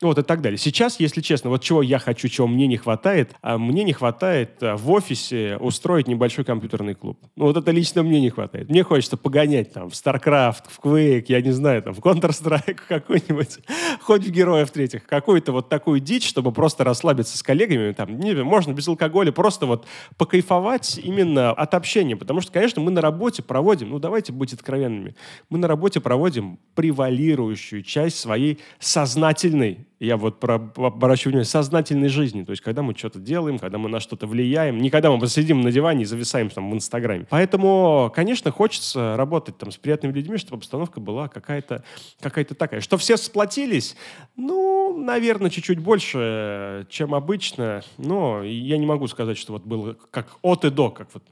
Вот 0.00 0.18
и 0.18 0.22
так 0.22 0.40
далее. 0.42 0.58
Сейчас, 0.58 1.00
если 1.00 1.20
честно, 1.20 1.50
вот 1.50 1.62
чего 1.62 1.82
я 1.82 1.98
хочу, 1.98 2.28
чего 2.28 2.46
мне 2.46 2.66
не 2.66 2.76
хватает, 2.76 3.34
а 3.42 3.58
мне 3.58 3.84
не 3.84 3.92
хватает 3.92 4.62
а, 4.62 4.76
в 4.76 4.90
офисе 4.90 5.56
устроить 5.58 6.08
небольшой 6.08 6.44
компьютерный 6.44 6.94
клуб. 6.94 7.18
Ну, 7.36 7.46
вот 7.46 7.56
это 7.56 7.70
лично 7.70 8.02
мне 8.02 8.20
не 8.20 8.30
хватает. 8.30 8.68
Мне 8.68 8.82
хочется 8.82 9.16
погонять 9.16 9.72
там 9.72 9.90
в 9.90 9.92
StarCraft, 9.92 10.64
в 10.68 10.80
Quake, 10.80 11.26
я 11.28 11.40
не 11.40 11.52
знаю, 11.52 11.82
там 11.82 11.94
в 11.94 12.00
Counter-Strike 12.00 12.80
какой-нибудь, 12.88 13.58
хоть 14.00 14.24
в 14.24 14.30
Героев 14.30 14.70
третьих, 14.70 15.06
какую-то 15.30 15.52
вот 15.52 15.68
такую 15.68 16.00
дичь, 16.00 16.28
чтобы 16.28 16.50
просто 16.50 16.82
расслабиться 16.82 17.38
с 17.38 17.42
коллегами, 17.44 17.92
там, 17.92 18.18
не 18.18 18.34
можно 18.42 18.72
без 18.72 18.88
алкоголя, 18.88 19.30
просто 19.30 19.64
вот 19.64 19.86
покайфовать 20.16 20.98
именно 20.98 21.52
от 21.52 21.74
общения. 21.74 22.16
Потому 22.16 22.40
что, 22.40 22.50
конечно, 22.50 22.82
мы 22.82 22.90
на 22.90 23.00
работе 23.00 23.40
проводим, 23.40 23.90
ну, 23.90 24.00
давайте 24.00 24.32
быть 24.32 24.52
откровенными, 24.52 25.14
мы 25.48 25.58
на 25.58 25.68
работе 25.68 26.00
проводим 26.00 26.58
превалирующую 26.74 27.84
часть 27.84 28.18
своей 28.18 28.58
сознательной 28.80 29.86
я 30.00 30.16
вот 30.16 30.40
про, 30.40 30.58
внимание, 30.58 31.44
сознательной 31.44 32.08
жизни. 32.08 32.42
То 32.42 32.50
есть, 32.50 32.62
когда 32.62 32.82
мы 32.82 32.94
что-то 32.96 33.18
делаем, 33.18 33.58
когда 33.58 33.76
мы 33.76 33.90
на 33.90 34.00
что-то 34.00 34.26
влияем, 34.26 34.78
не 34.78 34.88
когда 34.88 35.10
мы 35.10 35.26
сидим 35.28 35.60
на 35.60 35.70
диване 35.70 36.02
и 36.02 36.06
зависаем 36.06 36.48
там 36.48 36.70
в 36.70 36.74
Инстаграме. 36.74 37.26
Поэтому, 37.28 38.10
конечно, 38.14 38.50
хочется 38.50 39.16
работать 39.16 39.58
там 39.58 39.70
с 39.70 39.76
приятными 39.76 40.12
людьми, 40.12 40.38
чтобы 40.38 40.58
обстановка 40.58 41.00
была 41.00 41.28
какая-то 41.28 41.84
какая 42.18 42.46
такая. 42.46 42.80
Что 42.80 42.96
все 42.96 43.18
сплотились, 43.18 43.94
ну, 44.36 44.96
наверное, 44.96 45.50
чуть-чуть 45.50 45.78
больше, 45.78 46.86
чем 46.88 47.14
обычно. 47.14 47.82
Но 47.98 48.42
я 48.42 48.78
не 48.78 48.86
могу 48.86 49.06
сказать, 49.06 49.36
что 49.36 49.52
вот 49.52 49.64
было 49.64 49.96
как 50.10 50.28
от 50.40 50.64
и 50.64 50.70
до, 50.70 50.90
как 50.90 51.08
вот 51.12 51.24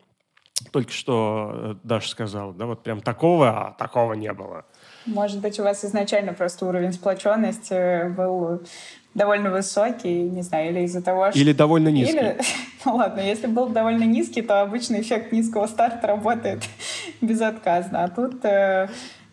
только 0.72 0.92
что 0.92 1.50
э, 1.52 1.74
Даша 1.84 2.08
сказала, 2.08 2.52
да, 2.52 2.66
вот 2.66 2.82
прям 2.82 3.00
такого, 3.00 3.68
а 3.68 3.72
такого 3.72 4.12
не 4.14 4.32
было. 4.32 4.66
Может 5.08 5.40
быть, 5.40 5.58
у 5.58 5.62
вас 5.62 5.84
изначально 5.84 6.32
просто 6.32 6.66
уровень 6.66 6.92
сплоченности 6.92 8.08
был 8.08 8.62
довольно 9.14 9.50
высокий, 9.50 10.22
не 10.22 10.42
знаю, 10.42 10.70
или 10.70 10.80
из-за 10.80 11.02
того, 11.02 11.30
что... 11.30 11.38
Или 11.38 11.52
довольно 11.52 11.88
низкий. 11.88 12.16
Или... 12.16 12.38
Ну 12.84 12.94
ладно, 12.94 13.20
если 13.20 13.48
был 13.48 13.68
довольно 13.68 14.04
низкий, 14.04 14.40
то 14.40 14.62
обычно 14.62 15.00
эффект 15.00 15.32
низкого 15.32 15.66
старта 15.66 16.06
работает 16.06 16.62
безотказно. 17.20 18.04
А 18.04 18.08
тут 18.08 18.44
э, 18.44 18.88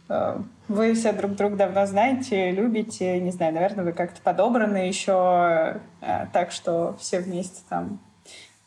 э, 0.09 0.39
вы 0.67 0.93
все 0.95 1.13
друг 1.13 1.35
друга 1.35 1.55
давно 1.55 1.85
знаете, 1.85 2.49
любите, 2.51 3.19
не 3.19 3.31
знаю, 3.31 3.53
наверное, 3.53 3.85
вы 3.85 3.93
как-то 3.93 4.19
подобраны 4.21 4.77
еще 4.77 5.79
э, 6.01 6.25
так, 6.33 6.51
что 6.51 6.97
все 6.99 7.19
вместе 7.19 7.61
там 7.69 7.99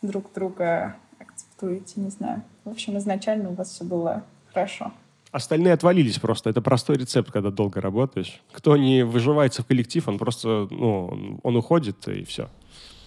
друг 0.01 0.33
друга 0.33 0.95
акцептуете, 1.19 2.01
не 2.01 2.11
знаю. 2.11 2.43
В 2.65 2.71
общем, 2.71 2.97
изначально 2.99 3.51
у 3.51 3.55
вас 3.55 3.71
все 3.71 3.85
было 3.85 4.23
хорошо. 4.53 4.93
Остальные 5.31 5.75
отвалились 5.75 6.19
просто. 6.19 6.51
Это 6.51 6.63
простой 6.63 6.97
рецепт, 6.97 7.31
когда 7.31 7.51
долго 7.51 7.81
работаешь. 7.81 8.41
Кто 8.53 8.77
не 8.77 9.05
выживается 9.05 9.63
в 9.63 9.67
коллектив, 9.67 10.09
он 10.09 10.19
просто, 10.19 10.69
ну, 10.71 11.39
он 11.43 11.57
уходит 11.57 12.09
и 12.09 12.25
все. 12.25 12.49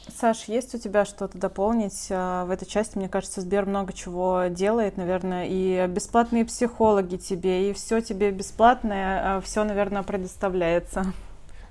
Саш, 0.08 0.46
есть 0.46 0.76
у 0.76 0.78
тебя 0.78 1.06
что-то 1.06 1.38
дополнить 1.38 2.08
а, 2.10 2.46
в 2.46 2.52
этой 2.52 2.66
части? 2.66 2.98
Мне 2.98 3.08
кажется, 3.08 3.42
Сбер 3.42 3.66
много 3.66 3.94
чего 3.94 4.46
делает, 4.50 4.98
наверное, 4.98 5.48
и 5.48 5.88
бесплатные 5.88 6.44
психологи 6.46 7.18
тебе, 7.18 7.70
и 7.70 7.74
все 7.74 8.02
тебе 8.02 8.32
бесплатное, 8.32 9.38
а, 9.38 9.42
все, 9.42 9.64
наверное, 9.64 10.04
предоставляется. 10.04 11.14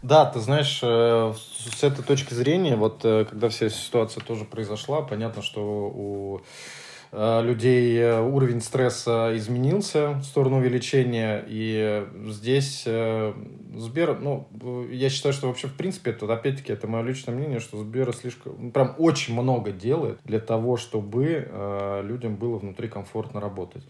Да, 0.02 0.24
ты 0.24 0.40
знаешь, 0.40 0.80
э, 0.82 1.34
с 1.76 1.84
этой 1.84 2.02
точки 2.02 2.32
зрения, 2.32 2.76
вот 2.76 3.04
э, 3.04 3.26
когда 3.26 3.50
вся 3.50 3.68
ситуация 3.68 4.24
тоже 4.24 4.46
произошла, 4.46 5.02
понятно, 5.02 5.42
что 5.42 5.60
у 5.60 6.40
Э, 6.40 6.42
людей 7.12 7.98
э, 7.98 8.20
уровень 8.20 8.60
стресса 8.60 9.32
изменился 9.36 10.10
в 10.12 10.22
сторону 10.22 10.58
увеличения, 10.58 11.44
и 11.46 12.06
здесь 12.26 12.84
э, 12.86 13.34
Сбер, 13.74 14.18
ну, 14.20 14.48
я 14.90 15.10
считаю, 15.10 15.32
что 15.32 15.48
вообще, 15.48 15.66
в 15.66 15.74
принципе, 15.74 16.10
это, 16.10 16.32
опять-таки, 16.32 16.72
это 16.72 16.86
мое 16.86 17.02
личное 17.02 17.34
мнение, 17.34 17.60
что 17.60 17.78
Сбер 17.78 18.12
слишком, 18.14 18.54
ну, 18.58 18.70
прям 18.70 18.94
очень 18.98 19.34
много 19.34 19.72
делает 19.72 20.20
для 20.24 20.40
того, 20.40 20.76
чтобы 20.76 22.02
людям 22.04 22.36
было 22.36 22.58
внутри 22.58 22.88
комфортно 22.88 23.40
работать 23.40 23.84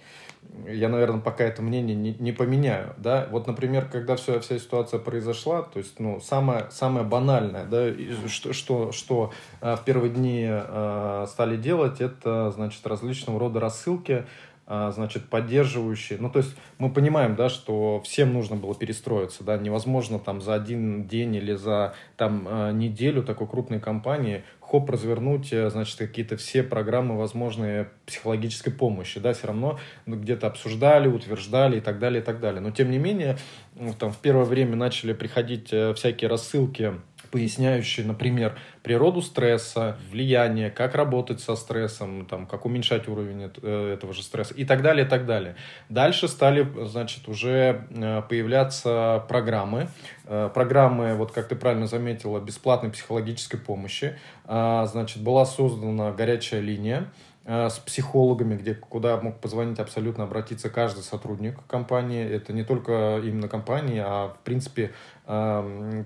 я, 0.66 0.88
наверное, 0.88 1.20
пока 1.20 1.44
это 1.44 1.62
мнение 1.62 1.96
не, 1.96 2.14
не 2.14 2.32
поменяю, 2.32 2.94
да, 2.98 3.28
вот, 3.30 3.46
например, 3.46 3.88
когда 3.90 4.16
вся, 4.16 4.40
вся 4.40 4.59
ситуация 4.59 4.98
произошла, 5.01 5.62
то 5.62 5.78
есть, 5.78 5.98
ну, 6.01 6.20
самое, 6.20 6.66
самое 6.70 7.07
банальное, 7.07 7.64
да, 7.64 7.88
что, 8.28 8.53
что, 8.53 8.92
что 8.92 9.32
э, 9.61 9.76
в 9.76 9.84
первые 9.84 10.11
дни 10.11 10.46
э, 10.48 11.26
стали 11.28 11.57
делать, 11.57 12.01
это, 12.01 12.51
значит, 12.51 12.86
различного 12.86 13.38
рода 13.38 13.61
рассылки, 13.61 14.26
значит, 14.70 15.28
поддерживающие, 15.28 16.18
ну, 16.20 16.30
то 16.30 16.38
есть, 16.38 16.54
мы 16.78 16.92
понимаем, 16.92 17.34
да, 17.34 17.48
что 17.48 18.00
всем 18.04 18.32
нужно 18.32 18.54
было 18.54 18.74
перестроиться, 18.74 19.42
да, 19.42 19.58
невозможно 19.58 20.20
там 20.20 20.40
за 20.40 20.54
один 20.54 21.08
день 21.08 21.34
или 21.34 21.54
за 21.54 21.94
там 22.16 22.46
э, 22.48 22.72
неделю 22.72 23.24
такой 23.24 23.48
крупной 23.48 23.80
компании 23.80 24.44
хоп, 24.70 24.88
развернуть, 24.88 25.52
э, 25.52 25.68
значит, 25.70 25.98
какие-то 25.98 26.36
все 26.36 26.62
программы 26.62 27.18
возможные 27.18 27.88
психологической 28.06 28.72
помощи, 28.72 29.18
да, 29.18 29.32
все 29.32 29.48
равно 29.48 29.80
ну, 30.06 30.16
где-то 30.16 30.46
обсуждали, 30.46 31.08
утверждали 31.08 31.78
и 31.78 31.80
так 31.80 31.98
далее, 31.98 32.22
и 32.22 32.24
так 32.24 32.40
далее. 32.40 32.60
Но, 32.60 32.70
тем 32.70 32.90
не 32.90 32.98
менее, 32.98 33.36
ну, 33.74 33.92
там 33.92 34.12
в 34.12 34.18
первое 34.18 34.44
время 34.44 34.76
начали 34.76 35.12
приходить 35.12 35.72
э, 35.72 35.92
всякие 35.94 36.30
рассылки, 36.30 36.94
поясняющие, 37.30 38.06
например, 38.06 38.58
природу 38.82 39.22
стресса, 39.22 39.96
влияние, 40.10 40.70
как 40.70 40.94
работать 40.94 41.40
со 41.40 41.56
стрессом, 41.56 42.26
там, 42.26 42.46
как 42.46 42.64
уменьшать 42.64 43.08
уровень 43.08 43.50
э, 43.62 43.94
этого 43.94 44.12
же 44.12 44.22
стресса 44.22 44.54
и 44.54 44.64
так 44.64 44.82
далее, 44.82 45.06
и 45.06 45.08
так 45.08 45.26
далее. 45.26 45.56
Дальше 45.88 46.28
стали, 46.28 46.66
значит, 46.86 47.28
уже 47.28 47.86
э, 47.90 48.22
появляться 48.28 49.24
программы, 49.28 49.88
э, 50.24 50.50
программы, 50.52 51.14
вот 51.14 51.32
как 51.32 51.48
ты 51.48 51.56
правильно 51.56 51.86
заметила, 51.86 52.40
бесплатной 52.40 52.90
психологической 52.90 53.60
помощи. 53.60 54.18
Значит, 54.46 55.22
была 55.22 55.46
создана 55.46 56.10
горячая 56.10 56.60
линия, 56.60 57.06
с 57.46 57.78
психологами, 57.78 58.56
где, 58.56 58.74
куда 58.74 59.16
мог 59.20 59.40
позвонить 59.40 59.78
абсолютно 59.78 60.24
обратиться 60.24 60.70
каждый 60.70 61.02
сотрудник 61.02 61.64
компании. 61.66 62.24
Это 62.24 62.52
не 62.52 62.64
только 62.64 63.20
именно 63.24 63.48
компании, 63.48 64.02
а 64.04 64.28
в 64.28 64.44
принципе 64.44 64.92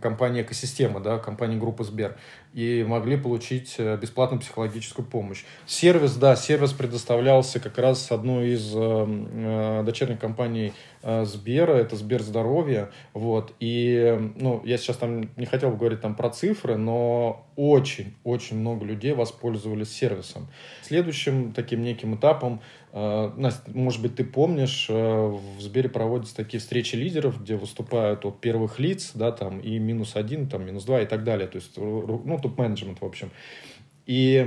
компании 0.03 0.43
экосистема, 0.43 1.01
да, 1.01 1.19
компании 1.19 1.59
группы 1.59 1.83
Сбер, 1.85 2.17
и 2.55 2.85
могли 2.85 3.17
получить 3.17 3.75
э, 3.79 3.97
бесплатную 3.97 4.41
психологическую 4.41 5.05
помощь. 5.05 5.45
Сервис, 5.67 6.15
да, 6.15 6.37
сервис 6.37 6.73
предоставлялся 6.73 7.59
как 7.59 7.77
раз 7.79 8.13
одной 8.13 8.51
из 8.51 8.73
э, 8.75 9.83
дочерних 9.85 10.21
компаний 10.21 10.73
э, 11.03 11.25
Сбера, 11.25 11.73
это 11.73 11.97
Сбер 11.97 12.23
Здоровье, 12.23 12.91
вот, 13.13 13.53
и, 13.59 14.33
ну, 14.37 14.63
я 14.65 14.79
сейчас 14.79 14.99
там 14.99 15.29
не 15.37 15.47
хотел 15.47 15.71
бы 15.71 15.79
говорить 15.79 16.01
там 16.01 16.15
про 16.15 16.31
цифры, 16.31 16.77
но 16.77 17.45
очень-очень 17.57 18.59
много 18.59 18.85
людей 18.85 19.15
воспользовались 19.15 19.91
сервисом. 19.91 20.47
Следующим 20.83 21.53
таким 21.53 21.83
неким 21.83 22.15
этапом 22.15 22.61
Э, 22.97 23.33
Настя, 23.37 23.73
может 23.75 24.01
быть, 24.01 24.15
ты 24.15 24.23
помнишь, 24.23 24.87
э, 24.89 24.95
в 24.95 25.61
Сбере 25.61 25.89
проводятся 25.89 26.37
такие 26.37 26.61
встречи 26.61 26.95
лидеров, 26.95 27.43
где 27.43 27.57
выступают 27.57 28.25
от 28.25 28.41
первых 28.41 28.79
лиц, 28.79 29.11
да, 29.15 29.33
там, 29.33 29.59
и 29.59 29.81
минус 29.81 30.15
один, 30.15 30.49
там, 30.49 30.65
минус 30.65 30.85
два 30.85 31.01
и 31.01 31.07
так 31.07 31.25
далее. 31.25 31.49
То 31.49 31.57
есть, 31.57 31.77
ну, 31.77 32.39
топ-менеджмент, 32.45 33.01
в 33.01 33.05
общем. 33.05 33.31
И 34.07 34.47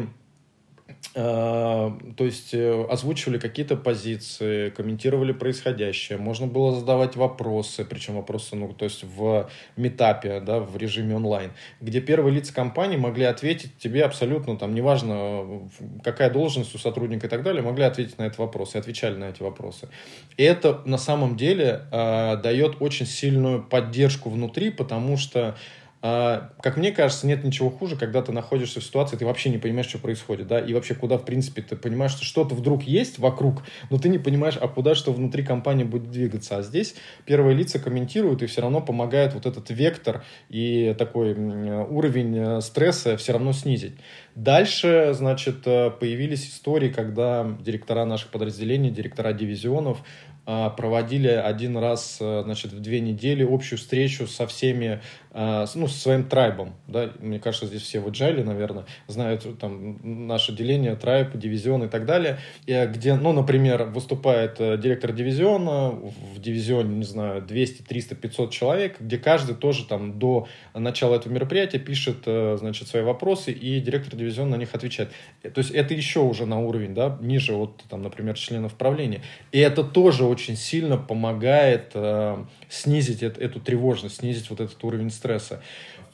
Э, 1.16 1.92
то 2.16 2.26
есть 2.26 2.54
э, 2.54 2.86
озвучивали 2.90 3.40
какие-то 3.40 3.76
позиции, 3.76 4.70
комментировали 4.70 5.32
происходящее, 5.32 6.18
можно 6.18 6.48
было 6.48 6.76
задавать 6.76 7.16
вопросы, 7.16 7.86
причем 7.86 8.16
вопросы, 8.16 8.56
ну, 8.56 8.72
то 8.74 8.86
есть 8.86 9.04
в 9.04 9.50
метапе, 9.78 10.40
да, 10.40 10.60
в 10.60 10.78
режиме 10.78 11.16
онлайн, 11.16 11.52
где 11.82 12.02
первые 12.02 12.36
лица 12.36 12.54
компании 12.54 12.98
могли 12.98 13.26
ответить 13.26 13.78
тебе 13.78 14.04
абсолютно, 14.04 14.58
там, 14.58 14.76
неважно, 14.76 15.68
какая 16.04 16.30
должность 16.30 16.76
у 16.76 16.78
сотрудника 16.78 17.28
и 17.28 17.30
так 17.30 17.44
далее, 17.44 17.62
могли 17.62 17.84
ответить 17.84 18.18
на 18.18 18.24
этот 18.24 18.38
вопрос 18.38 18.76
и 18.76 18.78
отвечали 18.78 19.16
на 19.16 19.26
эти 19.26 19.42
вопросы. 19.42 19.90
И 20.36 20.44
это 20.44 20.82
на 20.86 20.98
самом 20.98 21.36
деле 21.36 21.82
э, 21.92 22.38
дает 22.38 22.82
очень 22.82 23.06
сильную 23.06 23.64
поддержку 23.64 24.30
внутри, 24.30 24.70
потому 24.70 25.18
что 25.18 25.58
как 26.02 26.78
мне 26.78 26.92
кажется, 26.92 27.26
нет 27.26 27.44
ничего 27.44 27.70
хуже, 27.70 27.96
когда 27.96 28.22
ты 28.22 28.32
находишься 28.32 28.80
в 28.80 28.84
ситуации, 28.84 29.18
ты 29.18 29.26
вообще 29.26 29.50
не 29.50 29.58
понимаешь, 29.58 29.88
что 29.88 29.98
происходит, 29.98 30.48
да, 30.48 30.60
и 30.60 30.74
вообще 30.74 30.94
куда, 30.94 31.18
в 31.18 31.26
принципе, 31.26 31.62
ты 31.62 31.76
понимаешь, 31.76 32.12
что 32.12 32.24
что-то 32.24 32.54
вдруг 32.54 32.84
есть 32.84 33.18
вокруг, 33.18 33.64
но 33.90 33.98
ты 33.98 34.10
не 34.10 34.20
понимаешь, 34.20 34.58
а 34.62 34.68
куда 34.68 34.94
что 34.96 35.12
внутри 35.12 35.44
компании 35.44 35.84
будет 35.84 36.12
двигаться. 36.12 36.58
А 36.58 36.62
здесь 36.62 36.96
первые 37.26 37.56
лица 37.56 37.80
комментируют 37.80 38.44
и 38.44 38.46
все 38.46 38.62
равно 38.62 38.82
помогают 38.82 39.34
вот 39.34 39.46
этот 39.46 39.70
вектор 39.72 40.24
и 40.50 40.96
такой 40.98 41.34
уровень 41.34 42.38
э, 42.38 42.62
стресса 42.62 43.18
все 43.18 43.34
равно 43.34 43.52
снизить. 43.54 43.96
Дальше, 44.36 45.12
значит, 45.14 45.66
э, 45.66 45.90
появились 45.90 46.48
истории, 46.48 46.90
когда 46.90 47.58
директора 47.60 48.06
наших 48.06 48.30
подразделений, 48.30 48.92
директора 48.92 49.34
дивизионов 49.34 50.04
а, 50.50 50.70
проводили 50.70 51.28
один 51.28 51.76
раз, 51.76 52.20
э, 52.22 52.42
значит, 52.46 52.72
в 52.72 52.80
две 52.80 53.02
недели 53.02 53.44
общую 53.44 53.78
встречу 53.78 54.28
со 54.28 54.48
всеми, 54.48 55.02
а, 55.27 55.27
ну, 55.76 55.88
со 55.88 56.00
своим 56.00 56.24
трайбом, 56.24 56.76
да, 56.88 57.12
мне 57.20 57.40
кажется, 57.40 57.68
здесь 57.68 57.82
все 57.82 58.00
в 58.00 58.08
Agile, 58.08 58.44
наверное, 58.44 58.86
знают 59.08 59.46
там 59.60 60.00
наше 60.28 60.54
деление, 60.54 60.96
трайб, 60.96 61.36
дивизион 61.36 61.84
и 61.84 61.88
так 61.88 62.06
далее, 62.06 62.40
и, 62.66 62.90
где, 62.92 63.16
ну, 63.16 63.34
например, 63.34 63.84
выступает 63.84 64.60
э, 64.60 64.78
директор 64.78 65.12
дивизиона, 65.12 65.90
в 65.90 66.40
дивизионе, 66.40 66.96
не 66.96 67.04
знаю, 67.04 67.42
200, 67.42 67.84
300, 67.84 68.16
500 68.16 68.52
человек, 68.52 69.00
где 69.00 69.18
каждый 69.18 69.56
тоже 69.56 69.86
там 69.86 70.18
до 70.18 70.48
начала 70.74 71.16
этого 71.16 71.34
мероприятия 71.34 71.80
пишет, 71.80 72.24
э, 72.26 72.58
значит, 72.60 72.88
свои 72.88 73.04
вопросы, 73.04 73.52
и 73.52 73.80
директор 73.80 74.16
дивизиона 74.16 74.28
дивизион 74.28 74.50
на 74.50 74.56
них 74.56 74.74
отвечает. 74.74 75.12
То 75.42 75.60
есть 75.60 75.72
это 75.72 75.94
еще 75.94 76.20
уже 76.20 76.46
на 76.46 76.60
уровень, 76.60 76.94
да, 76.94 77.18
ниже 77.22 77.54
от, 77.54 77.84
там, 77.90 78.02
например, 78.02 78.36
членов 78.36 78.74
правления. 78.76 79.22
И 79.52 79.60
это 79.60 79.84
тоже 79.84 80.26
очень 80.26 80.56
сильно 80.56 80.98
помогает 80.98 81.92
э, 81.94 82.38
снизить 82.70 83.24
эту 83.24 83.60
тревожность, 83.60 84.18
снизить 84.18 84.50
вот 84.50 84.60
этот 84.60 84.84
уровень 84.84 85.10
стресса 85.10 85.27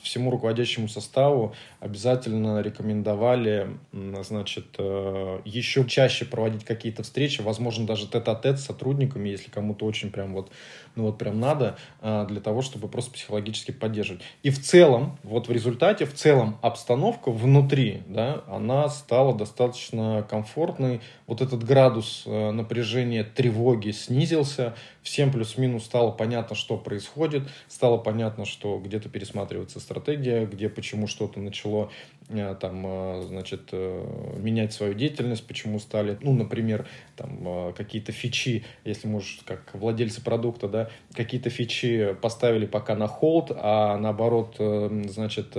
всему 0.04 0.30
руководящему 0.30 0.88
составу 0.88 1.56
обязательно 1.80 2.62
рекомендовали, 2.62 3.78
значит, 4.22 4.66
э, 4.78 5.40
еще 5.46 5.86
чаще 5.86 6.26
проводить 6.26 6.66
какие-то 6.66 7.04
встречи, 7.04 7.42
возможно, 7.42 7.88
даже 7.88 8.08
тет-а-тет 8.08 8.60
с 8.60 8.66
сотрудниками, 8.66 9.30
если 9.30 9.50
кому-то 9.50 9.86
очень 9.86 10.12
прям 10.12 10.34
вот, 10.34 10.52
ну 10.96 11.04
вот 11.04 11.18
прям 11.18 11.40
надо, 11.40 11.78
э, 12.02 12.26
для 12.30 12.42
того, 12.42 12.62
чтобы 12.62 12.90
просто 12.90 13.12
психологически 13.12 13.72
поддерживать. 13.72 14.22
И 14.44 14.50
в 14.50 14.62
целом, 14.62 15.18
вот 15.24 15.48
в 15.48 15.52
результате, 15.52 16.06
в 16.06 16.14
целом 16.14 16.58
обстановка 16.62 17.32
внутри, 17.32 18.04
да, 18.08 18.44
она 18.48 18.90
стала 18.90 19.34
достаточно 19.34 20.26
комфортной, 20.30 21.02
вот 21.34 21.42
этот 21.42 21.64
градус 21.64 22.24
э, 22.28 22.52
напряжения, 22.52 23.24
тревоги 23.24 23.90
снизился, 23.90 24.76
всем 25.02 25.32
плюс-минус 25.32 25.84
стало 25.86 26.12
понятно, 26.12 26.56
что 26.56 26.78
происходит, 26.78 27.50
стало 27.68 27.98
понятно, 27.98 28.46
что 28.46 28.78
где-то 28.78 29.10
пересматривается 29.10 29.80
стратегия, 29.80 30.46
где 30.46 30.70
почему 30.70 31.08
что-то 31.08 31.40
начало 31.40 31.90
Э, 32.30 32.56
там, 32.60 32.84
э, 32.86 33.22
значит, 33.28 33.72
менять 33.74 34.74
свою 34.74 34.94
деятельность, 34.94 35.46
почему 35.46 35.80
стали, 35.80 36.18
ну, 36.22 36.34
например, 36.34 36.88
там, 37.16 37.74
какие-то 37.74 38.12
фичи, 38.12 38.64
если 38.86 39.08
можешь, 39.08 39.40
как 39.46 39.72
владельцы 39.74 40.24
продукта, 40.24 40.68
да, 40.68 40.90
какие-то 41.14 41.50
фичи 41.50 42.16
поставили 42.22 42.66
пока 42.66 42.96
на 42.96 43.08
холд, 43.08 43.52
а 43.56 43.98
наоборот, 43.98 44.56
значит, 44.58 45.56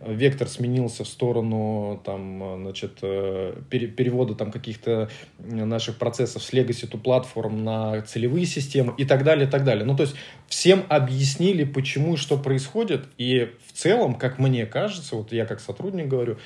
вектор 0.00 0.48
сменился 0.48 1.04
в 1.04 1.08
сторону, 1.08 2.00
там, 2.04 2.62
значит, 2.62 3.00
перевода 3.00 4.34
там 4.34 4.50
каких-то 4.50 5.08
наших 5.38 5.96
процессов 5.96 6.42
с 6.42 6.52
legacy 6.52 6.90
to 6.90 7.00
platform 7.00 7.62
на 7.62 8.02
целевые 8.02 8.46
системы 8.46 8.94
и 8.96 9.04
так 9.04 9.24
далее, 9.24 9.46
и 9.46 9.50
так 9.50 9.64
далее. 9.64 9.84
Ну, 9.84 9.96
то 9.96 10.02
есть 10.02 10.14
всем 10.46 10.84
объяснили, 10.88 11.64
почему 11.64 12.14
и 12.14 12.16
что 12.16 12.36
происходит, 12.36 13.06
и 13.18 13.50
в 13.66 13.72
целом, 13.72 14.14
как 14.14 14.38
мне 14.38 14.66
кажется, 14.66 15.16
вот 15.16 15.32
я 15.32 15.46
как 15.46 15.60
сотрудник 15.60 16.08
говорю, 16.08 16.38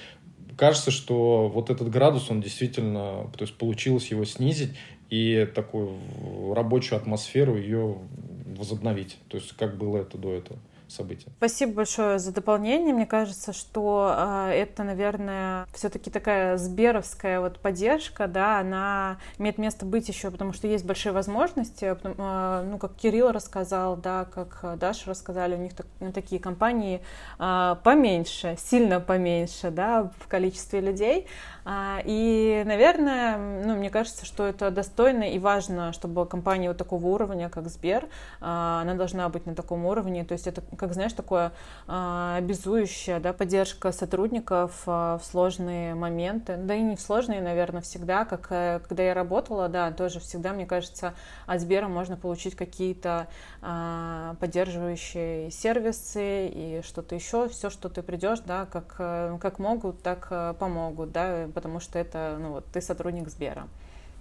кажется, 0.56 0.90
что 0.90 1.48
вот 1.48 1.70
этот 1.70 1.90
градус, 1.90 2.30
он 2.30 2.40
действительно, 2.40 3.30
то 3.36 3.42
есть 3.42 3.54
получилось 3.54 4.10
его 4.10 4.24
снизить 4.24 4.70
и 5.10 5.48
такую 5.54 5.98
рабочую 6.54 6.98
атмосферу 6.98 7.56
ее 7.56 7.98
возобновить, 8.56 9.16
то 9.28 9.36
есть 9.36 9.52
как 9.56 9.76
было 9.76 9.98
это 9.98 10.18
до 10.18 10.32
этого 10.32 10.58
события. 10.92 11.30
Спасибо 11.38 11.72
большое 11.72 12.18
за 12.18 12.32
дополнение. 12.32 12.94
Мне 12.94 13.06
кажется, 13.06 13.52
что 13.52 14.14
э, 14.16 14.50
это, 14.52 14.84
наверное, 14.84 15.66
все-таки 15.74 16.10
такая 16.10 16.56
сберовская 16.56 17.40
вот 17.40 17.58
поддержка, 17.58 18.26
да, 18.26 18.60
она 18.60 19.18
имеет 19.38 19.58
место 19.58 19.86
быть 19.86 20.08
еще, 20.08 20.30
потому 20.30 20.52
что 20.52 20.66
есть 20.66 20.84
большие 20.84 21.12
возможности. 21.12 21.96
Э, 22.02 22.64
ну, 22.68 22.78
как 22.78 22.94
Кирилл 22.94 23.32
рассказал, 23.32 23.96
да, 23.96 24.26
как 24.26 24.78
Даша 24.78 25.10
рассказали, 25.10 25.54
у 25.54 25.58
них 25.58 25.72
ну, 26.00 26.12
такие 26.12 26.40
компании 26.40 27.02
э, 27.38 27.76
поменьше, 27.82 28.56
сильно 28.58 29.00
поменьше, 29.00 29.70
да, 29.70 30.10
в 30.18 30.28
количестве 30.28 30.80
людей. 30.80 31.26
А, 31.64 32.00
и, 32.04 32.62
наверное, 32.66 33.36
ну, 33.64 33.76
мне 33.76 33.90
кажется, 33.90 34.26
что 34.26 34.46
это 34.46 34.70
достойно 34.70 35.24
и 35.24 35.38
важно, 35.38 35.92
чтобы 35.92 36.26
компания 36.26 36.68
вот 36.68 36.76
такого 36.76 37.06
уровня, 37.06 37.48
как 37.48 37.68
Сбер, 37.68 38.08
а, 38.40 38.80
она 38.82 38.94
должна 38.94 39.28
быть 39.28 39.46
на 39.46 39.54
таком 39.54 39.84
уровне. 39.86 40.24
То 40.24 40.32
есть 40.32 40.46
это, 40.46 40.62
как 40.76 40.94
знаешь, 40.94 41.12
такое 41.12 41.52
а, 41.86 42.36
обязующая 42.38 43.20
да, 43.20 43.32
поддержка 43.32 43.92
сотрудников 43.92 44.82
в 44.86 45.20
сложные 45.22 45.94
моменты. 45.94 46.56
Да 46.56 46.74
и 46.74 46.82
не 46.82 46.96
в 46.96 47.00
сложные, 47.00 47.40
наверное, 47.40 47.82
всегда. 47.82 48.24
Как 48.24 48.48
э, 48.50 48.80
когда 48.88 49.02
я 49.02 49.14
работала, 49.14 49.68
да, 49.68 49.90
тоже 49.92 50.20
всегда, 50.20 50.52
мне 50.52 50.66
кажется, 50.66 51.14
от 51.46 51.60
Сбера 51.60 51.88
можно 51.88 52.16
получить 52.16 52.56
какие-то 52.56 53.28
поддерживающие 54.40 55.50
сервисы 55.50 56.48
и 56.48 56.80
что-то 56.84 57.14
еще. 57.14 57.48
Все, 57.48 57.70
что 57.70 57.88
ты 57.88 58.02
придешь, 58.02 58.40
да, 58.40 58.66
как, 58.66 58.96
э, 58.98 59.38
как 59.40 59.58
могут, 59.58 60.02
так 60.02 60.26
э, 60.30 60.54
помогут, 60.58 61.12
да, 61.12 61.46
потому 61.52 61.80
что 61.80 61.98
это, 61.98 62.36
ну 62.40 62.50
вот, 62.50 62.66
ты 62.72 62.80
сотрудник 62.80 63.28
Сбера. 63.28 63.68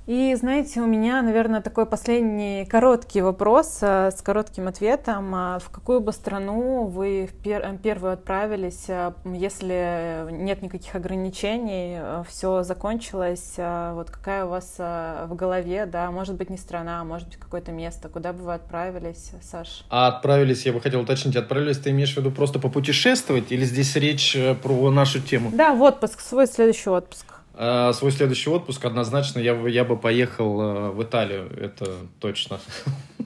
И 0.07 0.33
знаете, 0.35 0.81
у 0.81 0.87
меня, 0.87 1.21
наверное, 1.21 1.61
такой 1.61 1.85
последний 1.85 2.65
короткий 2.65 3.21
вопрос 3.21 3.77
э, 3.81 4.09
с 4.09 4.21
коротким 4.21 4.67
ответом. 4.67 5.33
А 5.35 5.59
в 5.59 5.69
какую 5.69 6.01
бы 6.01 6.11
страну 6.11 6.85
вы 6.85 7.29
в 7.31 7.43
пер 7.43 7.77
первую 7.83 8.13
отправились, 8.13 8.85
э, 8.87 9.13
если 9.25 10.25
нет 10.31 10.63
никаких 10.63 10.95
ограничений, 10.95 11.97
э, 11.99 12.23
все 12.27 12.63
закончилось, 12.63 13.53
вот 13.57 14.09
какая 14.09 14.45
у 14.45 14.49
вас 14.49 14.75
в 14.77 15.29
голове, 15.35 15.85
да, 15.85 16.09
может 16.09 16.35
быть 16.35 16.49
не 16.49 16.57
страна, 16.57 17.03
может 17.03 17.27
быть 17.27 17.37
какое-то 17.37 17.71
место, 17.71 18.09
куда 18.09 18.33
бы 18.33 18.43
вы 18.43 18.53
отправились, 18.55 19.31
Саш? 19.41 19.85
А 19.89 20.07
отправились, 20.07 20.65
я 20.65 20.73
бы 20.73 20.81
хотел 20.81 21.01
уточнить, 21.01 21.35
отправились 21.35 21.77
ты 21.77 21.91
имеешь 21.91 22.13
в 22.13 22.17
виду 22.17 22.31
просто 22.31 22.59
попутешествовать 22.59 23.51
или 23.51 23.63
здесь 23.65 23.95
речь 23.95 24.35
про 24.63 24.89
нашу 24.89 25.21
тему? 25.21 25.51
Да, 25.53 25.73
в 25.73 25.81
отпуск, 25.81 26.19
свой 26.21 26.47
следующий 26.47 26.89
отпуск. 26.89 27.25
А, 27.53 27.93
свой 27.93 28.11
следующий 28.11 28.49
отпуск 28.49 28.85
однозначно 28.85 29.39
я, 29.39 29.53
я 29.67 29.83
бы 29.83 29.97
поехал 29.97 30.61
э, 30.61 30.89
в 30.91 31.03
Италию, 31.03 31.51
это 31.59 31.85
точно. 32.19 32.59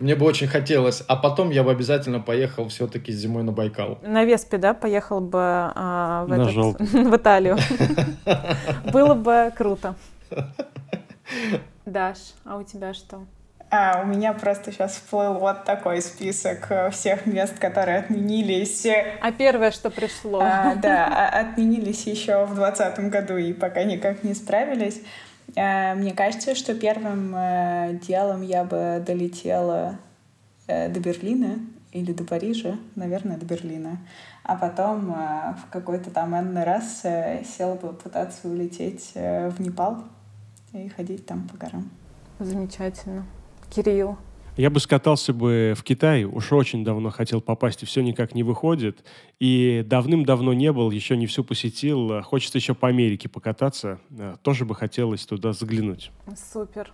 Мне 0.00 0.14
бы 0.14 0.26
очень 0.26 0.46
хотелось. 0.46 1.02
А 1.08 1.16
потом 1.16 1.50
я 1.50 1.62
бы 1.64 1.70
обязательно 1.70 2.20
поехал 2.20 2.68
все-таки 2.68 3.12
зимой 3.12 3.42
на 3.42 3.52
Байкал. 3.52 3.98
На 4.02 4.24
Веспе, 4.24 4.58
да, 4.58 4.74
поехал 4.74 5.20
бы 5.20 5.40
а, 5.40 6.24
в, 6.26 6.32
этот, 6.32 6.80
в 6.92 7.16
Италию. 7.16 7.56
Было 8.92 9.14
бы 9.14 9.52
круто. 9.56 9.94
Даш, 11.86 12.18
а 12.44 12.56
у 12.58 12.62
тебя 12.62 12.92
что? 12.92 13.20
А, 13.70 14.00
у 14.02 14.06
меня 14.06 14.32
просто 14.32 14.72
сейчас 14.72 14.92
всплыл 14.92 15.34
вот 15.34 15.64
такой 15.64 16.00
список 16.00 16.70
э, 16.70 16.90
всех 16.90 17.26
мест, 17.26 17.58
которые 17.58 17.98
отменились. 17.98 18.86
А 19.20 19.30
первое, 19.30 19.72
что 19.72 19.90
пришло? 19.90 20.40
А, 20.40 20.74
да, 20.74 21.06
а, 21.06 21.40
отменились 21.40 22.06
еще 22.06 22.46
в 22.46 22.54
2020 22.54 23.10
году 23.10 23.36
и 23.36 23.52
пока 23.52 23.84
никак 23.84 24.24
не 24.24 24.32
справились. 24.32 25.02
А, 25.54 25.94
мне 25.94 26.14
кажется, 26.14 26.54
что 26.54 26.74
первым 26.74 27.34
э, 27.36 27.98
делом 28.06 28.40
я 28.40 28.64
бы 28.64 29.02
долетела 29.06 29.98
э, 30.66 30.88
до 30.88 31.00
Берлина 31.00 31.58
или 31.92 32.14
до 32.14 32.24
Парижа, 32.24 32.76
наверное, 32.94 33.36
до 33.36 33.44
Берлина. 33.44 33.98
А 34.44 34.56
потом 34.56 35.10
в 35.10 35.70
какой-то 35.70 36.10
там 36.10 36.34
энный 36.34 36.64
раз 36.64 37.02
села 37.02 37.74
бы 37.74 37.92
пытаться 37.92 38.48
улететь 38.48 39.12
в 39.14 39.56
Непал 39.58 40.04
и 40.72 40.88
ходить 40.88 41.26
там 41.26 41.46
по 41.48 41.56
горам. 41.58 41.90
Замечательно. 42.38 43.26
Кирилл? 43.70 44.18
Я 44.56 44.70
бы 44.70 44.80
скатался 44.80 45.32
бы 45.32 45.74
в 45.76 45.84
Китай, 45.84 46.24
уж 46.24 46.52
очень 46.52 46.82
давно 46.84 47.10
хотел 47.10 47.40
попасть, 47.40 47.84
и 47.84 47.86
все 47.86 48.02
никак 48.02 48.34
не 48.34 48.42
выходит. 48.42 49.04
И 49.38 49.84
давным-давно 49.86 50.52
не 50.52 50.72
был, 50.72 50.90
еще 50.90 51.16
не 51.16 51.26
все 51.26 51.44
посетил. 51.44 52.22
Хочется 52.22 52.58
еще 52.58 52.74
по 52.74 52.88
Америке 52.88 53.28
покататься. 53.28 54.00
Тоже 54.42 54.64
бы 54.64 54.74
хотелось 54.74 55.24
туда 55.26 55.52
заглянуть. 55.52 56.10
Супер. 56.52 56.92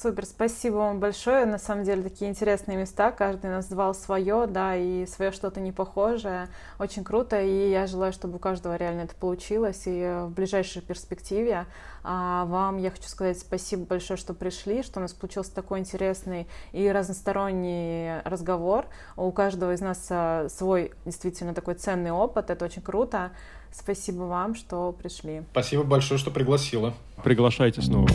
Супер, 0.00 0.24
спасибо 0.24 0.76
вам 0.76 0.98
большое. 0.98 1.44
На 1.44 1.58
самом 1.58 1.84
деле 1.84 2.02
такие 2.02 2.30
интересные 2.30 2.78
места. 2.78 3.12
Каждый 3.12 3.50
назвал 3.50 3.94
свое, 3.94 4.46
да, 4.46 4.74
и 4.74 5.04
свое 5.04 5.30
что-то 5.30 5.60
не 5.60 5.72
похожее. 5.72 6.48
Очень 6.78 7.04
круто, 7.04 7.38
и 7.38 7.70
я 7.70 7.86
желаю, 7.86 8.14
чтобы 8.14 8.36
у 8.36 8.38
каждого 8.38 8.76
реально 8.76 9.02
это 9.02 9.14
получилось. 9.14 9.82
И 9.84 10.22
в 10.24 10.30
ближайшей 10.30 10.80
перспективе 10.80 11.66
а 12.02 12.46
вам 12.46 12.78
я 12.78 12.90
хочу 12.90 13.08
сказать 13.10 13.38
спасибо 13.38 13.84
большое, 13.84 14.16
что 14.16 14.32
пришли, 14.32 14.82
что 14.82 15.00
у 15.00 15.02
нас 15.02 15.12
получился 15.12 15.54
такой 15.54 15.80
интересный 15.80 16.48
и 16.72 16.90
разносторонний 16.90 18.22
разговор. 18.22 18.86
У 19.18 19.30
каждого 19.32 19.74
из 19.74 19.82
нас 19.82 20.06
а, 20.08 20.48
свой 20.48 20.92
действительно 21.04 21.52
такой 21.52 21.74
ценный 21.74 22.10
опыт. 22.10 22.48
Это 22.48 22.64
очень 22.64 22.80
круто. 22.80 23.32
Спасибо 23.70 24.22
вам, 24.22 24.54
что 24.54 24.92
пришли. 24.92 25.42
Спасибо 25.50 25.82
большое, 25.82 26.18
что 26.18 26.30
пригласила. 26.30 26.94
Приглашайте 27.22 27.82
снова. 27.82 28.08